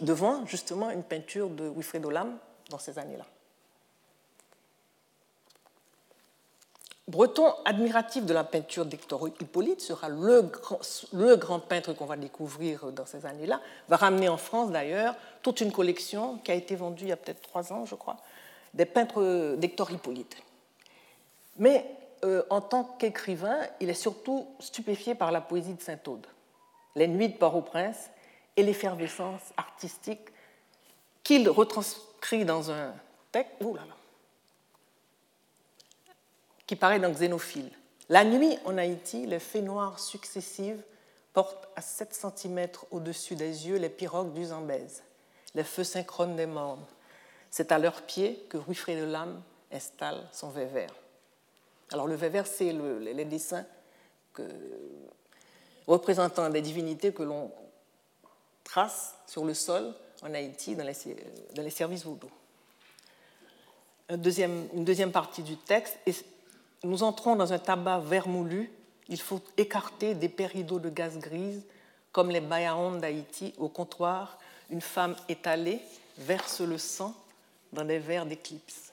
devant 0.00 0.46
justement 0.46 0.90
une 0.90 1.02
peinture 1.02 1.50
de 1.50 1.68
Wilfredo 1.68 2.10
Lam 2.10 2.38
dans 2.70 2.78
ces 2.78 2.98
années-là. 2.98 3.26
Breton, 7.10 7.52
admiratif 7.64 8.24
de 8.24 8.32
la 8.32 8.44
peinture 8.44 8.86
d'Hector 8.86 9.26
Hippolyte, 9.40 9.80
sera 9.80 10.08
le 10.08 10.42
grand, 11.34 11.58
peintre 11.58 11.92
qu'on 11.92 12.06
va 12.06 12.16
découvrir 12.16 12.92
dans 12.92 13.04
ces 13.04 13.26
années-là, 13.26 13.60
va 13.88 13.96
ramener 13.96 14.28
en 14.28 14.36
France 14.36 14.70
d'ailleurs 14.70 15.16
toute 15.42 15.60
une 15.60 15.72
collection 15.72 16.38
qui 16.44 16.52
a 16.52 16.54
été 16.54 16.76
vendue 16.76 17.02
il 17.02 17.08
y 17.08 17.12
a 17.12 17.16
peut-être 17.16 17.42
trois 17.42 17.72
ans, 17.72 17.84
je 17.84 17.96
crois, 17.96 18.18
des 18.74 18.84
peintres 18.84 19.56
d'Hector 19.56 19.90
Hippolyte. 19.90 20.36
Mais 21.58 21.84
euh, 22.24 22.44
en 22.48 22.60
tant 22.60 22.84
qu'écrivain, 22.84 23.58
il 23.80 23.90
est 23.90 23.94
surtout 23.94 24.46
stupéfié 24.60 25.16
par 25.16 25.32
la 25.32 25.40
poésie 25.40 25.74
de 25.74 25.82
Saint-Aude, 25.82 26.28
les 26.94 27.08
nuits 27.08 27.30
de 27.30 27.36
Port-au-Prince 27.36 28.08
et 28.56 28.62
l'effervescence 28.62 29.42
artistique 29.56 30.28
qu'il 31.24 31.50
retranscrit 31.50 32.44
dans 32.44 32.70
un 32.70 32.94
texte 33.32 33.54
qui 36.70 36.76
paraît 36.76 37.00
dans 37.00 37.10
Xénophile. 37.10 37.68
La 38.08 38.22
nuit 38.22 38.56
en 38.64 38.78
Haïti, 38.78 39.26
les 39.26 39.40
faits 39.40 39.64
noirs 39.64 39.98
successives 39.98 40.80
portent 41.32 41.68
à 41.74 41.80
7 41.80 42.14
cm 42.14 42.68
au-dessus 42.92 43.34
des 43.34 43.66
yeux 43.66 43.76
les 43.76 43.88
pirogues 43.88 44.32
du 44.32 44.44
Zambèze, 44.44 45.02
les 45.56 45.64
feux 45.64 45.82
synchrones 45.82 46.36
des 46.36 46.46
mornes, 46.46 46.86
c'est 47.50 47.72
à 47.72 47.78
leurs 47.80 48.02
pieds 48.02 48.46
que 48.48 48.56
Rue 48.56 48.76
de 48.86 49.02
Lame 49.02 49.42
installe 49.72 50.28
son 50.30 50.50
vert. 50.50 50.94
Alors 51.90 52.06
le 52.06 52.14
vert, 52.14 52.46
c'est 52.46 52.72
les 52.72 53.24
dessins 53.24 53.66
représentant 55.88 56.48
des 56.50 56.62
divinités 56.62 57.12
que 57.12 57.24
l'on 57.24 57.50
trace 58.62 59.16
sur 59.26 59.44
le 59.44 59.54
sol 59.54 59.92
en 60.22 60.32
Haïti 60.32 60.76
dans 60.76 60.84
les, 60.84 61.70
services 61.70 62.04
vaudou. 62.04 62.30
une 64.08 64.84
deuxième 64.84 65.10
partie 65.10 65.42
du 65.42 65.56
texte, 65.56 65.98
nous 66.82 67.02
entrons 67.02 67.36
dans 67.36 67.52
un 67.52 67.58
tabac 67.58 68.00
vermoulu. 68.00 68.70
Il 69.08 69.20
faut 69.20 69.40
écarter 69.56 70.14
des 70.14 70.28
péridots 70.28 70.78
de 70.78 70.88
gaz 70.88 71.18
grise, 71.18 71.62
comme 72.12 72.30
les 72.30 72.40
bayaons 72.40 72.92
d'Haïti. 72.92 73.54
Au 73.58 73.68
comptoir, 73.68 74.38
une 74.70 74.80
femme 74.80 75.16
étalée 75.28 75.80
verse 76.18 76.60
le 76.60 76.78
sang 76.78 77.14
dans 77.72 77.84
des 77.84 77.98
verres 77.98 78.26
d'éclipse. 78.26 78.92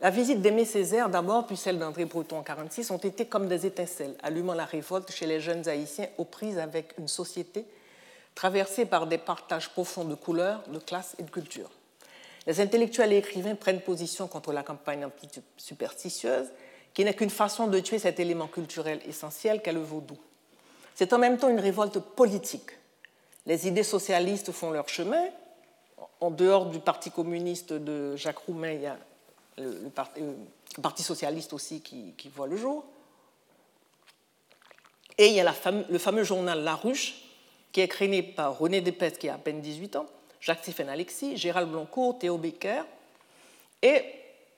La 0.00 0.10
visite 0.10 0.40
d'Aimé 0.40 0.64
Césaire, 0.64 1.08
d'abord, 1.08 1.46
puis 1.46 1.56
celle 1.56 1.78
d'André 1.78 2.04
Breton 2.04 2.36
en 2.36 2.42
1946, 2.42 2.92
ont 2.92 2.98
été 2.98 3.26
comme 3.26 3.48
des 3.48 3.66
étincelles, 3.66 4.14
allumant 4.22 4.54
la 4.54 4.64
révolte 4.64 5.10
chez 5.10 5.26
les 5.26 5.40
jeunes 5.40 5.68
haïtiens 5.68 6.06
aux 6.18 6.24
prises 6.24 6.58
avec 6.58 6.94
une 6.98 7.08
société 7.08 7.64
traversée 8.36 8.86
par 8.86 9.08
des 9.08 9.18
partages 9.18 9.70
profonds 9.70 10.04
de 10.04 10.14
couleurs, 10.14 10.62
de 10.68 10.78
classes 10.78 11.16
et 11.18 11.24
de 11.24 11.30
cultures. 11.30 11.70
Les 12.48 12.60
intellectuels 12.60 13.12
et 13.12 13.18
écrivains 13.18 13.54
prennent 13.54 13.80
position 13.80 14.26
contre 14.26 14.52
la 14.52 14.64
campagne 14.64 15.04
anti-superstitieuse, 15.04 16.48
qui 16.92 17.04
n'est 17.04 17.14
qu'une 17.14 17.30
façon 17.30 17.68
de 17.68 17.78
tuer 17.78 18.00
cet 18.00 18.18
élément 18.18 18.48
culturel 18.48 19.00
essentiel 19.06 19.62
qu'est 19.62 19.72
le 19.72 19.82
vaudou. 19.82 20.18
C'est 20.96 21.12
en 21.12 21.18
même 21.18 21.38
temps 21.38 21.48
une 21.48 21.60
révolte 21.60 22.00
politique 22.00 22.72
les 23.48 23.66
idées 23.66 23.82
socialistes 23.82 24.52
font 24.52 24.70
leur 24.70 24.90
chemin. 24.90 25.24
En 26.20 26.30
dehors 26.30 26.66
du 26.66 26.80
Parti 26.80 27.10
communiste 27.10 27.72
de 27.72 28.14
Jacques 28.14 28.38
Roumain, 28.38 28.72
il 28.72 28.82
y 28.82 28.86
a 28.86 28.98
le, 29.56 29.88
parti, 30.82 31.02
socialiste 31.02 31.54
aussi 31.54 31.80
qui, 31.80 32.28
voit 32.28 32.46
le 32.46 32.58
jour. 32.58 32.84
Et 35.16 35.28
il 35.28 35.32
y 35.32 35.40
a 35.40 35.54
le 35.88 35.98
fameux 35.98 36.24
journal 36.24 36.62
La 36.62 36.76
Ruche, 36.76 37.14
qui 37.72 37.80
est 37.80 37.88
créé 37.88 38.22
par 38.22 38.58
René 38.58 38.82
Despès, 38.82 39.12
qui 39.12 39.30
a 39.30 39.34
à 39.34 39.38
peine 39.38 39.62
18 39.62 39.96
ans, 39.96 40.06
Jacques 40.40 40.60
Stéphane 40.62 40.88
Alexis, 40.88 41.36
Gérald 41.36 41.70
Blancourt, 41.70 42.18
Théo 42.18 42.38
Becker. 42.38 42.82
Et 43.82 44.02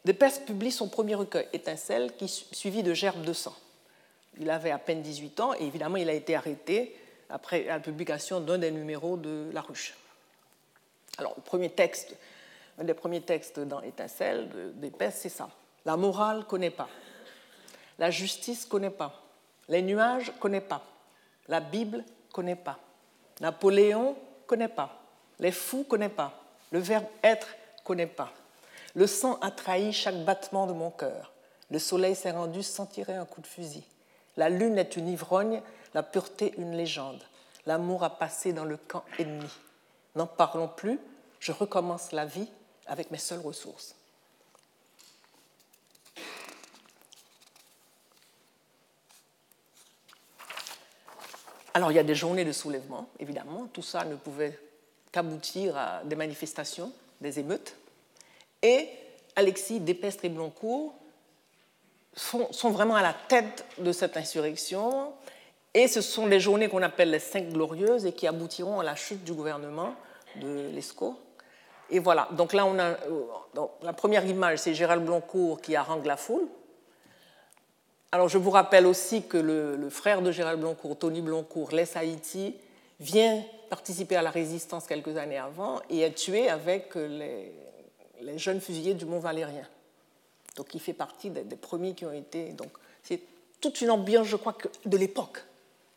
Despès 0.05 0.41
publie 0.47 0.73
son 0.73 0.89
premier 0.89 1.15
recueil, 1.15 1.47
Étincelle, 1.53 2.17
qui 2.17 2.27
suivi 2.29 2.83
de 2.83 2.95
Gerbe 2.95 3.23
de 3.23 3.33
sang. 3.33 3.55
Il 4.39 4.49
avait 4.49 4.71
à 4.71 4.79
peine 4.79 5.03
18 5.03 5.41
ans 5.41 5.55
et 5.55 5.65
évidemment 5.65 5.97
il 5.97 6.09
a 6.09 6.15
été 6.15 6.35
arrêté 6.35 6.97
après 7.29 7.65
la 7.65 7.81
publication 7.81 8.41
d'un 8.41 8.59
des 8.59 8.71
numéros 8.71 9.17
de 9.17 9.51
La 9.53 9.61
Ruche. 9.61 9.95
Alors, 11.19 11.35
le 11.37 11.43
premier 11.43 11.69
texte, 11.69 12.17
un 12.79 12.85
des 12.85 12.95
premiers 12.95 13.21
textes 13.21 13.61
dans 13.61 13.83
Étincelle 13.83 14.49
c'est 15.11 15.29
ça. 15.29 15.51
La 15.85 15.97
morale 15.97 16.47
connaît 16.47 16.71
pas. 16.71 16.89
La 17.99 18.11
justice 18.11 18.65
connaît 18.65 18.91
pas. 18.91 19.23
Les 19.69 19.83
nuages 19.83 20.33
connaît 20.41 20.63
pas. 20.63 20.83
La 21.49 21.61
Bible 21.61 22.05
connaît 22.33 22.57
pas. 22.57 22.79
Napoléon 23.41 24.17
connaît 24.47 24.69
pas. 24.69 25.00
Les 25.41 25.53
fous 25.53 25.79
ne 25.79 25.85
connaissent 25.85 26.13
pas. 26.13 26.33
Le 26.71 26.79
verbe 26.79 27.07
être 27.23 27.49
ne 27.49 27.85
connaît 27.85 28.07
pas. 28.07 28.31
Le 28.95 29.07
sang 29.07 29.39
a 29.41 29.51
trahi 29.51 29.93
chaque 29.93 30.25
battement 30.25 30.67
de 30.67 30.73
mon 30.73 30.91
cœur. 30.91 31.33
Le 31.71 31.79
soleil 31.79 32.15
s'est 32.15 32.31
rendu 32.31 32.63
sans 32.63 32.87
tirer 32.87 33.15
un 33.15 33.25
coup 33.25 33.41
de 33.41 33.47
fusil. 33.47 33.85
La 34.37 34.49
lune 34.49 34.79
est 34.79 34.97
une 34.97 35.09
ivrogne, 35.09 35.63
la 35.95 36.03
pureté 36.03 36.53
une 36.59 36.77
légende. 36.77 37.23
L'amour 37.67 38.05
a 38.05 38.19
passé 38.19 38.53
dans 38.53 38.65
le 38.65 38.77
camp 38.77 39.05
ennemi. 39.19 39.51
N'en 40.15 40.27
parlons 40.27 40.69
plus, 40.69 40.99
je 41.39 41.53
recommence 41.53 42.13
la 42.13 42.27
vie 42.27 42.49
avec 42.87 43.11
mes 43.11 43.19
seules 43.19 43.41
ressources. 43.41 43.95
Alors 51.73 51.93
il 51.93 51.95
y 51.95 52.01
a 52.01 52.05
des 52.05 52.17
journées 52.17 52.45
de 52.45 52.53
soulèvement, 52.53 53.09
évidemment, 53.21 53.69
tout 53.73 53.83
ça 53.83 54.05
ne 54.05 54.17
pouvait 54.17 54.59
qu'aboutir 55.13 55.77
à 55.77 56.03
des 56.05 56.17
manifestations, 56.17 56.93
des 57.21 57.39
émeutes. 57.39 57.77
Et 58.63 58.89
Alexis 59.37 59.81
Despestre 59.81 60.25
et 60.25 60.29
Blancourt 60.29 60.95
sont, 62.15 62.53
sont, 62.53 62.71
vraiment 62.71 62.97
à 62.97 63.03
la 63.03 63.15
tête 63.29 63.65
de 63.79 63.93
cette 63.93 64.17
insurrection. 64.17 65.13
Et 65.73 65.89
ce 65.89 66.01
sont 66.01 66.27
les 66.27 66.41
journées 66.41 66.69
qu'on 66.69 66.83
appelle 66.83 67.11
les 67.11 67.19
cinq 67.19 67.49
glorieuses 67.49 68.07
et 68.07 68.13
qui 68.13 68.27
aboutiront 68.27 68.81
à 68.81 68.85
la 68.85 68.97
chute 68.97 69.25
du 69.25 69.33
gouvernement 69.33 69.95
de 70.37 70.71
l'ESCO. 70.75 71.17
Et 71.91 71.99
voilà, 71.99 72.29
donc 72.33 72.53
là, 72.53 72.67
on 72.67 72.79
a, 72.79 72.95
donc, 73.55 73.71
la 73.83 73.93
première 73.93 74.25
image, 74.25 74.59
c'est 74.61 74.75
Gérald 74.75 75.05
Blancourt 75.05 75.61
qui 75.61 75.75
harangue 75.75 76.07
la 76.07 76.17
foule. 76.17 76.47
Alors, 78.13 78.29
je 78.29 78.39
vous 78.39 78.51
rappelle 78.51 78.87
aussi 78.87 79.27
que 79.27 79.37
le, 79.37 79.77
le 79.77 79.91
frère 79.91 80.23
de 80.23 80.31
Gérald 80.31 80.61
Blancourt, 80.61 80.97
Tony 80.99 81.21
Blancourt, 81.21 81.71
laisse 81.73 81.97
Haïti, 81.97 82.57
vient 82.99 83.43
participer 83.71 84.17
à 84.17 84.23
la 84.23 84.31
résistance 84.31 84.87
quelques 84.87 85.17
années 85.17 85.39
avant 85.39 85.81
et 85.89 86.01
est 86.01 86.13
tué 86.13 86.51
avec 86.51 86.95
les, 86.97 87.53
les 88.21 88.39
jeunes 88.39 88.61
fusillés 88.61 88.95
du 88.95 89.07
Mont 89.07 89.21
Valérien. 89.21 89.67
Donc, 90.57 90.75
il 90.75 90.81
fait 90.81 90.93
partie 90.93 91.31
des, 91.31 91.57
premiers 91.57 91.95
qui 91.95 92.05
ont 92.05 92.13
été. 92.13 92.53
Donc, 92.53 92.71
c'est 93.03 93.21
toute 93.61 93.81
une 93.81 93.91
ambiance, 93.91 94.27
je 94.27 94.37
crois, 94.37 94.57
de 94.85 94.97
l'époque. 94.97 95.45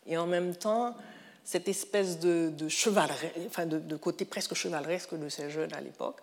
Et 0.05 0.17
en 0.17 0.27
même 0.27 0.55
temps, 0.55 0.95
cette 1.43 1.67
espèce 1.67 2.19
de, 2.19 2.49
de 2.49 2.67
enfin 3.47 3.65
de, 3.65 3.95
côté 3.95 4.25
presque 4.25 4.53
chevaleresque 4.53 5.15
de 5.15 5.29
ces 5.29 5.49
jeunes 5.49 5.73
à 5.73 5.81
l'époque. 5.81 6.19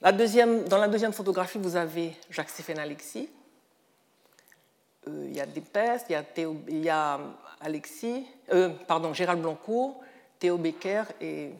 La 0.00 0.12
deuxième, 0.12 0.66
dans 0.66 0.78
la 0.78 0.88
deuxième 0.88 1.12
photographie, 1.12 1.58
vous 1.58 1.76
avez 1.76 2.16
Jacques-Stéphane 2.30 2.78
Alexis. 2.78 3.28
Euh, 5.08 5.26
il 5.28 5.36
y 5.36 5.40
a 5.40 5.46
Despes, 5.46 6.06
il 6.08 6.12
y 6.12 6.14
a, 6.14 6.22
Théo, 6.22 6.56
il 6.68 6.82
y 6.82 6.88
a 6.88 7.20
Alexis, 7.60 8.26
euh, 8.52 8.70
pardon, 8.86 9.12
Gérald 9.12 9.42
Blancourt, 9.42 10.00
Théo 10.40 10.56
Becker 10.56 11.04
et 11.20 11.50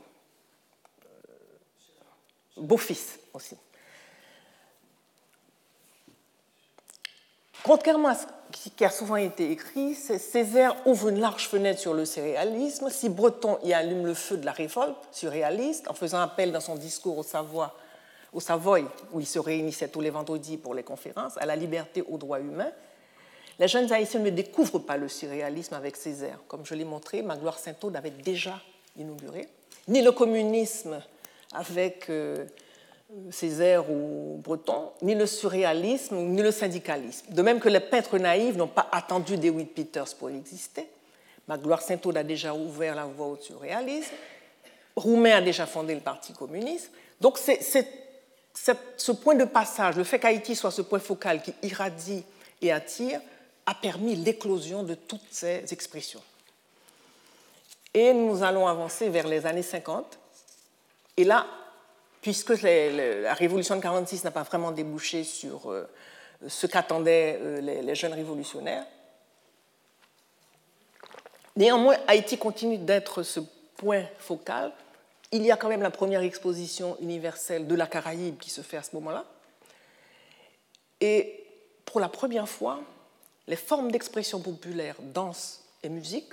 euh, 1.29 1.37
Beaufils 2.57 3.21
aussi. 3.35 3.57
Contrairement 7.63 8.09
à 8.09 8.15
ce 8.15 8.25
qui 8.71 8.85
a 8.87 8.91
souvent 8.91 9.17
été 9.17 9.51
écrit, 9.51 9.95
Césaire 9.95 10.75
ouvre 10.87 11.11
une 11.11 11.21
large 11.21 11.47
fenêtre 11.47 11.79
sur 11.79 11.93
le 11.93 12.07
surréalisme. 12.07 12.89
Si 12.89 13.11
Breton 13.11 13.59
y 13.63 13.75
allume 13.75 14.07
le 14.07 14.15
feu 14.15 14.39
de 14.39 14.47
la 14.47 14.53
révolte 14.53 14.97
surréaliste, 15.13 15.89
en 15.89 15.95
faisant 15.95 16.21
appel 16.21 16.51
dans 16.51 16.61
son 16.61 16.75
discours 16.75 17.19
au, 17.19 17.23
Savoie, 17.23 17.77
au 18.33 18.41
Savoy, 18.41 18.87
où 19.13 19.21
il 19.21 19.27
se 19.27 19.39
réunissait 19.39 19.89
tous 19.89 20.01
les 20.01 20.09
vendredis 20.09 20.57
pour 20.57 20.75
les 20.75 20.83
conférences, 20.83 21.37
à 21.37 21.45
la 21.45 21.55
liberté, 21.55 22.03
aux 22.09 22.17
droits 22.17 22.41
humains, 22.41 22.73
les 23.59 23.69
jeunes 23.69 23.93
haïtiens 23.93 24.21
ne 24.21 24.31
découvrent 24.31 24.79
pas 24.79 24.97
le 24.97 25.09
surréalisme 25.09 25.75
avec 25.75 25.97
Césaire. 25.97 26.39
Comme 26.49 26.65
je 26.65 26.75
l'ai 26.75 26.87
montré, 26.87 27.21
Magloire 27.21 27.59
Saint-Aude 27.59 27.95
avait 27.95 28.09
déjà 28.09 28.59
inauguré, 28.97 29.49
ni 29.89 30.03
le 30.03 30.13
communisme 30.13 31.01
avec. 31.53 32.09
Euh, 32.11 32.47
Césaire 33.31 33.91
ou 33.91 34.41
Breton, 34.43 34.91
ni 35.03 35.15
le 35.15 35.27
surréalisme, 35.27 36.17
ni 36.17 36.43
le 36.43 36.53
syndicalisme. 36.53 37.27
De 37.33 37.43
même 37.43 37.59
que 37.59 37.69
les 37.69 37.81
peintres 37.81 38.19
naïfs 38.19 38.57
n'ont 38.57 38.69
pas 38.69 38.89
attendu 38.93 39.37
Dewitt 39.37 39.75
Peters 39.75 40.15
pour 40.17 40.31
exister. 40.31 40.87
Magloire 41.49 41.83
Saint-Aude 41.83 42.17
a 42.17 42.23
déjà 42.23 42.55
ouvert 42.55 42.95
la 42.95 43.07
voie 43.07 43.27
au 43.27 43.37
surréalisme. 43.37 44.15
Roumain 44.95 45.37
a 45.37 45.41
déjà 45.41 45.67
fondé 45.67 45.95
le 45.95 46.01
Parti 46.01 46.33
communiste. 46.33 46.93
Donc 47.21 47.39
c'est, 47.39 47.61
ce 48.97 49.13
point 49.13 49.35
de 49.35 49.45
passage, 49.45 49.97
le 49.97 50.05
fait 50.05 50.21
qu'Haïti 50.21 50.55
soit 50.55 50.71
ce 50.71 50.83
point 50.83 51.01
focal 51.01 51.43
qui 51.43 51.53
irradie 51.63 52.23
et 52.63 52.71
attire, 52.71 53.21
a 53.67 53.75
permis 53.75 54.15
l'éclosion 54.15 54.85
de 54.85 54.95
toutes 54.95 55.27
ces 55.31 55.65
expressions. 55.73 56.23
Et 57.93 58.13
nous 58.13 58.43
allons 58.43 58.67
avancer 58.67 59.09
vers 59.09 59.27
les 59.27 59.47
années 59.47 59.63
50. 59.63 60.19
Et 61.17 61.25
là, 61.25 61.47
puisque 62.23 62.51
la 62.63 63.35
révolution 63.35 63.75
de 63.75 63.81
1946 63.81 64.25
n'a 64.25 64.31
pas 64.31 64.43
vraiment 64.43 64.71
débouché 64.71 65.25
sur 65.25 65.71
euh, 65.71 65.89
ce 66.47 66.67
qu'attendaient 66.67 67.39
euh, 67.41 67.61
les, 67.61 67.95
jeunes 67.95 68.13
révolutionnaires. 68.13 68.87
Néanmoins, 71.57 71.97
Haïti 72.07 72.39
continue 72.39 72.79
d'être 72.79 73.23
ce 73.23 73.41
point 73.77 74.05
focal. 74.19 74.73
Il 75.33 75.43
y 75.43 75.51
a 75.51 75.57
quand 75.57 75.69
même 75.69 75.83
la 75.83 75.91
première 75.91 76.23
exposition 76.23 76.97
universelle 77.01 77.67
de 77.67 77.75
la 77.75 77.87
Caraïbe 77.87 78.39
qui 78.39 78.51
se 78.51 78.61
fait 78.61 78.77
à 78.77 78.83
ce 78.83 78.95
moment-là. 78.97 79.25
Et 81.01 81.45
pour 81.85 82.01
la 82.01 82.09
première 82.09 82.49
fois, 82.49 82.81
les 83.47 83.57
formes 83.57 83.91
d'expression 83.91 84.41
populaire, 84.41 84.97
danse 85.01 85.65
et 85.83 85.89
musique, 85.89 86.33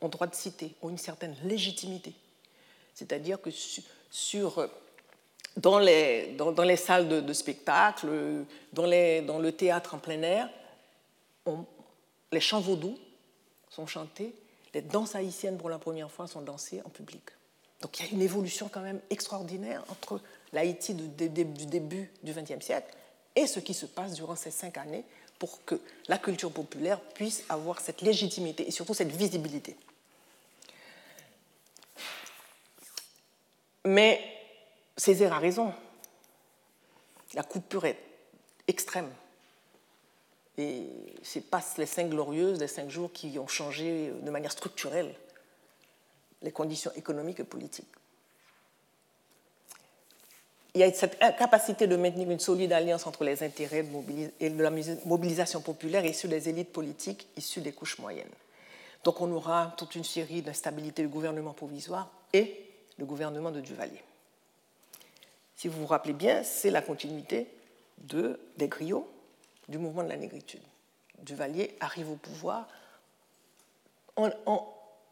ont 0.00 0.08
droit 0.08 0.26
de 0.26 0.34
citer, 0.34 0.74
ont 0.82 0.88
une 0.88 0.98
certaine 0.98 1.36
légitimité. 1.44 2.12
C'est-à-dire 2.94 3.40
que 3.40 3.50
sur 4.10 4.58
euh, 4.58 4.66
dans 5.56 5.78
les, 5.78 6.34
dans, 6.36 6.62
les 6.62 6.76
salles 6.76 7.08
de, 7.08 7.32
spectacle, 7.32 8.08
dans, 8.72 8.86
les, 8.86 9.22
dans, 9.22 9.38
le 9.38 9.52
théâtre 9.52 9.94
en 9.94 9.98
plein 9.98 10.22
air, 10.22 10.48
les 12.30 12.40
chants 12.40 12.60
vaudous 12.60 12.96
sont 13.68 13.86
chantés, 13.86 14.34
les 14.74 14.82
danses 14.82 15.14
haïtiennes 15.14 15.58
pour 15.58 15.70
la 15.70 15.78
première 15.78 16.10
fois 16.10 16.26
sont 16.26 16.42
dansées 16.42 16.80
en 16.84 16.90
public. 16.90 17.22
Donc 17.80 17.98
il 17.98 18.06
y 18.06 18.08
a 18.08 18.12
une 18.12 18.22
évolution 18.22 18.68
quand 18.72 18.80
même 18.80 19.00
extraordinaire 19.10 19.84
entre 19.88 20.20
l'Haïti 20.52 20.94
du, 20.94 21.08
du 21.08 21.66
début 21.66 22.10
du 22.22 22.32
XXe 22.32 22.64
siècle 22.64 22.94
et 23.34 23.46
ce 23.46 23.60
qui 23.60 23.74
se 23.74 23.86
passe 23.86 24.14
durant 24.14 24.36
ces 24.36 24.50
cinq 24.50 24.78
années 24.78 25.04
pour 25.38 25.64
que 25.64 25.80
la 26.08 26.18
culture 26.18 26.50
populaire 26.50 27.00
puisse 27.00 27.44
avoir 27.48 27.80
cette 27.80 28.02
légitimité 28.02 28.66
et 28.66 28.70
surtout 28.70 28.94
cette 28.94 29.12
visibilité. 29.12 29.76
Mais 33.88 34.20
Césaire 34.98 35.32
a 35.32 35.38
raison. 35.38 35.72
La 37.32 37.42
coupure 37.42 37.86
est 37.86 37.98
extrême. 38.66 39.10
Et 40.58 40.84
ce 41.22 41.38
n'est 41.38 41.44
pas 41.44 41.62
les 41.78 41.86
cinq 41.86 42.10
glorieuses, 42.10 42.60
les 42.60 42.68
cinq 42.68 42.90
jours 42.90 43.10
qui 43.12 43.38
ont 43.38 43.46
changé 43.46 44.12
de 44.20 44.30
manière 44.30 44.52
structurelle 44.52 45.14
les 46.42 46.52
conditions 46.52 46.92
économiques 46.96 47.40
et 47.40 47.44
politiques. 47.44 47.88
Il 50.74 50.82
y 50.82 50.84
a 50.84 50.92
cette 50.92 51.20
incapacité 51.20 51.86
de 51.86 51.96
maintenir 51.96 52.30
une 52.30 52.38
solide 52.38 52.72
alliance 52.72 53.06
entre 53.06 53.24
les 53.24 53.42
intérêts 53.42 53.82
de 53.82 54.62
la 54.62 54.70
mobilisation 55.06 55.62
populaire 55.62 56.04
issus 56.04 56.28
des 56.28 56.48
élites 56.48 56.72
politiques 56.72 57.26
issues 57.36 57.62
des 57.62 57.72
couches 57.72 57.98
moyennes. 57.98 58.28
Donc 59.02 59.20
on 59.20 59.32
aura 59.32 59.74
toute 59.76 59.94
une 59.96 60.04
série 60.04 60.42
d'instabilités 60.42 61.02
du 61.02 61.08
gouvernement 61.08 61.54
provisoire 61.54 62.10
et 62.32 62.67
le 62.98 63.04
gouvernement 63.06 63.50
de 63.50 63.60
Duvalier 63.60 64.02
si 65.58 65.66
vous 65.66 65.80
vous 65.80 65.86
rappelez 65.86 66.12
bien, 66.12 66.44
c'est 66.44 66.70
la 66.70 66.80
continuité 66.80 67.48
de, 67.98 68.38
des 68.58 68.68
griots 68.68 69.10
du 69.68 69.76
mouvement 69.76 70.04
de 70.04 70.08
la 70.08 70.16
négritude. 70.16 70.62
Duvalier 71.18 71.76
arrive 71.80 72.12
au 72.12 72.14
pouvoir 72.14 72.68
en, 74.14 74.30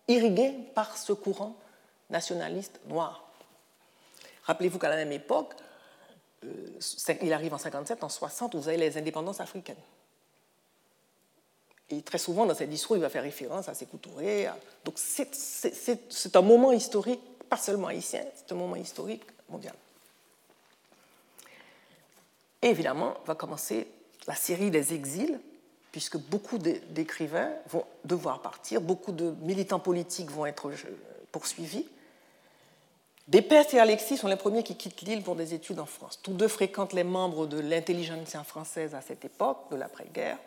irrigué 0.07 0.55
par 0.73 0.97
ce 0.97 1.13
courant 1.13 1.57
nationaliste 2.11 2.79
noir. 2.87 3.29
Rappelez-vous 4.45 4.79
qu'à 4.79 4.89
la 4.89 4.95
même 4.95 5.11
époque, 5.11 5.53
euh, 6.45 6.79
il 7.23 7.33
arrive 7.33 7.53
en 7.53 7.59
57, 7.59 8.05
en 8.05 8.09
60, 8.09 8.55
vous 8.55 8.69
avez 8.69 8.77
les 8.77 8.97
indépendances 8.97 9.41
africaines. 9.41 9.75
Et 11.91 12.03
très 12.03 12.19
souvent, 12.19 12.47
dans 12.47 12.55
ses 12.55 12.69
discours, 12.69 12.97
il 12.97 13.03
va 13.03 13.09
faire 13.09 13.25
référence 13.25 13.69
à 13.69 13.75
ses 13.75 13.87
Touré. 13.87 14.49
Donc, 14.85 14.95
c'est 14.97 16.37
un 16.37 16.43
moment 16.43 16.71
historique, 16.71 17.21
pas 17.49 17.57
seulement 17.57 17.89
haïtien, 17.89 18.25
c'est 18.35 18.53
un 18.53 18.57
moment 18.57 18.77
historique 18.77 19.25
mondial. 19.49 19.75
Et 22.63 22.69
évidemment, 22.69 23.15
va 23.27 23.35
commencer 23.35 23.87
la 24.27 24.35
série 24.35 24.71
des 24.71 24.93
exils, 24.93 25.39
puisque 25.93 26.19
beaucoup 26.19 26.59
d'écrivains 26.59 27.51
vont 27.69 27.85
devoir 28.05 28.43
partir, 28.43 28.81
beaucoup 28.81 29.13
de 29.13 29.35
militants 29.43 29.79
politiques 29.79 30.31
vont 30.31 30.47
être 30.47 30.69
euh, 30.69 30.75
poursuivis. 31.33 31.87
Despès 33.29 33.75
et 33.75 33.81
Alexis 33.81 34.17
sont 34.17 34.29
les 34.29 34.37
premiers 34.37 34.63
qui 34.63 34.77
quittent 34.77 35.03
l'île 35.03 35.23
pour 35.23 35.35
des 35.35 35.55
études 35.55 35.81
en 35.81 35.87
France. 35.87 36.21
Tous 36.23 36.33
deux 36.33 36.49
fréquentent 36.49 36.93
les 36.93 37.03
membres 37.03 37.47
de 37.47 37.59
l'intelligentsia 37.59 38.45
française 38.45 38.95
à 38.95 39.01
cette 39.01 39.25
époque, 39.25 39.71
de 39.71 39.77
l'après-guerre. 39.77 40.39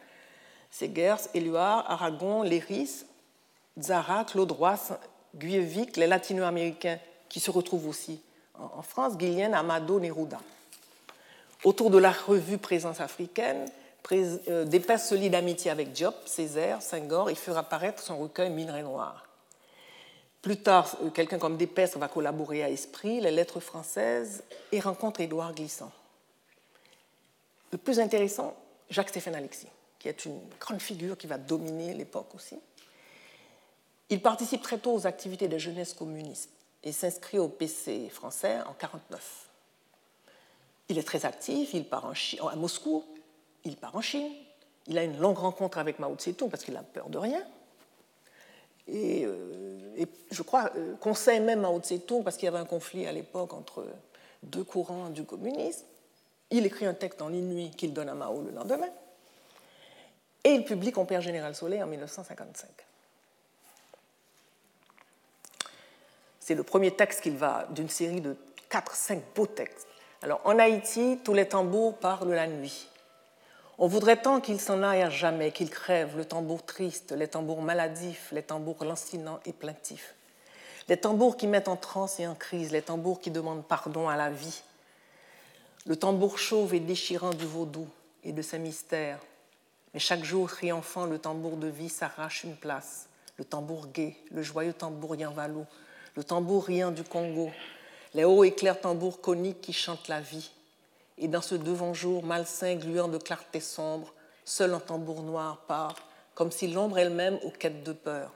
Segers, 0.71 1.27
Éluard, 1.33 1.89
Aragon, 1.91 2.43
Léris, 2.43 3.05
Zara, 3.79 4.23
Claude 4.23 4.51
Roy, 4.51 4.75
Guyevic, 5.35 5.97
les 5.97 6.07
latino-américains 6.07 6.99
qui 7.27 7.39
se 7.39 7.51
retrouvent 7.51 7.87
aussi 7.87 8.21
en 8.57 8.81
France, 8.81 9.17
Guillen, 9.17 9.53
Amado, 9.53 9.99
Neruda 9.99 10.39
autour 11.63 11.89
de 11.89 11.97
la 11.97 12.11
revue 12.11 12.57
Présence 12.57 13.01
africaine, 13.01 13.65
euh, 14.11 14.65
d'épaisse 14.65 15.07
solide 15.07 15.35
amitié 15.35 15.71
avec 15.71 15.91
Diop, 15.91 16.15
Césaire, 16.25 16.81
Senghor, 16.81 17.29
et 17.29 17.35
fera 17.35 17.61
apparaître 17.61 18.01
son 18.01 18.17
recueil 18.17 18.49
Minerai 18.49 18.83
noir. 18.83 19.27
Plus 20.41 20.57
tard, 20.57 20.95
euh, 21.03 21.09
quelqu'un 21.09 21.37
comme 21.37 21.57
Despestre 21.57 21.99
va 21.99 22.07
collaborer 22.07 22.63
à 22.63 22.69
Esprit, 22.69 23.19
les 23.19 23.31
lettres 23.31 23.59
françaises, 23.59 24.43
et 24.71 24.79
rencontre 24.79 25.21
Édouard 25.21 25.53
Glissant. 25.53 25.91
Le 27.71 27.77
plus 27.77 27.99
intéressant, 27.99 28.55
Jacques-Stéphane 28.89 29.35
Alexis, 29.35 29.67
qui 29.99 30.07
est 30.07 30.25
une 30.25 30.39
grande 30.59 30.81
figure 30.81 31.17
qui 31.17 31.27
va 31.27 31.37
dominer 31.37 31.93
l'époque 31.93 32.33
aussi. 32.33 32.57
Il 34.09 34.21
participe 34.21 34.61
très 34.61 34.79
tôt 34.79 34.93
aux 34.93 35.05
activités 35.05 35.47
des 35.47 35.59
jeunesses 35.59 35.93
communistes 35.93 36.49
et 36.83 36.91
s'inscrit 36.91 37.37
au 37.37 37.47
PC 37.47 38.09
français 38.09 38.53
en 38.53 38.73
1949. 38.73 39.49
Il 40.89 40.97
est 40.97 41.03
très 41.03 41.25
actif, 41.25 41.73
il 41.73 41.85
part 41.85 42.05
en 42.05 42.47
à 42.47 42.55
Moscou, 42.55 43.03
il 43.63 43.75
part 43.77 43.95
en 43.95 44.01
Chine, 44.01 44.31
il 44.87 44.97
a 44.97 45.03
une 45.03 45.19
longue 45.19 45.37
rencontre 45.37 45.77
avec 45.77 45.99
Mao 45.99 46.15
Tse-tung 46.15 46.49
parce 46.49 46.63
qu'il 46.63 46.75
a 46.75 46.81
peur 46.81 47.09
de 47.09 47.19
rien. 47.19 47.43
Et, 48.87 49.23
euh, 49.25 50.05
je 50.31 50.41
crois, 50.41 50.71
euh, 50.75 50.95
conseille 50.95 51.41
même 51.41 51.61
Mao 51.61 51.79
Tse-tung 51.79 52.23
parce 52.23 52.37
qu'il 52.37 52.45
y 52.45 52.47
avait 52.47 52.57
un 52.57 52.65
conflit 52.65 53.05
à 53.05 53.11
l'époque 53.11 53.53
entre 53.53 53.85
deux 54.41 54.63
courants 54.63 55.09
du 55.09 55.23
communisme. 55.23 55.85
Il 56.49 56.65
écrit 56.65 56.87
un 56.87 56.95
texte 56.95 57.21
en 57.21 57.29
nuit 57.29 57.69
qu'il 57.77 57.93
donne 57.93 58.09
à 58.09 58.15
Mao 58.15 58.41
le 58.41 58.49
lendemain. 58.49 58.89
Et 60.43 60.53
il 60.53 60.63
publie 60.63 60.91
Compère 60.91 61.21
Général 61.21 61.53
Soleil 61.53 61.83
en 61.83 61.87
1955. 61.87 62.88
C'est 66.49 66.55
le 66.55 66.63
premier 66.63 66.89
texte 66.89 67.21
qu'il 67.21 67.37
va 67.37 67.67
d'une 67.69 67.89
série 67.89 68.21
de 68.21 68.35
4-5 68.71 69.21
beaux 69.35 69.45
textes. 69.45 69.85
Alors 70.23 70.41
en 70.45 70.57
Haïti, 70.57 71.19
tous 71.23 71.35
les 71.35 71.47
tambours 71.47 71.99
parlent 71.99 72.33
la 72.33 72.47
nuit. 72.47 72.87
On 73.77 73.85
voudrait 73.85 74.19
tant 74.19 74.41
qu'il 74.41 74.59
s'en 74.59 74.81
aille 74.81 75.03
à 75.03 75.11
jamais, 75.11 75.51
qu'il 75.51 75.69
crève, 75.69 76.17
le 76.17 76.25
tambour 76.25 76.65
triste, 76.65 77.11
les 77.11 77.27
tambours 77.27 77.61
maladifs, 77.61 78.29
les 78.31 78.41
tambours 78.41 78.83
lancinants 78.83 79.39
et 79.45 79.53
plaintifs. 79.53 80.15
Les 80.87 80.97
tambours 80.97 81.37
qui 81.37 81.45
mettent 81.45 81.67
en 81.67 81.75
transe 81.75 82.19
et 82.19 82.25
en 82.25 82.33
crise, 82.33 82.71
les 82.71 82.81
tambours 82.81 83.19
qui 83.19 83.29
demandent 83.29 83.67
pardon 83.67 84.09
à 84.09 84.17
la 84.17 84.31
vie. 84.31 84.63
Le 85.85 85.97
tambour 85.97 86.39
chauve 86.39 86.73
et 86.73 86.79
déchirant 86.79 87.29
du 87.29 87.45
vaudou 87.45 87.87
et 88.23 88.31
de 88.31 88.41
ses 88.41 88.57
mystères. 88.57 89.19
Mais 89.93 89.99
chaque 89.99 90.23
jour, 90.23 90.49
triomphant, 90.49 91.05
le 91.05 91.19
tambour 91.19 91.57
de 91.57 91.67
vie 91.67 91.89
s'arrache 91.89 92.43
une 92.43 92.55
place. 92.55 93.07
Le 93.37 93.45
tambour 93.45 93.85
gai, 93.93 94.17
le 94.31 94.41
joyeux 94.41 94.73
tambour 94.73 95.15
Yanvalou, 95.15 95.67
le 96.19 96.25
tambour 96.25 96.65
riant 96.65 96.91
du 96.91 97.05
Congo, 97.05 97.49
les 98.13 98.25
hauts 98.25 98.43
et 98.43 98.51
clairs 98.51 98.81
tambours 98.81 99.21
coniques 99.21 99.61
qui 99.61 99.71
chantent 99.71 100.09
la 100.09 100.19
vie. 100.19 100.51
Et 101.17 101.29
dans 101.29 101.41
ce 101.41 101.55
devant-jour 101.55 102.25
malsain, 102.25 102.75
gluant 102.75 103.07
de 103.07 103.17
clarté 103.17 103.61
sombre, 103.61 104.13
seul 104.43 104.73
un 104.73 104.81
tambour 104.81 105.23
noir 105.23 105.59
part, 105.65 105.95
comme 106.35 106.51
si 106.51 106.67
l'ombre 106.67 106.97
elle-même 106.97 107.39
aux 107.45 107.51
quêtes 107.51 107.85
de 107.85 107.93
peur. 107.93 108.33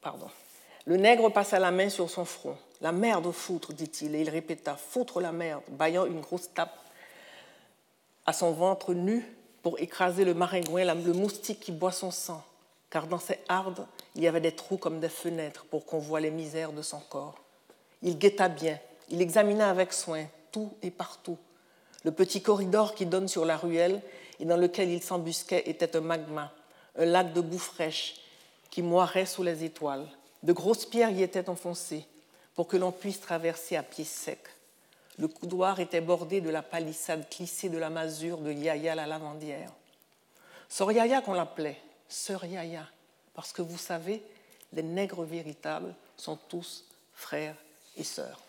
Pardon. 0.00 0.30
Le 0.84 0.96
nègre 0.96 1.32
passa 1.32 1.58
la 1.58 1.72
main 1.72 1.88
sur 1.88 2.08
son 2.08 2.24
front. 2.24 2.56
La 2.80 2.92
merde 2.92 3.32
foutre, 3.32 3.72
dit-il, 3.72 4.14
et 4.14 4.20
il 4.20 4.30
répéta 4.30 4.76
Foutre 4.76 5.20
la 5.20 5.32
merde, 5.32 5.64
baillant 5.70 6.06
une 6.06 6.20
grosse 6.20 6.54
tape 6.54 6.78
à 8.24 8.32
son 8.32 8.52
ventre 8.52 8.94
nu 8.94 9.26
pour 9.64 9.80
écraser 9.80 10.24
le 10.24 10.32
maringouin, 10.34 10.84
le 10.94 11.12
moustique 11.12 11.58
qui 11.58 11.72
boit 11.72 11.90
son 11.90 12.12
sang 12.12 12.44
car 12.90 13.06
dans 13.06 13.18
ses 13.18 13.38
hardes, 13.48 13.86
il 14.16 14.22
y 14.22 14.28
avait 14.28 14.40
des 14.40 14.52
trous 14.52 14.76
comme 14.76 15.00
des 15.00 15.08
fenêtres 15.08 15.64
pour 15.64 15.86
qu'on 15.86 15.98
voie 15.98 16.20
les 16.20 16.30
misères 16.30 16.72
de 16.72 16.82
son 16.82 16.98
corps. 16.98 17.36
Il 18.02 18.18
guetta 18.18 18.48
bien, 18.48 18.78
il 19.08 19.22
examina 19.22 19.70
avec 19.70 19.92
soin 19.92 20.26
tout 20.50 20.72
et 20.82 20.90
partout. 20.90 21.38
Le 22.04 22.10
petit 22.10 22.42
corridor 22.42 22.94
qui 22.94 23.06
donne 23.06 23.28
sur 23.28 23.44
la 23.44 23.56
ruelle 23.56 24.02
et 24.40 24.44
dans 24.44 24.56
lequel 24.56 24.90
il 24.90 25.02
s'embusquait 25.02 25.62
était 25.66 25.96
un 25.96 26.00
magma, 26.00 26.52
un 26.98 27.04
lac 27.04 27.32
de 27.32 27.40
boue 27.40 27.58
fraîche 27.58 28.16
qui 28.70 28.82
moirait 28.82 29.26
sous 29.26 29.42
les 29.42 29.64
étoiles. 29.64 30.06
De 30.42 30.52
grosses 30.52 30.86
pierres 30.86 31.10
y 31.10 31.22
étaient 31.22 31.48
enfoncées 31.48 32.06
pour 32.54 32.66
que 32.66 32.76
l'on 32.76 32.92
puisse 32.92 33.20
traverser 33.20 33.76
à 33.76 33.82
pied 33.82 34.04
sec. 34.04 34.40
Le 35.18 35.28
couloir 35.28 35.80
était 35.80 36.00
bordé 36.00 36.40
de 36.40 36.50
la 36.50 36.62
palissade 36.62 37.28
clissée 37.28 37.68
de 37.68 37.78
la 37.78 37.90
masure 37.90 38.38
de 38.38 38.52
Yaya 38.52 38.94
la 38.94 39.06
lavandière. 39.06 39.70
Soriaya 40.68 41.20
qu'on 41.20 41.34
l'appelait, 41.34 41.76
sœur 42.10 42.44
Yaya, 42.44 42.86
parce 43.34 43.52
que 43.52 43.62
vous 43.62 43.78
savez, 43.78 44.22
les 44.72 44.82
nègres 44.82 45.24
véritables 45.24 45.94
sont 46.16 46.36
tous 46.36 46.84
frères 47.14 47.56
et 47.96 48.04
sœurs. 48.04 48.40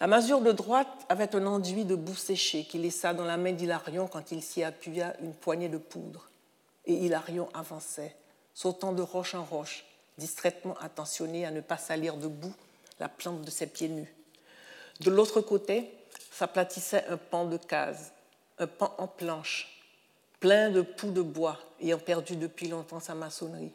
La 0.00 0.06
masure 0.06 0.40
de 0.40 0.52
droite 0.52 0.88
avait 1.08 1.34
un 1.36 1.46
enduit 1.46 1.84
de 1.84 1.94
boue 1.94 2.14
séchée 2.14 2.64
qui 2.64 2.78
laissa 2.78 3.14
dans 3.14 3.24
la 3.24 3.36
main 3.36 3.52
d'Hilarion 3.52 4.08
quand 4.08 4.32
il 4.32 4.42
s'y 4.42 4.64
appuya 4.64 5.14
une 5.20 5.34
poignée 5.34 5.68
de 5.68 5.78
poudre. 5.78 6.28
Et 6.86 6.94
Hilarion 6.94 7.48
avançait, 7.54 8.16
sautant 8.54 8.92
de 8.92 9.02
roche 9.02 9.34
en 9.34 9.44
roche, 9.44 9.84
distraitement 10.18 10.76
attentionné 10.80 11.46
à 11.46 11.52
ne 11.52 11.60
pas 11.60 11.76
salir 11.76 12.16
de 12.16 12.26
boue 12.26 12.54
la 12.98 13.08
plante 13.08 13.42
de 13.42 13.50
ses 13.50 13.68
pieds 13.68 13.88
nus. 13.88 14.12
De 15.00 15.10
l'autre 15.10 15.40
côté 15.40 15.90
s'aplatissait 16.32 17.04
un 17.08 17.16
pan 17.16 17.44
de 17.44 17.56
case, 17.56 18.12
un 18.58 18.66
pan 18.66 18.94
en 18.98 19.06
planche, 19.06 19.81
plein 20.42 20.70
de 20.70 20.82
poux 20.82 21.12
de 21.12 21.22
bois, 21.22 21.56
ayant 21.80 22.00
perdu 22.00 22.34
depuis 22.34 22.66
longtemps 22.66 22.98
sa 22.98 23.14
maçonnerie. 23.14 23.70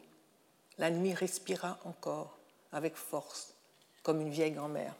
La 0.76 0.90
nuit 0.90 1.14
respira 1.14 1.78
encore 1.86 2.36
avec 2.72 2.94
force, 2.94 3.54
comme 4.02 4.20
une 4.20 4.28
vieille 4.28 4.52
grand-mère. 4.52 4.92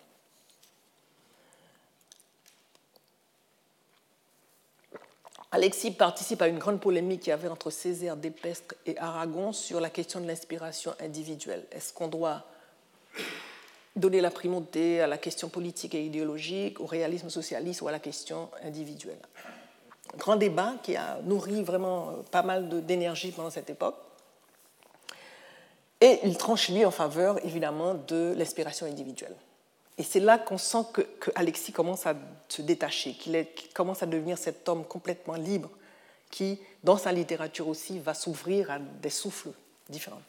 Alexis 5.53 5.91
participe 5.91 6.41
à 6.41 6.49
une 6.49 6.59
grande 6.59 6.81
polémique 6.81 7.21
qu'il 7.21 7.31
y 7.31 7.33
avait 7.33 7.49
entre 7.49 7.69
Césaire 7.69 8.17
d'Épestre 8.17 8.75
et 8.87 8.97
Aragon 8.97 9.53
sur 9.53 9.79
la 9.79 9.91
question 9.91 10.21
de 10.21 10.27
l'inspiration 10.27 10.95
individuelle. 11.01 11.67
Est-ce 11.71 11.93
qu'on 11.93 12.09
doit 12.09 12.47
donner 13.95 14.23
la 14.23 14.31
primauté 14.31 15.03
à 15.03 15.07
la 15.07 15.19
question 15.19 15.51
politique 15.51 15.95
et 15.95 16.03
idéologique, 16.03 16.81
au 16.81 16.87
réalisme 16.87 17.29
socialiste 17.29 17.83
ou 17.83 17.89
à 17.89 17.93
la 17.93 18.01
question 18.01 18.49
individuelle? 18.63 19.21
Grand 20.17 20.37
débat 20.37 20.75
qui 20.83 20.97
a 20.97 21.19
nourri 21.25 21.63
vraiment 21.63 22.09
euh, 22.09 22.13
pas 22.31 22.43
mal 22.43 22.85
d'énergie 22.85 23.33
pendant 23.33 23.51
cette 23.51 23.71
époque. 23.71 23.97
Et 26.01 26.21
il 26.23 26.37
tranche, 26.39 26.69
lui, 26.69 26.85
en 26.85 26.91
faveur, 26.91 27.45
évidemment, 27.45 27.95
de 27.95 28.35
l'inspiration 28.37 28.87
individuelle. 28.87 29.35
Et 29.99 30.05
c'est 30.05 30.21
là 30.21 30.39
qu'on 30.39 30.59
sent 30.59 30.85
que, 30.93 31.03
Alexis 31.35 31.73
commence 31.73 32.07
à 32.07 32.15
se 32.49 32.63
détacher, 32.63 33.15
qu'il 33.15 33.45
commence 33.75 34.03
à 34.03 34.07
devenir 34.07 34.39
cet 34.39 34.69
homme 34.69 34.85
complètement 34.85 35.35
libre 35.35 35.71
qui, 36.31 36.61
dans 36.85 36.97
sa 36.97 37.11
littérature 37.11 37.67
aussi, 37.67 37.99
va 37.99 38.15
s'ouvrir 38.15 38.71
à 38.71 38.79
des 38.79 39.11
souffles 39.11 39.51
différents. 39.89 40.23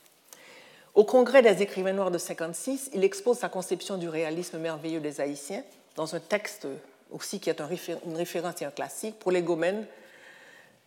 Au 0.95 1.03
congrès 1.03 1.43
des 1.43 1.61
écrivains 1.61 1.93
noirs 1.93 2.09
de 2.09 2.17
56, 2.17 2.89
il 2.93 3.03
expose 3.03 3.37
sa 3.37 3.49
conception 3.49 3.97
du 3.97 4.09
réalisme 4.09 4.57
merveilleux 4.57 4.99
des 4.99 5.21
Haïtiens 5.21 5.63
dans 5.95 6.15
un 6.15 6.19
texte 6.19 6.67
aussi 7.11 7.39
qui 7.39 7.49
est 7.49 7.59
une 7.59 8.15
référence 8.15 8.61
et 8.61 8.65
un 8.65 8.71
classique, 8.71 9.19
pour 9.19 9.31
les 9.31 9.41
Gomènes, 9.41 9.85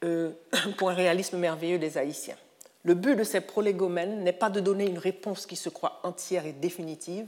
euh, 0.05 0.31
pour 0.77 0.91
un 0.91 0.95
réalisme 0.95 1.39
merveilleux 1.39 1.79
des 1.79 1.99
Haïtiens. 1.99 2.37
Le 2.85 2.95
but 2.95 3.14
de 3.14 3.25
ces 3.25 3.41
prolégomènes 3.41 4.25
n'est 4.25 4.33
pas 4.33 4.51
de 4.51 4.61
donner 4.61 4.87
une 4.87 4.99
réponse 4.99 5.47
qui 5.47 5.57
se 5.57 5.68
croit 5.68 6.01
entière 6.03 6.47
et 6.47 6.53
définitive, 6.53 7.27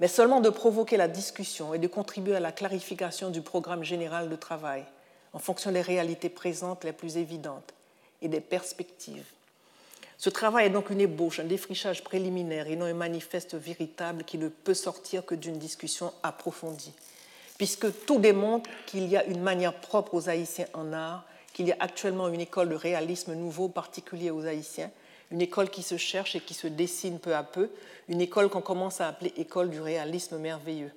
mais 0.00 0.08
seulement 0.08 0.40
de 0.40 0.50
provoquer 0.50 0.96
la 0.96 1.08
discussion 1.08 1.72
et 1.72 1.78
de 1.78 1.86
contribuer 1.86 2.36
à 2.36 2.40
la 2.40 2.52
clarification 2.52 3.30
du 3.30 3.40
programme 3.40 3.84
général 3.84 4.28
de 4.28 4.36
travail 4.36 4.84
en 5.32 5.38
fonction 5.38 5.72
des 5.72 5.80
réalités 5.80 6.28
présentes 6.28 6.84
les 6.84 6.92
plus 6.92 7.16
évidentes 7.16 7.74
et 8.20 8.28
des 8.28 8.40
perspectives. 8.40 9.26
Ce 10.18 10.30
travail 10.30 10.66
est 10.66 10.70
donc 10.70 10.90
une 10.90 11.00
ébauche, 11.00 11.40
un 11.40 11.44
défrichage 11.44 12.04
préliminaire 12.04 12.68
et 12.68 12.76
non 12.76 12.86
un 12.86 12.94
manifeste 12.94 13.54
véritable 13.54 14.24
qui 14.24 14.38
ne 14.38 14.48
peut 14.48 14.74
sortir 14.74 15.24
que 15.24 15.34
d'une 15.34 15.58
discussion 15.58 16.12
approfondie 16.22 16.92
puisque 17.58 18.04
tout 18.04 18.18
démontre 18.18 18.68
qu'il 18.86 19.08
y 19.08 19.16
a 19.16 19.24
une 19.24 19.40
manière 19.40 19.74
propre 19.74 20.14
aux 20.14 20.28
Haïtiens 20.28 20.66
en 20.74 20.92
art, 20.92 21.24
qu'il 21.52 21.68
y 21.68 21.72
a 21.72 21.76
actuellement 21.80 22.28
une 22.28 22.40
école 22.40 22.68
de 22.68 22.74
réalisme 22.74 23.34
nouveau 23.34 23.68
particulier 23.68 24.30
aux 24.30 24.46
Haïtiens, 24.46 24.90
une 25.30 25.40
école 25.40 25.70
qui 25.70 25.82
se 25.82 25.96
cherche 25.96 26.34
et 26.36 26.40
qui 26.40 26.54
se 26.54 26.66
dessine 26.66 27.18
peu 27.18 27.34
à 27.34 27.42
peu, 27.42 27.70
une 28.08 28.20
école 28.20 28.48
qu'on 28.48 28.60
commence 28.60 29.00
à 29.00 29.08
appeler 29.08 29.32
école 29.36 29.70
du 29.70 29.80
réalisme 29.80 30.38
merveilleux. 30.38 30.92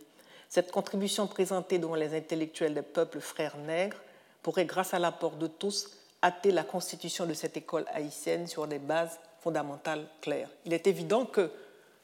Cette 0.50 0.72
contribution 0.72 1.28
présentée 1.28 1.78
devant 1.78 1.96
les 1.96 2.16
intellectuels 2.16 2.74
des 2.74 2.82
peuples 2.82 3.20
frères 3.20 3.58
nègres 3.58 3.98
pourrait, 4.42 4.66
grâce 4.66 4.94
à 4.94 5.00
l'apport 5.00 5.36
de 5.36 5.48
tous, 5.48 5.92
hâter 6.24 6.52
la 6.52 6.64
constitution 6.64 7.26
de 7.26 7.34
cette 7.34 7.58
école 7.58 7.86
haïtienne 7.94 8.48
sur 8.48 8.68
des 8.68 8.80
bases 8.80 9.20
fondamentales 9.42 10.08
claires. 10.22 10.50
Il 10.66 10.74
est 10.74 10.88
évident 10.88 11.26
que 11.26 11.52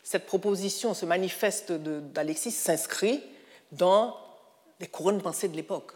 cette 0.03 0.25
proposition, 0.25 0.93
ce 0.93 1.05
manifeste 1.05 1.71
d'Alexis 1.71 2.51
s'inscrit 2.51 3.23
dans 3.71 4.15
les 4.79 4.87
couronnes 4.87 5.21
pensées 5.21 5.47
de 5.47 5.55
l'époque. 5.55 5.93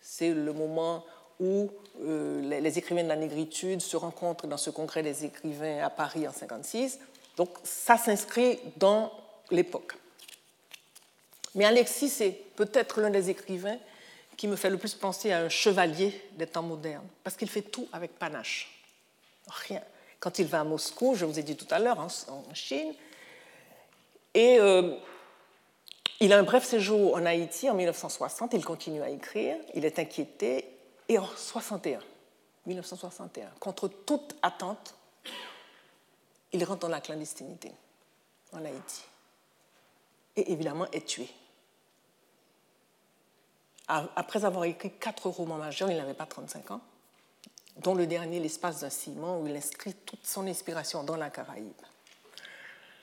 C'est 0.00 0.32
le 0.32 0.52
moment 0.52 1.04
où 1.40 1.70
euh, 2.02 2.60
les, 2.60 2.78
écrivains 2.78 3.04
de 3.04 3.08
la 3.08 3.16
négritude 3.16 3.80
se 3.80 3.96
rencontrent 3.96 4.46
dans 4.46 4.56
ce 4.56 4.70
congrès 4.70 5.02
des 5.02 5.24
écrivains 5.24 5.84
à 5.84 5.90
Paris 5.90 6.20
en 6.20 6.32
1956. 6.32 6.98
Donc 7.36 7.50
ça 7.62 7.96
s'inscrit 7.96 8.58
dans 8.76 9.12
l'époque. 9.50 9.94
Mais 11.54 11.64
Alexis, 11.64 12.08
c'est 12.08 12.30
peut-être 12.56 13.00
l'un 13.00 13.10
des 13.10 13.30
écrivains 13.30 13.78
qui 14.36 14.46
me 14.46 14.56
fait 14.56 14.70
le 14.70 14.78
plus 14.78 14.94
penser 14.94 15.32
à 15.32 15.40
un 15.40 15.48
chevalier 15.48 16.20
des 16.36 16.46
temps 16.46 16.62
modernes, 16.62 17.06
parce 17.24 17.36
qu'il 17.36 17.48
fait 17.48 17.62
tout 17.62 17.88
avec 17.92 18.16
panache. 18.18 18.70
Rien. 19.48 19.82
Quand 20.20 20.38
il 20.38 20.46
va 20.46 20.60
à 20.60 20.64
Moscou, 20.64 21.14
je 21.16 21.24
vous 21.24 21.38
ai 21.38 21.42
dit 21.42 21.56
tout 21.56 21.66
à 21.70 21.78
l'heure, 21.78 21.98
en, 21.98 22.08
Chine, 22.54 22.92
et 24.34 24.58
euh, 24.60 24.94
il 26.20 26.32
a 26.32 26.38
un 26.38 26.42
bref 26.42 26.64
séjour 26.64 27.14
en 27.14 27.24
Haïti 27.26 27.70
en 27.70 27.74
1960, 27.74 28.54
il 28.54 28.64
continue 28.64 29.02
à 29.02 29.10
écrire, 29.10 29.56
il 29.74 29.84
est 29.84 29.98
inquiété, 29.98 30.68
et 31.08 31.18
en 31.18 31.26
61, 31.26 32.00
1961. 32.66 33.48
Contre 33.60 33.88
toute 33.88 34.36
attente, 34.42 34.94
il 36.52 36.64
rentre 36.64 36.80
dans 36.80 36.88
la 36.88 37.00
clandestinité 37.00 37.70
en 38.52 38.64
Haïti 38.64 39.04
et 40.38 40.52
évidemment 40.52 40.86
est 40.92 41.06
tué. 41.06 41.28
Après 43.88 44.44
avoir 44.44 44.64
écrit 44.64 44.92
quatre 44.92 45.28
romans 45.28 45.56
majeurs, 45.56 45.90
il 45.90 45.96
n'avait 45.96 46.14
pas 46.14 46.26
35 46.26 46.72
ans, 46.72 46.80
dont 47.78 47.94
le 47.94 48.06
dernier, 48.06 48.38
L'espace 48.38 48.80
d'un 48.80 48.90
ciment, 48.90 49.40
où 49.40 49.46
il 49.46 49.56
inscrit 49.56 49.94
toute 49.94 50.26
son 50.26 50.46
inspiration 50.46 51.02
dans 51.04 51.16
la 51.16 51.30
Caraïbe. 51.30 51.72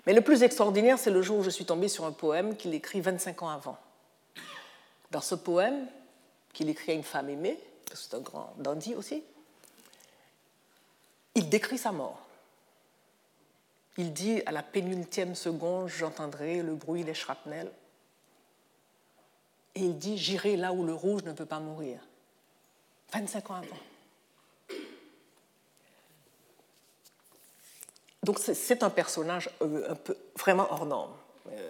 Mais 0.06 0.14
le 0.14 0.22
plus 0.22 0.44
extraordinaire, 0.44 1.00
c'est 1.00 1.12
le 1.12 1.22
jour 1.22 1.40
où 1.40 1.44
je 1.44 1.50
suis 1.50 1.66
tombée 1.66 1.88
sur 1.88 2.06
un 2.06 2.12
poème 2.12 2.56
qu'il 2.56 2.74
écrit 2.74 3.02
25 3.02 3.44
ans 3.44 3.50
avant. 3.50 3.78
Dans 5.12 5.22
ce 5.22 5.36
poème, 5.36 5.88
qu'il 6.54 6.70
écrit 6.70 6.92
à 6.92 6.96
une 6.96 7.04
femme 7.04 7.30
aimée, 7.30 7.60
c'est 7.94 8.14
un 8.14 8.20
grand 8.20 8.54
dandy 8.58 8.96
aussi, 8.96 9.24
il 11.36 11.50
décrit 11.50 11.78
sa 11.78 11.92
mort. 11.92 12.22
Il 13.98 14.14
dit 14.14 14.42
à 14.46 14.52
la 14.52 14.64
pénultième 14.64 15.36
seconde, 15.36 15.88
j'entendrai 15.88 16.62
le 16.62 16.76
bruit 16.76 17.04
des 17.04 17.14
shrapnels. 17.14 17.72
Et 19.76 19.82
il 19.82 19.98
dit, 19.98 20.18
j'irai 20.18 20.56
là 20.56 20.74
où 20.74 20.86
le 20.86 20.94
rouge 20.94 21.24
ne 21.24 21.34
peut 21.34 21.46
pas 21.46 21.60
mourir. 21.60 22.00
25 23.14 23.52
ans 23.52 23.56
avant. 23.56 23.78
Donc 28.26 28.40
c'est 28.40 28.82
un 28.82 28.90
personnage 28.90 29.52
euh, 29.62 29.94
vraiment 30.36 30.66
hors 30.72 30.88
norme, 30.88 31.14
euh, 31.52 31.70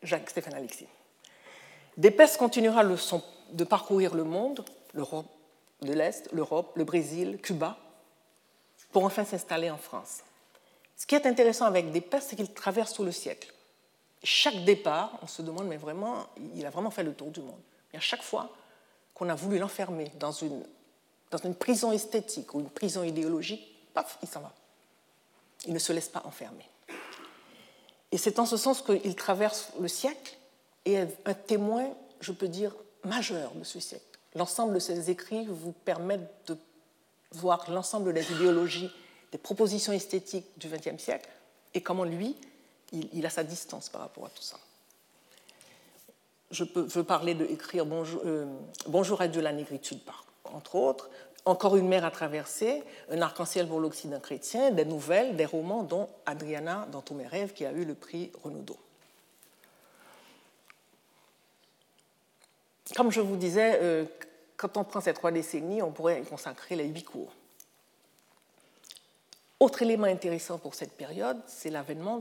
Jacques 0.00 0.30
Stéphane 0.30 0.54
Alexis. 0.54 0.86
Dépès 1.96 2.36
continuera 2.38 2.84
de 2.84 3.64
parcourir 3.64 4.14
le 4.14 4.22
monde, 4.22 4.64
l'Europe 4.94 5.26
de 5.82 5.92
l'Est, 5.92 6.30
l'Europe, 6.32 6.70
le 6.76 6.84
Brésil, 6.84 7.40
Cuba, 7.42 7.76
pour 8.92 9.04
enfin 9.04 9.24
s'installer 9.24 9.68
en 9.68 9.76
France. 9.76 10.20
Ce 10.96 11.04
qui 11.04 11.16
est 11.16 11.26
intéressant 11.26 11.64
avec 11.64 11.90
Despès, 11.90 12.20
c'est 12.20 12.36
qu'il 12.36 12.52
traverse 12.52 12.92
tout 12.92 13.02
le 13.02 13.10
siècle. 13.10 13.52
Chaque 14.22 14.64
départ, 14.64 15.18
on 15.20 15.26
se 15.26 15.42
demande, 15.42 15.66
mais 15.66 15.78
vraiment, 15.78 16.26
il 16.54 16.64
a 16.64 16.70
vraiment 16.70 16.92
fait 16.92 17.02
le 17.02 17.12
tour 17.12 17.32
du 17.32 17.40
monde. 17.40 17.60
Et 17.92 17.96
à 17.96 18.00
chaque 18.00 18.22
fois 18.22 18.50
qu'on 19.14 19.28
a 19.28 19.34
voulu 19.34 19.58
l'enfermer 19.58 20.12
dans 20.14 20.30
une, 20.30 20.64
dans 21.32 21.38
une 21.38 21.56
prison 21.56 21.90
esthétique 21.90 22.54
ou 22.54 22.60
une 22.60 22.70
prison 22.70 23.02
idéologique, 23.02 23.92
paf, 23.92 24.16
il 24.22 24.28
s'en 24.28 24.42
va. 24.42 24.52
Il 25.66 25.72
ne 25.72 25.78
se 25.78 25.92
laisse 25.92 26.08
pas 26.08 26.22
enfermer. 26.24 26.68
Et 28.12 28.18
c'est 28.18 28.38
en 28.38 28.46
ce 28.46 28.56
sens 28.56 28.82
qu'il 28.82 29.16
traverse 29.16 29.72
le 29.80 29.88
siècle 29.88 30.36
et 30.84 30.94
est 30.94 31.18
un 31.24 31.34
témoin, 31.34 31.88
je 32.20 32.32
peux 32.32 32.48
dire, 32.48 32.74
majeur 33.04 33.52
de 33.54 33.64
ce 33.64 33.80
siècle. 33.80 34.04
L'ensemble 34.34 34.74
de 34.74 34.78
ses 34.78 35.10
écrits 35.10 35.46
vous 35.46 35.72
permettent 35.72 36.30
de 36.46 36.56
voir 37.32 37.70
l'ensemble 37.70 38.12
des 38.12 38.30
idéologies 38.32 38.90
des 39.32 39.38
propositions 39.38 39.92
esthétiques 39.92 40.46
du 40.56 40.68
XXe 40.68 41.02
siècle 41.02 41.28
et 41.74 41.82
comment 41.82 42.04
lui, 42.04 42.36
il, 42.92 43.26
a 43.26 43.30
sa 43.30 43.42
distance 43.42 43.88
par 43.88 44.00
rapport 44.00 44.26
à 44.26 44.30
tout 44.30 44.42
ça. 44.42 44.58
Je 46.52 46.64
veux 46.74 47.04
parler 47.04 47.34
de 47.34 47.44
écrire 47.44 47.84
Bonjour, 47.84 48.22
euh, 48.24 48.46
Bonjour 48.86 49.20
à 49.20 49.26
Dieu 49.26 49.42
la 49.42 49.52
négritude, 49.52 49.98
entre 50.44 50.76
autres, 50.76 51.10
Encore 51.46 51.76
une 51.76 51.86
mer 51.86 52.04
à 52.04 52.10
traverser, 52.10 52.82
Un 53.08 53.22
arc-en-ciel 53.22 53.68
pour 53.68 53.78
l'Occident 53.78 54.18
chrétien, 54.18 54.72
des 54.72 54.84
nouvelles, 54.84 55.36
des 55.36 55.46
romans, 55.46 55.84
dont 55.84 56.08
Adriana 56.26 56.88
dans 56.90 57.02
tous 57.02 57.14
mes 57.14 57.26
rêves, 57.26 57.52
qui 57.52 57.64
a 57.64 57.70
eu 57.70 57.84
le 57.84 57.94
prix 57.94 58.32
Renaudot. 58.42 58.76
Comme 62.96 63.12
je 63.12 63.20
vous 63.20 63.36
disais, 63.36 63.78
euh, 63.80 64.04
quand 64.56 64.76
on 64.76 64.82
prend 64.82 65.00
ces 65.00 65.14
trois 65.14 65.30
décennies, 65.30 65.82
on 65.82 65.92
pourrait 65.92 66.20
y 66.20 66.24
consacrer 66.24 66.74
les 66.74 66.86
huit 66.86 67.04
cours. 67.04 67.32
Autre 69.60 69.82
élément 69.82 70.06
intéressant 70.06 70.58
pour 70.58 70.74
cette 70.74 70.92
période, 70.92 71.40
c'est 71.46 71.70
l'avènement 71.70 72.20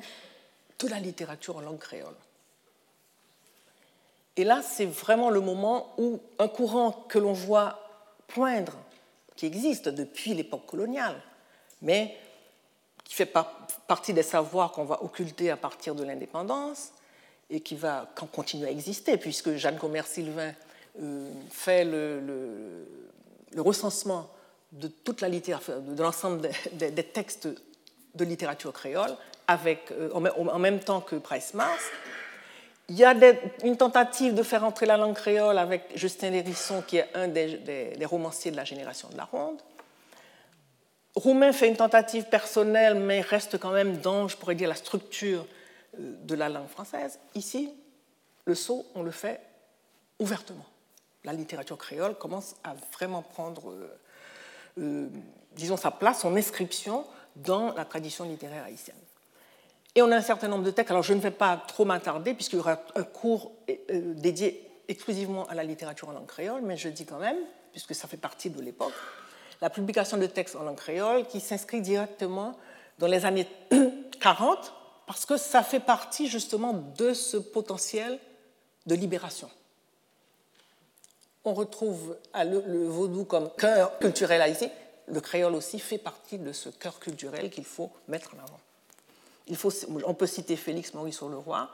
de 0.79 0.87
la 0.87 0.99
littérature 0.99 1.57
en 1.57 1.61
langue 1.61 1.79
créole. 1.79 2.15
Et 4.37 4.43
là, 4.43 4.61
c'est 4.61 4.85
vraiment 4.85 5.31
le 5.31 5.39
moment 5.39 5.93
où 5.97 6.19
un 6.37 6.47
courant 6.47 6.91
que 6.91 7.17
l'on 7.17 7.33
voit 7.33 7.79
poindre, 8.27 8.73
qui 9.35 9.45
existe 9.45 9.89
depuis 9.89 10.33
l'époque 10.33 10.65
coloniale, 10.65 11.21
mais 11.81 12.17
qui 13.03 13.13
fait 13.13 13.31
partie 13.87 14.13
des 14.13 14.23
savoirs 14.23 14.71
qu'on 14.71 14.85
va 14.85 15.03
occulter 15.03 15.51
à 15.51 15.57
partir 15.57 15.93
de 15.95 16.03
l'indépendance 16.03 16.91
et 17.49 17.61
qui 17.61 17.75
va 17.75 18.09
continuer 18.31 18.67
à 18.67 18.71
exister, 18.71 19.17
puisque 19.17 19.55
Jeanne 19.55 19.77
Commerce-Sylvain 19.77 20.53
euh, 21.01 21.29
fait 21.51 21.85
le, 21.85 22.87
recensement 23.57 24.29
de 24.71 24.87
toute 24.87 25.21
la 25.21 25.29
littérature, 25.29 25.79
de 25.79 26.01
l'ensemble 26.01 26.49
des, 26.73 26.91
textes 27.03 27.47
de 28.15 28.25
littérature 28.25 28.73
créole, 28.73 29.15
avec, 29.47 29.91
euh, 29.91 30.09
en 30.11 30.59
même 30.59 30.79
temps 30.79 31.01
que 31.01 31.15
Price 31.15 31.53
Mars. 31.53 31.83
Il 32.89 32.95
y 32.95 33.03
a 33.03 33.15
une 33.63 33.77
tentative 33.77 34.35
de 34.35 34.43
faire 34.43 34.63
entrer 34.63 34.85
la 34.85 34.97
langue 34.97 35.15
créole 35.15 35.57
avec 35.57 35.83
Justin 35.95 36.29
Lérisson, 36.29 36.83
qui 36.83 36.97
est 36.97 37.09
un 37.15 37.27
des, 37.27 37.97
romanciers 38.05 38.51
de 38.51 38.55
la 38.55 38.63
génération 38.63 39.09
de 39.09 39.17
la 39.17 39.25
Ronde. 39.25 39.59
Roumain 41.15 41.51
fait 41.53 41.67
une 41.67 41.77
tentative 41.77 42.25
personnelle, 42.25 42.95
mais 42.95 43.21
reste 43.21 43.57
quand 43.57 43.71
même 43.71 43.97
dans, 43.97 44.27
je 44.27 44.37
pourrais 44.37 44.55
dire, 44.55 44.67
la 44.67 44.75
structure 44.75 45.45
euh, 45.97 46.15
de 46.23 46.35
la 46.35 46.49
langue 46.49 46.67
française. 46.67 47.19
Ici, 47.35 47.73
le 48.43 48.53
saut, 48.53 48.85
on 48.95 49.01
le 49.01 49.11
fait 49.11 49.39
ouvertement. 50.19 50.65
La 51.23 51.31
littérature 51.31 51.77
créole 51.77 52.15
commence 52.15 52.55
à 52.65 52.75
vraiment 52.91 53.21
prendre 53.21 53.71
euh, 53.71 53.97
euh, 54.77 55.07
disons, 55.53 55.77
sa 55.77 55.91
place, 55.91 56.21
son 56.21 56.35
inscription 56.35 57.05
dans 57.35 57.73
la 57.73 57.85
tradition 57.85 58.25
littéraire 58.25 58.65
haïtienne. 58.65 58.95
Et 59.95 60.01
on 60.01 60.11
a 60.11 60.17
un 60.17 60.21
certain 60.21 60.47
nombre 60.47 60.63
de 60.63 60.71
textes. 60.71 60.91
Alors, 60.91 61.03
je 61.03 61.13
ne 61.13 61.19
vais 61.19 61.31
pas 61.31 61.63
trop 61.67 61.85
m'attarder, 61.85 62.33
puisqu'il 62.33 62.57
y 62.57 62.59
aura 62.59 62.79
un 62.95 63.03
cours 63.03 63.53
euh, 63.69 64.13
dédié 64.15 64.69
exclusivement 64.87 65.45
à 65.47 65.55
la 65.55 65.63
littérature 65.63 66.09
en 66.09 66.11
langue 66.11 66.27
créole, 66.27 66.61
mais 66.61 66.77
je 66.77 66.89
dis 66.89 67.05
quand 67.05 67.17
même, 67.17 67.37
puisque 67.71 67.95
ça 67.95 68.07
fait 68.07 68.17
partie 68.17 68.49
de 68.49 68.61
l'époque, 68.61 68.93
la 69.61 69.69
publication 69.69 70.17
de 70.17 70.25
textes 70.25 70.55
en 70.55 70.63
langue 70.63 70.75
créole 70.75 71.25
qui 71.25 71.39
s'inscrit 71.39 71.81
directement 71.81 72.57
dans 72.99 73.07
les 73.07 73.25
années 73.25 73.47
40, 74.19 74.73
parce 75.07 75.25
que 75.25 75.37
ça 75.37 75.63
fait 75.63 75.79
partie 75.79 76.27
justement 76.27 76.73
de 76.97 77.13
ce 77.13 77.37
potentiel 77.37 78.19
de 78.85 78.95
libération 78.95 79.49
on 81.45 81.53
retrouve 81.53 82.17
le, 82.33 82.87
vaudou 82.87 83.23
comme 83.23 83.49
cœur 83.51 83.97
culturel 83.99 84.41
haïtien. 84.41 84.69
Le 85.07 85.21
créole 85.21 85.53
aussi 85.53 85.77
fait 85.79 85.99
partie 85.99 86.39
de 86.39 86.51
ce 86.51 86.69
cœur 86.69 86.99
culturel 86.99 87.51
qu'il 87.51 87.63
faut 87.63 87.91
mettre 88.07 88.31
en 88.33 88.43
avant. 88.43 88.59
On 90.05 90.13
peut 90.13 90.27
citer 90.27 90.55
Félix 90.55 90.93
Maurice 90.93 91.21
Leroy, 91.21 91.69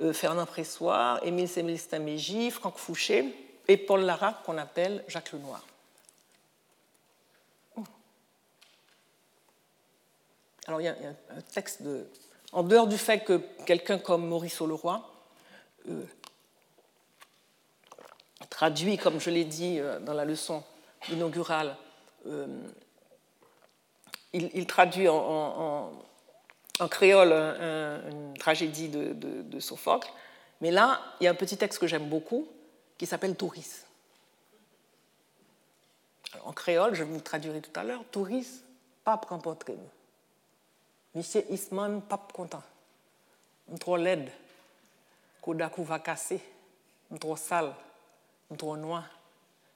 euh, 0.00 0.12
Fernand 0.12 0.46
Pressoir, 0.46 1.24
Émile 1.24 1.48
Semel-Staméji, 1.48 2.50
Franck 2.50 2.78
Fouché 2.78 3.34
et 3.66 3.76
Paul 3.76 4.02
Lara, 4.02 4.34
qu'on 4.44 4.56
appelle 4.56 5.04
Jacques 5.08 5.32
Lenoir. 5.32 5.64
Alors 10.66 10.80
il 10.80 10.84
y 10.84 10.88
a, 10.88 10.94
un 11.36 11.40
texte 11.52 11.82
de. 11.82 12.06
En 12.52 12.62
dehors 12.62 12.86
du 12.86 12.98
fait 12.98 13.24
que 13.24 13.38
quelqu'un 13.66 13.98
comme 13.98 14.26
Maurice 14.26 14.60
Leroy 14.60 15.02
euh, 15.88 16.04
traduit, 18.50 18.96
comme 18.96 19.20
je 19.20 19.30
l'ai 19.30 19.44
dit 19.44 19.78
euh, 19.80 19.98
dans 19.98 20.14
la 20.14 20.24
leçon 20.24 20.62
inaugurale, 21.10 21.76
il, 24.32 24.66
traduit 24.66 25.08
en, 25.08 25.90
créole 26.88 27.32
une 27.32 28.34
tragédie 28.38 28.88
de, 28.88 29.60
Sophocle. 29.60 30.08
Mais 30.60 30.70
là, 30.70 31.00
il 31.20 31.24
y 31.24 31.26
a 31.26 31.30
un 31.30 31.34
petit 31.34 31.56
texte 31.56 31.78
que 31.78 31.86
j'aime 31.86 32.08
beaucoup 32.08 32.48
qui 32.98 33.06
s'appelle 33.06 33.34
Touris. 33.34 33.66
En 36.44 36.52
créole, 36.52 36.94
je 36.94 37.02
vous 37.02 37.14
le 37.14 37.20
traduirai 37.20 37.60
tout 37.60 37.78
à 37.78 37.82
l'heure, 37.82 38.04
Touris, 38.10 38.46
pape 39.04 39.24
remporté. 39.26 39.74
Monsieur 41.14 41.44
Isman, 41.50 42.02
pape 42.02 42.32
content. 42.32 42.62
Trop 43.78 43.96
laide. 43.96 44.30
Kodaku 45.42 45.82
va 45.82 45.98
casser. 45.98 46.40
Trop 47.18 47.36
sale 47.36 47.74
droit 48.50 48.76
noir, 48.76 49.04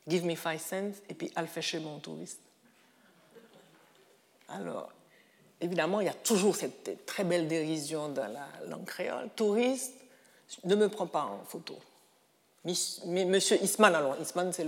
give 0.06 0.24
me 0.24 0.34
five 0.34 0.60
cents, 0.60 1.00
et 1.08 1.14
puis 1.14 1.30
al 1.34 1.48
chez 1.60 1.78
mon 1.78 1.98
touriste. 1.98 2.40
Alors, 4.48 4.92
évidemment, 5.64 6.00
il 6.00 6.06
y 6.06 6.10
a 6.10 6.14
toujours 6.14 6.54
cette 6.54 7.06
très 7.06 7.24
belle 7.24 7.48
dérision 7.48 8.10
dans 8.10 8.30
la 8.30 8.46
langue 8.68 8.84
créole. 8.84 9.30
Touriste, 9.34 9.94
ne 10.64 10.74
me 10.74 10.88
prends 10.88 11.06
pas 11.06 11.24
en 11.24 11.44
photo. 11.44 11.76
Monsieur 12.64 13.62
Isman, 13.62 13.94
alors 13.94 14.16
Isman, 14.20 14.52
c'est 14.52 14.66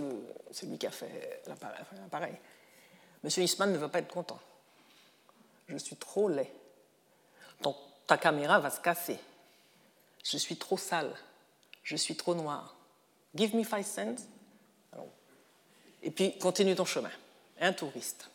celui 0.53 0.78
qui 0.78 0.86
a 0.86 0.90
fait 0.90 1.42
l'appareil. 1.47 2.34
Monsieur 3.22 3.42
Isman 3.42 3.72
ne 3.72 3.78
va 3.78 3.88
pas 3.88 3.99
être 3.99 4.12
content. 4.12 4.40
Je 5.68 5.76
suis 5.76 5.97
trop 5.97 6.28
laid. 6.28 6.51
Donc, 7.62 7.76
ta 8.07 8.16
caméra 8.16 8.59
va 8.59 8.70
se 8.70 8.80
casser. 8.80 9.18
Je 10.24 10.36
suis 10.38 10.57
trop 10.57 10.78
sale. 10.78 11.12
Je 11.82 11.97
suis 11.97 12.16
trop 12.16 12.34
noir. 12.34 12.76
Give 13.34 13.55
me 13.55 13.64
five 13.64 13.84
cents. 13.84 14.26
Et 16.03 16.11
puis, 16.11 16.38
continue 16.38 16.74
ton 16.74 16.84
chemin. 16.84 17.11
un 17.61 17.72
touriste. 17.72 18.28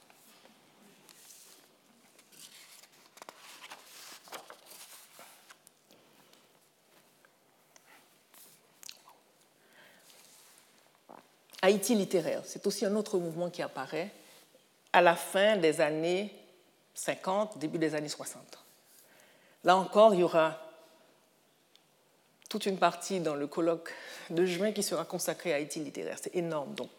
Haïti 11.62 11.95
littéraire, 11.95 12.41
c'est 12.45 12.66
aussi 12.66 12.86
un 12.86 12.95
autre 12.95 13.20
mouvement 13.20 13.49
qui 13.49 13.62
apparaît 13.62 14.12
à 14.93 15.01
la 15.01 15.16
fin 15.16 15.57
des 15.57 15.80
années 15.80 16.34
50, 16.95 17.57
début 17.59 17.78
des 17.78 17.95
années 17.95 18.09
60. 18.09 18.41
Là 19.64 19.78
encore, 19.78 20.14
il 20.14 20.22
y 20.22 20.24
aura 20.24 20.59
toute 22.49 22.66
une 22.66 22.78
partie 22.78 23.20
dans 23.20 23.36
le 23.36 23.47
colloque 23.47 23.93
de 24.30 24.45
juin 24.45 24.72
qui 24.72 24.84
sera 24.84 25.05
consacrée 25.05 25.53
à 25.53 25.57
Haïti 25.57 25.80
littéraire. 25.80 26.18
C'est 26.22 26.36
énorme, 26.36 26.74
donc 26.74 26.89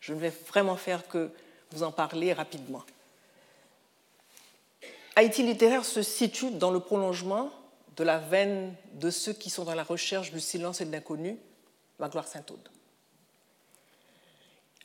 je 0.00 0.12
ne 0.12 0.18
vais 0.18 0.32
vraiment 0.48 0.76
faire 0.76 1.06
que 1.06 1.30
vous 1.70 1.82
en 1.82 1.92
parler 1.92 2.32
rapidement. 2.32 2.82
Haïti 5.14 5.42
littéraire 5.42 5.84
se 5.84 6.02
situe 6.02 6.50
dans 6.50 6.70
le 6.70 6.80
prolongement 6.80 7.50
de 7.96 8.04
la 8.04 8.18
veine 8.18 8.74
de 8.94 9.10
ceux 9.10 9.32
qui 9.32 9.50
sont 9.50 9.64
dans 9.64 9.74
la 9.74 9.84
recherche 9.84 10.32
du 10.32 10.40
silence 10.40 10.80
et 10.80 10.84
de 10.84 10.92
l'inconnu, 10.92 11.38
Magloire 11.98 12.26
Saint-Aude. 12.26 12.68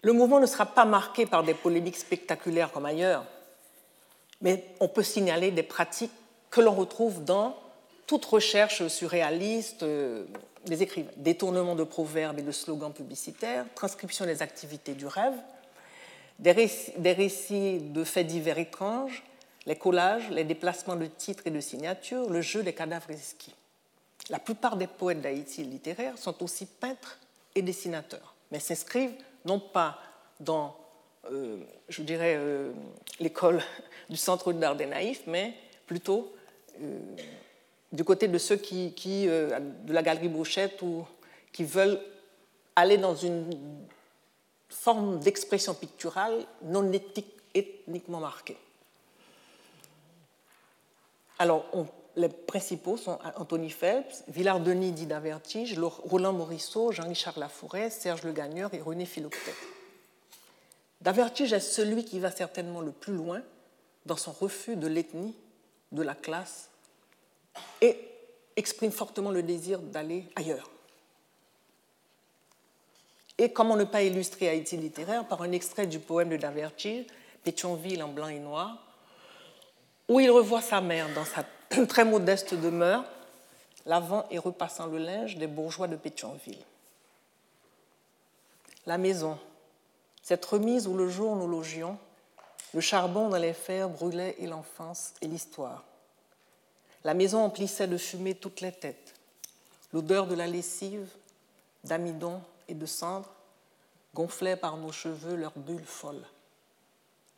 Le 0.08 0.14
mouvement 0.14 0.39
ne 0.39 0.45
sera 0.45 0.66
pas 0.66 0.86
marqué 0.86 1.26
par 1.26 1.43
des 1.43 1.53
polémiques 1.53 1.97
spectaculaires 1.97 2.72
comme 2.72 2.86
ailleurs, 2.86 3.26
mais 4.39 4.64
on 4.80 4.88
peut 4.88 5.03
signaler 5.03 5.51
des 5.51 5.64
pratiques 5.64 6.14
que 6.49 6.62
l'on 6.62 6.72
retrouve 6.72 7.26
dans 7.26 7.58
toute 8.05 8.24
recherche 8.24 8.88
surréaliste 8.88 9.84
euh, 9.84 10.24
des 10.66 10.82
écrivains. 10.82 11.12
Détournement 11.18 11.76
de 11.76 11.84
proverbes 11.84 12.39
et 12.39 12.41
de 12.41 12.53
slogans 12.53 12.93
publicitaires, 12.93 13.66
transcription 13.76 14.26
des 14.26 14.41
activités 14.41 14.93
du 14.93 15.05
rêve, 15.05 15.36
des 16.39 16.53
récits, 17.12 17.80
de 17.80 18.05
faits 18.05 18.28
divers 18.28 18.60
étranges, 18.60 19.26
les 19.66 19.76
collages, 19.76 20.30
les 20.30 20.45
déplacements 20.45 20.95
de 20.95 21.08
titres 21.08 21.43
et 21.47 21.51
de 21.51 21.60
signatures, 21.60 22.30
le 22.30 22.39
jeu 22.39 22.64
des 22.64 22.72
cadavres 22.72 23.12
exquis. 23.12 23.55
La 24.30 24.39
plupart 24.39 24.78
des 24.78 24.88
poètes 24.88 25.20
d'Haïti 25.20 25.66
littéraires 25.66 26.18
sont 26.18 26.41
aussi 26.41 26.66
peintres 26.66 27.20
et 27.55 27.62
dessinateurs, 27.62 28.36
mais 28.53 28.62
s'inscrivent 28.62 29.12
non 29.48 29.60
pas 29.60 29.98
dans, 30.39 30.76
euh, 31.32 31.58
je 31.89 32.04
dirais, 32.04 32.36
euh, 32.38 32.72
l'école 33.20 33.64
du 34.10 34.18
Centre 34.18 34.54
d'art 34.54 34.76
des 34.76 34.86
naïfs, 34.86 35.24
mais 35.26 35.54
plutôt 35.88 36.34
euh, 36.82 37.00
du 37.91 38.04
côté 38.04 38.28
de 38.28 38.38
ceux 38.38 38.58
qui, 38.58 38.93
de 39.26 39.93
la 39.93 40.04
galerie 40.04 40.28
Bouchette, 40.28 40.82
ou 40.82 41.06
qui 41.54 41.64
veulent 41.64 42.00
aller 42.76 42.98
dans 42.98 43.16
une 43.16 43.50
forme 44.70 45.20
d'expression 45.20 45.74
picturale 45.74 46.45
non 46.64 46.91
ethniquement 47.56 48.20
marquée. 48.20 48.58
Alors, 51.39 51.66
les 52.18 52.30
principaux 52.30 52.97
sont 52.97 53.20
Anthony 53.36 53.70
Phelps, 53.70 54.24
Villard-Denis 54.28 54.91
Dida 54.91 55.20
Vertige, 55.20 55.78
Roland 55.80 56.34
Morisseau, 56.34 56.91
Jean-Richard 56.91 57.38
Laforêt, 57.38 57.91
Serge 57.91 58.24
Le 58.24 58.34
Gagneur 58.34 58.74
et 58.74 58.82
René 58.82 59.05
Philoctet. 59.05 59.53
Davertige 60.99 61.53
est 61.53 61.59
celui 61.59 62.03
qui 62.03 62.20
va 62.20 62.32
certainement 62.32 62.82
le 62.82 62.91
plus 62.91 63.13
loin 63.13 63.41
dans 64.07 64.18
son 64.18 64.32
refus 64.32 64.76
de 64.76 64.88
l'ethnie, 64.88 65.36
de 65.91 66.01
la 66.01 66.15
classe, 66.15 66.70
et 67.82 67.99
exprime 68.55 68.91
fortement 68.91 69.30
le 69.30 69.43
désir 69.43 69.80
d'aller 69.80 70.26
ailleurs. 70.36 70.72
Et 73.38 73.53
comment 73.53 73.76
ne 73.76 73.84
pas 73.84 74.01
illustrer 74.01 74.49
Haïti 74.49 74.76
littéraire 74.76 75.28
par 75.28 75.43
un 75.43 75.51
extrait 75.51 75.86
du 75.86 75.99
poème 75.99 76.30
de 76.30 76.38
Davertige, 76.38 77.05
Pétionville 77.43 78.01
en 78.01 78.07
blanc 78.07 78.28
et 78.28 78.39
noir, 78.39 78.84
où 80.09 80.20
il 80.20 80.32
revoit 80.32 80.61
sa 80.61 80.82
mère 80.82 81.13
dans 81.13 81.26
sa 81.26 81.45
très 81.88 82.05
modeste 82.05 82.53
demeure, 82.53 83.03
lavant 83.86 84.26
et 84.30 84.38
repassant 84.38 84.88
le 84.88 84.97
linge 84.97 85.38
des 85.38 85.47
bourgeois 85.47 85.88
de 85.88 85.95
Pétionville. 85.95 86.63
La 88.86 88.97
maison, 88.97 89.38
cette 90.24 90.45
remise 90.45 90.88
où 90.88 90.95
le 90.95 91.09
jour 91.09 91.36
nous 91.36 91.47
logions, 91.47 91.97
le 92.74 92.82
charbon 92.82 93.30
dans 93.30 93.38
les 93.38 93.53
fers 93.53 93.89
brûlait 93.89 94.36
et 94.39 94.47
l'enfance 94.47 95.13
et 95.22 95.28
l'histoire. 95.28 95.84
La 97.03 97.13
maison 97.13 97.43
emplissait 97.43 97.88
de 97.88 97.97
fumée 97.97 98.36
toutes 98.36 98.61
les 98.61 98.72
têtes. 98.72 99.13
L'odeur 99.93 100.28
de 100.28 100.36
la 100.36 100.47
lessive, 100.47 101.09
d'amidon 101.84 102.41
et 102.68 102.74
de 102.74 102.86
cendre 102.86 103.30
gonflait 104.13 104.57
par 104.57 104.78
nos 104.78 104.91
cheveux 104.91 105.36
leurs 105.36 105.57
bulles 105.57 105.86
folles. 105.86 106.26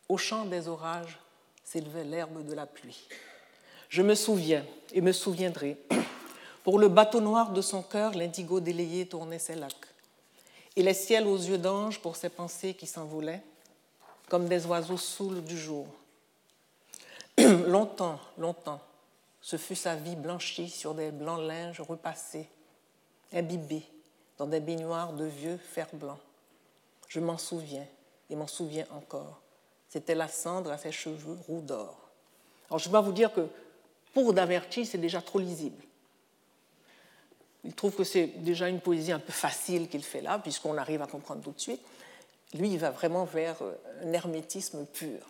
Au 0.08 0.16
champ 0.16 0.44
des 0.44 0.66
orages 0.66 1.18
s'élevait 1.64 2.04
l'herbe 2.04 2.44
de 2.44 2.54
la 2.54 2.66
pluie. 2.66 3.06
Je 3.90 4.02
me 4.02 4.14
souviens 4.14 4.64
et 4.92 5.00
me 5.00 5.10
souviendrai. 5.10 5.76
Pour 6.62 6.78
le 6.78 6.86
bateau 6.86 7.20
noir 7.20 7.50
de 7.50 7.60
son 7.60 7.82
cœur, 7.82 8.14
l'indigo 8.14 8.60
délayé 8.60 9.04
tournait 9.04 9.40
ses 9.40 9.56
lacs. 9.56 9.74
Et 10.76 10.84
les 10.84 10.94
ciels 10.94 11.26
aux 11.26 11.36
yeux 11.36 11.58
d'ange 11.58 12.00
pour 12.00 12.14
ses 12.14 12.28
pensées 12.28 12.74
qui 12.74 12.86
s'envolaient, 12.86 13.42
comme 14.28 14.46
des 14.46 14.64
oiseaux 14.64 14.96
saouls 14.96 15.40
du 15.40 15.58
jour. 15.58 15.88
longtemps, 17.38 18.20
longtemps, 18.38 18.80
ce 19.42 19.56
fut 19.56 19.74
sa 19.74 19.96
vie 19.96 20.14
blanchie 20.14 20.70
sur 20.70 20.94
des 20.94 21.10
blancs 21.10 21.40
linges 21.40 21.80
repassés, 21.80 22.48
imbibés 23.32 23.86
dans 24.38 24.46
des 24.46 24.60
baignoires 24.60 25.14
de 25.14 25.24
vieux 25.24 25.56
fer 25.56 25.88
blanc. 25.94 26.18
Je 27.08 27.18
m'en 27.18 27.38
souviens 27.38 27.86
et 28.30 28.36
m'en 28.36 28.46
souviens 28.46 28.86
encore. 28.92 29.40
C'était 29.88 30.14
la 30.14 30.28
cendre 30.28 30.70
à 30.70 30.78
ses 30.78 30.92
cheveux 30.92 31.38
roux 31.48 31.60
d'or. 31.60 31.98
Alors 32.68 32.78
je 32.78 32.88
dois 32.88 33.00
vous 33.00 33.10
dire 33.10 33.32
que 33.32 33.48
pour 34.12 34.32
Daverti, 34.32 34.86
c'est 34.86 34.98
déjà 34.98 35.20
trop 35.20 35.38
lisible. 35.38 35.82
Il 37.64 37.74
trouve 37.74 37.94
que 37.94 38.04
c'est 38.04 38.26
déjà 38.26 38.68
une 38.68 38.80
poésie 38.80 39.12
un 39.12 39.18
peu 39.18 39.32
facile 39.32 39.88
qu'il 39.88 40.02
fait 40.02 40.22
là, 40.22 40.38
puisqu'on 40.38 40.76
arrive 40.78 41.02
à 41.02 41.06
comprendre 41.06 41.42
tout 41.42 41.52
de 41.52 41.60
suite. 41.60 41.82
Lui, 42.54 42.70
il 42.70 42.78
va 42.78 42.90
vraiment 42.90 43.24
vers 43.24 43.62
euh, 43.62 43.74
un 44.04 44.12
hermétisme 44.12 44.86
pur. 44.86 45.20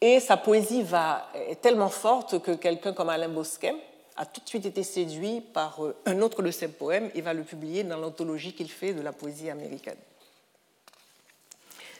Et 0.00 0.20
sa 0.20 0.36
poésie 0.36 0.82
va, 0.82 1.30
est 1.34 1.60
tellement 1.60 1.88
forte 1.88 2.40
que 2.42 2.52
quelqu'un 2.52 2.92
comme 2.92 3.08
Alain 3.08 3.28
Bosquet 3.28 3.74
a 4.16 4.26
tout 4.26 4.40
de 4.40 4.48
suite 4.48 4.66
été 4.66 4.82
séduit 4.82 5.40
par 5.40 5.84
euh, 5.84 5.96
un 6.04 6.20
autre 6.20 6.42
de 6.42 6.50
ses 6.50 6.68
poèmes 6.68 7.10
et 7.14 7.22
va 7.22 7.32
le 7.32 7.42
publier 7.42 7.82
dans 7.82 7.96
l'anthologie 7.96 8.52
qu'il 8.52 8.70
fait 8.70 8.92
de 8.92 9.00
la 9.00 9.12
poésie 9.12 9.50
américaine. 9.50 9.96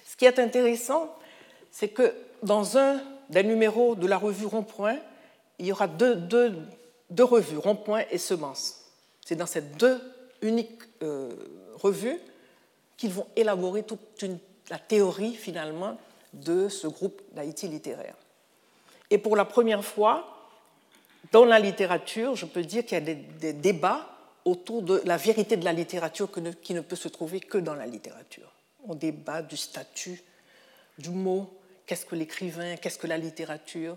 Ce 0.06 0.16
qui 0.16 0.26
est 0.26 0.38
intéressant, 0.38 1.14
c'est 1.70 1.88
que 1.88 2.14
dans 2.42 2.78
un 2.78 3.00
des 3.28 3.42
numéros 3.42 3.94
de 3.96 4.06
la 4.06 4.18
revue 4.18 4.46
Rond-Point, 4.46 4.98
il 5.58 5.66
y 5.66 5.72
aura 5.72 5.86
deux, 5.86 6.18
revues, 7.18 7.58
Rond-Point 7.58 8.04
et 8.10 8.18
Semence. 8.18 8.82
C'est 9.24 9.36
dans 9.36 9.46
ces 9.46 9.62
deux 9.62 10.00
uniques 10.42 10.82
euh, 11.02 11.30
revues 11.74 12.18
qu'ils 12.96 13.12
vont 13.12 13.26
élaborer 13.36 13.82
toute 13.82 14.24
la 14.70 14.78
théorie 14.78 15.34
finalement 15.34 15.98
de 16.32 16.68
ce 16.68 16.86
groupe 16.86 17.22
d'Haïti 17.32 17.68
littéraire. 17.68 18.14
Et 19.10 19.18
pour 19.18 19.36
la 19.36 19.44
première 19.44 19.84
fois, 19.84 20.36
dans 21.32 21.44
la 21.44 21.58
littérature, 21.58 22.36
je 22.36 22.46
peux 22.46 22.62
dire 22.62 22.84
qu'il 22.84 22.98
y 22.98 23.10
a 23.10 23.14
des, 23.14 23.52
débats 23.52 24.08
autour 24.44 24.82
de 24.82 25.02
la 25.04 25.16
vérité 25.16 25.56
de 25.56 25.64
la 25.64 25.72
littérature 25.72 26.28
qui 26.62 26.74
ne 26.74 26.80
peut 26.80 26.96
se 26.96 27.08
trouver 27.08 27.40
que 27.40 27.58
dans 27.58 27.74
la 27.74 27.86
littérature. 27.86 28.50
On 28.86 28.94
débat 28.94 29.42
du 29.42 29.56
statut 29.56 30.22
du 30.98 31.10
mot, 31.10 31.52
qu'est-ce 31.86 32.06
que 32.06 32.14
l'écrivain, 32.14 32.76
qu'est-ce 32.76 32.98
que 32.98 33.06
la 33.06 33.18
littérature, 33.18 33.96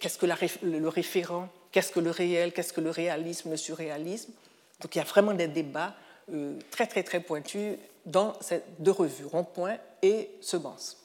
qu'est-ce 0.00 0.18
que 0.18 0.26
le 0.26 0.88
référent, 0.88 1.48
qu'est-ce 1.72 1.92
que 1.92 2.00
le 2.00 2.10
réel, 2.10 2.52
qu'est-ce 2.52 2.72
que 2.72 2.80
le 2.80 2.90
réalisme, 2.90 3.50
le 3.50 3.56
surréalisme? 3.56 4.32
Donc 4.80 4.94
il 4.94 4.98
y 4.98 5.00
a 5.00 5.04
vraiment 5.04 5.34
des 5.34 5.48
débats 5.48 5.94
euh, 6.32 6.58
très 6.70 6.86
très 6.86 7.02
très 7.02 7.20
pointus 7.20 7.78
dans 8.06 8.34
ces 8.40 8.62
deux 8.78 8.92
revues, 8.92 9.26
Rond-Point 9.26 9.76
et 10.02 10.30
Semence. 10.40 10.96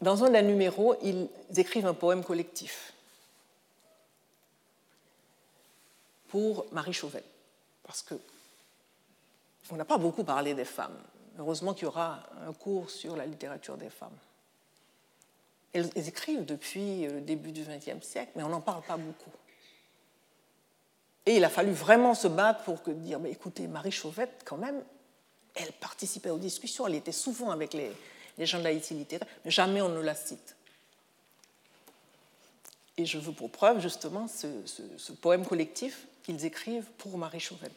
Dans 0.00 0.24
un 0.24 0.30
des 0.30 0.42
numéros, 0.42 0.96
ils 1.02 1.28
écrivent 1.56 1.86
un 1.86 1.94
poème 1.94 2.24
collectif 2.24 2.92
pour 6.28 6.66
Marie 6.72 6.92
Chauvel, 6.92 7.24
parce 7.82 8.02
que 8.02 8.14
on 9.72 9.76
n'a 9.76 9.84
pas 9.84 9.98
beaucoup 9.98 10.24
parlé 10.24 10.54
des 10.54 10.64
femmes. 10.64 10.98
Heureusement 11.38 11.74
qu'il 11.74 11.84
y 11.84 11.86
aura 11.86 12.24
un 12.46 12.52
cours 12.52 12.90
sur 12.90 13.16
la 13.16 13.24
littérature 13.24 13.76
des 13.76 13.90
femmes. 13.90 14.16
Elles, 15.72 15.90
écrivent 15.96 16.44
depuis 16.44 17.06
le 17.06 17.20
début 17.20 17.52
du 17.52 17.62
XXe 17.62 18.04
siècle, 18.04 18.32
mais 18.34 18.42
on 18.42 18.48
n'en 18.48 18.60
parle 18.60 18.82
pas 18.82 18.96
beaucoup. 18.96 19.30
Et 21.26 21.36
il 21.36 21.44
a 21.44 21.48
fallu 21.48 21.72
vraiment 21.72 22.14
se 22.14 22.28
battre 22.28 22.64
pour 22.64 22.82
que, 22.82 22.90
dire, 22.90 23.20
mais 23.20 23.30
écoutez, 23.30 23.68
Marie 23.68 23.92
Chauvette, 23.92 24.42
quand 24.44 24.56
même, 24.56 24.82
elle 25.54 25.72
participait 25.72 26.30
aux 26.30 26.38
discussions, 26.38 26.86
elle 26.86 26.94
était 26.94 27.12
souvent 27.12 27.50
avec 27.50 27.74
les, 27.74 27.92
gens 28.46 28.58
de 28.58 28.64
l'Haïti 28.64 28.94
littéraire, 28.94 29.28
mais 29.44 29.50
jamais 29.50 29.82
on 29.82 29.88
ne 29.88 30.00
la 30.00 30.14
cite. 30.14 30.56
Et 32.96 33.06
je 33.06 33.18
veux 33.18 33.32
pour 33.32 33.50
preuve 33.50 33.80
justement 33.80 34.26
ce, 34.28 35.12
poème 35.12 35.46
collectif 35.46 36.06
qu'ils 36.22 36.44
écrivent 36.44 36.90
pour 36.98 37.16
Marie 37.16 37.40
Chauvette. 37.40 37.72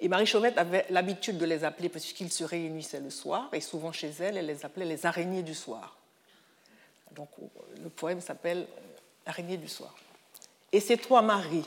Et 0.00 0.08
Marie 0.08 0.26
Chauvette 0.26 0.58
avait 0.58 0.86
l'habitude 0.90 1.38
de 1.38 1.44
les 1.44 1.64
appeler, 1.64 1.88
puisqu'ils 1.88 2.32
se 2.32 2.44
réunissaient 2.44 3.00
le 3.00 3.10
soir, 3.10 3.48
et 3.52 3.60
souvent 3.60 3.92
chez 3.92 4.10
elle, 4.20 4.36
elle 4.36 4.46
les 4.46 4.64
appelait 4.64 4.84
les 4.84 5.06
araignées 5.06 5.42
du 5.42 5.54
soir. 5.54 5.96
Donc 7.12 7.28
le 7.82 7.88
poème 7.88 8.20
s'appelle 8.20 8.66
euh, 8.78 8.94
Araignée 9.26 9.56
du 9.56 9.68
soir. 9.68 9.94
Et 10.72 10.80
ces 10.80 10.98
trois 10.98 11.22
maris 11.22 11.64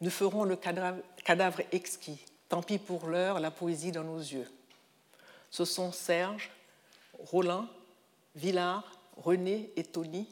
nous 0.00 0.10
feront 0.10 0.44
le 0.44 0.56
cadavre 0.56 1.62
exquis. 1.72 2.20
Tant 2.48 2.62
pis 2.62 2.78
pour 2.78 3.06
l'heure, 3.06 3.40
la 3.40 3.50
poésie 3.50 3.90
dans 3.90 4.04
nos 4.04 4.18
yeux. 4.18 4.48
Ce 5.50 5.64
sont 5.64 5.92
Serge, 5.92 6.50
Roland, 7.18 7.66
Villard, 8.36 8.84
René 9.16 9.70
et 9.76 9.84
Tony, 9.84 10.28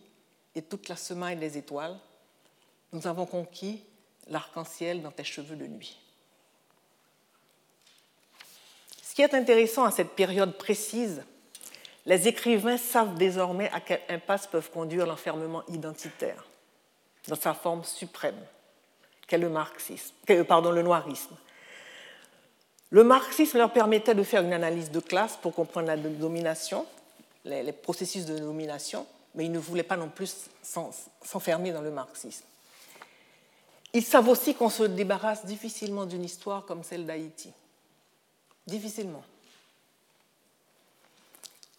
et 0.54 0.62
toute 0.62 0.88
la 0.88 0.96
semaine 0.96 1.40
des 1.40 1.56
étoiles. 1.56 1.96
Nous 2.92 3.06
avons 3.06 3.24
conquis 3.24 3.82
l'arc-en-ciel 4.26 5.00
dans 5.00 5.10
tes 5.10 5.24
cheveux 5.24 5.56
de 5.56 5.66
nuit. 5.66 5.98
Ce 9.12 9.14
qui 9.14 9.20
est 9.20 9.34
intéressant 9.34 9.84
à 9.84 9.90
cette 9.90 10.12
période 10.12 10.56
précise, 10.56 11.22
les 12.06 12.28
écrivains 12.28 12.78
savent 12.78 13.14
désormais 13.14 13.70
à 13.74 13.78
quelle 13.78 14.00
impasse 14.08 14.46
peuvent 14.46 14.70
conduire 14.70 15.04
l'enfermement 15.04 15.62
identitaire, 15.68 16.46
dans 17.28 17.36
sa 17.36 17.52
forme 17.52 17.84
suprême, 17.84 18.40
qu'est 19.26 19.36
le 19.36 19.50
marxisme, 19.50 20.14
pardon, 20.48 20.70
le 20.70 20.80
noirisme. 20.80 21.36
Le 22.88 23.04
marxisme 23.04 23.58
leur 23.58 23.70
permettait 23.74 24.14
de 24.14 24.22
faire 24.22 24.44
une 24.44 24.54
analyse 24.54 24.90
de 24.90 25.00
classe 25.00 25.36
pour 25.36 25.54
comprendre 25.54 25.88
la 25.88 25.98
domination, 25.98 26.86
les, 27.44 27.70
processus 27.70 28.24
de 28.24 28.38
domination, 28.38 29.06
mais 29.34 29.44
ils 29.44 29.52
ne 29.52 29.58
voulaient 29.58 29.82
pas 29.82 29.98
non 29.98 30.08
plus 30.08 30.48
s'enfermer 30.62 31.70
dans 31.70 31.82
le 31.82 31.90
marxisme. 31.90 32.46
Ils 33.92 34.06
savent 34.06 34.28
aussi 34.28 34.54
qu'on 34.54 34.70
se 34.70 34.84
débarrasse 34.84 35.44
difficilement 35.44 36.06
d'une 36.06 36.24
histoire 36.24 36.64
comme 36.64 36.82
celle 36.82 37.04
d'Haïti 37.04 37.52
difficilement. 38.66 39.24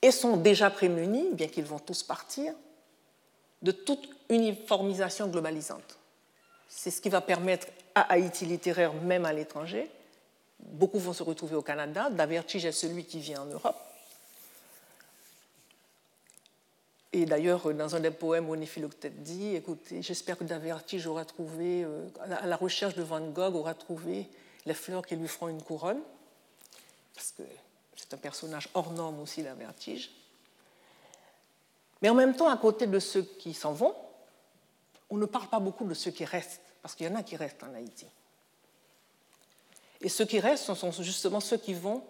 Et 0.01 0.11
sont 0.11 0.37
déjà 0.37 0.69
prémunis, 0.69 1.29
bien 1.31 1.47
qu'ils 1.47 1.65
vont 1.65 1.79
tous 1.79 2.03
partir, 2.03 2.53
de 3.61 3.71
toute 3.71 4.09
uniformisation 4.29 5.27
globalisante. 5.27 5.97
C'est 6.67 6.91
ce 6.91 6.99
qui 6.99 7.09
va 7.09 7.21
permettre 7.21 7.67
à 7.95 8.01
Haïti 8.11 8.45
littéraire, 8.45 8.93
même 8.93 9.25
à 9.25 9.31
l'étranger, 9.31 9.89
beaucoup 10.59 10.99
vont 10.99 11.13
se 11.13 11.23
retrouver 11.23 11.55
au 11.55 11.61
Canada, 11.61 12.09
Davertige 12.09 12.65
est 12.65 12.71
celui 12.71 13.05
qui 13.05 13.19
vient 13.19 13.41
en 13.43 13.45
Europe. 13.45 13.77
Et 17.15 17.25
d'ailleurs, 17.25 17.71
dans 17.73 17.95
un 17.95 17.99
des 17.99 18.09
poèmes, 18.09 18.49
René 18.49 18.65
Philoctète 18.65 19.21
dit 19.21 19.55
Écoutez, 19.55 20.01
j'espère 20.01 20.37
que 20.37 20.43
Davertige 20.43 21.05
aura 21.05 21.25
trouvé, 21.25 21.83
euh, 21.83 22.07
à 22.21 22.47
la 22.47 22.55
recherche 22.55 22.95
de 22.95 23.03
Van 23.03 23.21
Gogh, 23.21 23.55
aura 23.55 23.75
trouvé 23.75 24.27
les 24.65 24.73
fleurs 24.73 25.05
qui 25.05 25.15
lui 25.15 25.27
feront 25.27 25.47
une 25.47 25.61
couronne 25.61 26.01
parce 27.13 27.31
que 27.31 27.43
c'est 27.95 28.13
un 28.13 28.17
personnage 28.17 28.69
hors 28.73 28.91
norme 28.91 29.19
aussi 29.19 29.43
d'un 29.43 29.53
vertige. 29.53 30.11
Mais 32.01 32.09
en 32.09 32.15
même 32.15 32.35
temps, 32.35 32.49
à 32.49 32.57
côté 32.57 32.87
de 32.87 32.99
ceux 32.99 33.23
qui 33.23 33.53
s'en 33.53 33.73
vont, 33.73 33.95
on 35.09 35.17
ne 35.17 35.25
parle 35.25 35.47
pas 35.47 35.59
beaucoup 35.59 35.85
de 35.85 35.93
ceux 35.93 36.11
qui 36.11 36.25
restent, 36.25 36.61
parce 36.81 36.95
qu'il 36.95 37.05
y 37.05 37.09
en 37.09 37.15
a 37.15 37.23
qui 37.23 37.35
restent 37.35 37.63
en 37.63 37.73
Haïti. 37.73 38.07
Et 40.01 40.09
ceux 40.09 40.25
qui 40.25 40.39
restent 40.39 40.73
sont 40.73 40.91
justement 40.91 41.39
ceux 41.39 41.57
qui 41.57 41.73
vont 41.73 42.03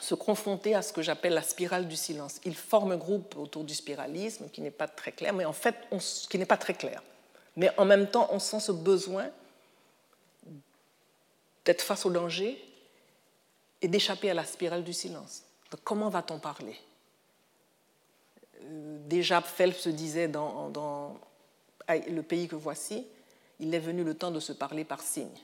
se 0.00 0.14
confronter 0.14 0.74
à 0.74 0.82
ce 0.82 0.92
que 0.92 1.02
j'appelle 1.02 1.34
la 1.34 1.42
spirale 1.42 1.88
du 1.88 1.96
silence. 1.96 2.40
Ils 2.44 2.54
forment 2.54 2.92
un 2.92 2.96
groupe 2.96 3.36
autour 3.36 3.64
du 3.64 3.74
spiralisme 3.74 4.48
qui 4.50 4.60
n'est 4.60 4.70
pas 4.70 4.88
très 4.88 5.12
clair, 5.12 5.32
mais 5.32 5.44
en 5.44 5.52
fait, 5.52 5.74
qui 6.28 6.38
n'est 6.38 6.46
pas 6.46 6.56
très 6.56 6.74
clair. 6.74 7.02
Mais 7.56 7.70
en 7.78 7.84
même 7.84 8.08
temps, 8.08 8.28
on 8.30 8.38
sent 8.38 8.60
ce 8.60 8.72
besoin 8.72 9.30
d'être 11.64 11.82
face 11.82 12.06
au 12.06 12.10
danger 12.10 12.62
et 13.82 13.88
d'échapper 13.88 14.30
à 14.30 14.34
la 14.34 14.44
spirale 14.44 14.84
du 14.84 14.92
silence. 14.92 15.42
comment 15.84 16.08
va-t-on 16.08 16.38
parler? 16.38 16.76
Euh, 18.62 18.98
Déjà, 19.06 19.40
Phelps 19.40 19.80
se 19.80 19.88
disait 19.88 20.28
dans, 20.28 21.18
Le 21.88 22.20
pays 22.22 22.48
que 22.48 22.56
voici, 22.56 23.06
il 23.60 23.74
est 23.74 23.80
venu 23.80 24.04
le 24.04 24.14
temps 24.14 24.30
de 24.30 24.40
se 24.40 24.52
parler 24.52 24.84
par 24.84 25.02
signe. 25.02 25.38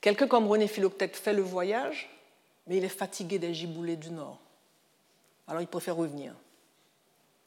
Quelqu'un 0.00 0.28
comme 0.28 0.46
René 0.46 0.68
Philoctète 0.68 1.16
fait 1.16 1.32
le 1.32 1.42
voyage, 1.42 2.08
mais 2.66 2.76
il 2.76 2.84
est 2.84 2.88
fatigué 2.88 3.38
des 3.38 3.52
giboulées 3.52 3.96
du 3.96 4.10
Nord. 4.10 4.38
Alors 5.48 5.60
il 5.60 5.66
préfère 5.66 5.96
revenir. 5.96 6.34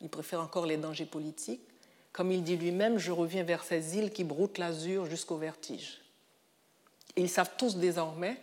Il 0.01 0.09
préfère 0.09 0.41
encore 0.41 0.65
les 0.65 0.77
dangers 0.77 1.05
politiques. 1.05 1.61
Comme 2.11 2.31
il 2.31 2.43
dit 2.43 2.57
lui-même, 2.57 2.97
je 2.97 3.11
reviens 3.11 3.43
vers 3.43 3.63
ces 3.63 3.97
îles 3.97 4.11
qui 4.11 4.23
broutent 4.23 4.57
l'azur 4.57 5.05
jusqu'au 5.05 5.37
vertige. 5.37 6.01
Et 7.15 7.21
ils 7.21 7.29
savent 7.29 7.55
tous 7.57 7.77
désormais 7.77 8.37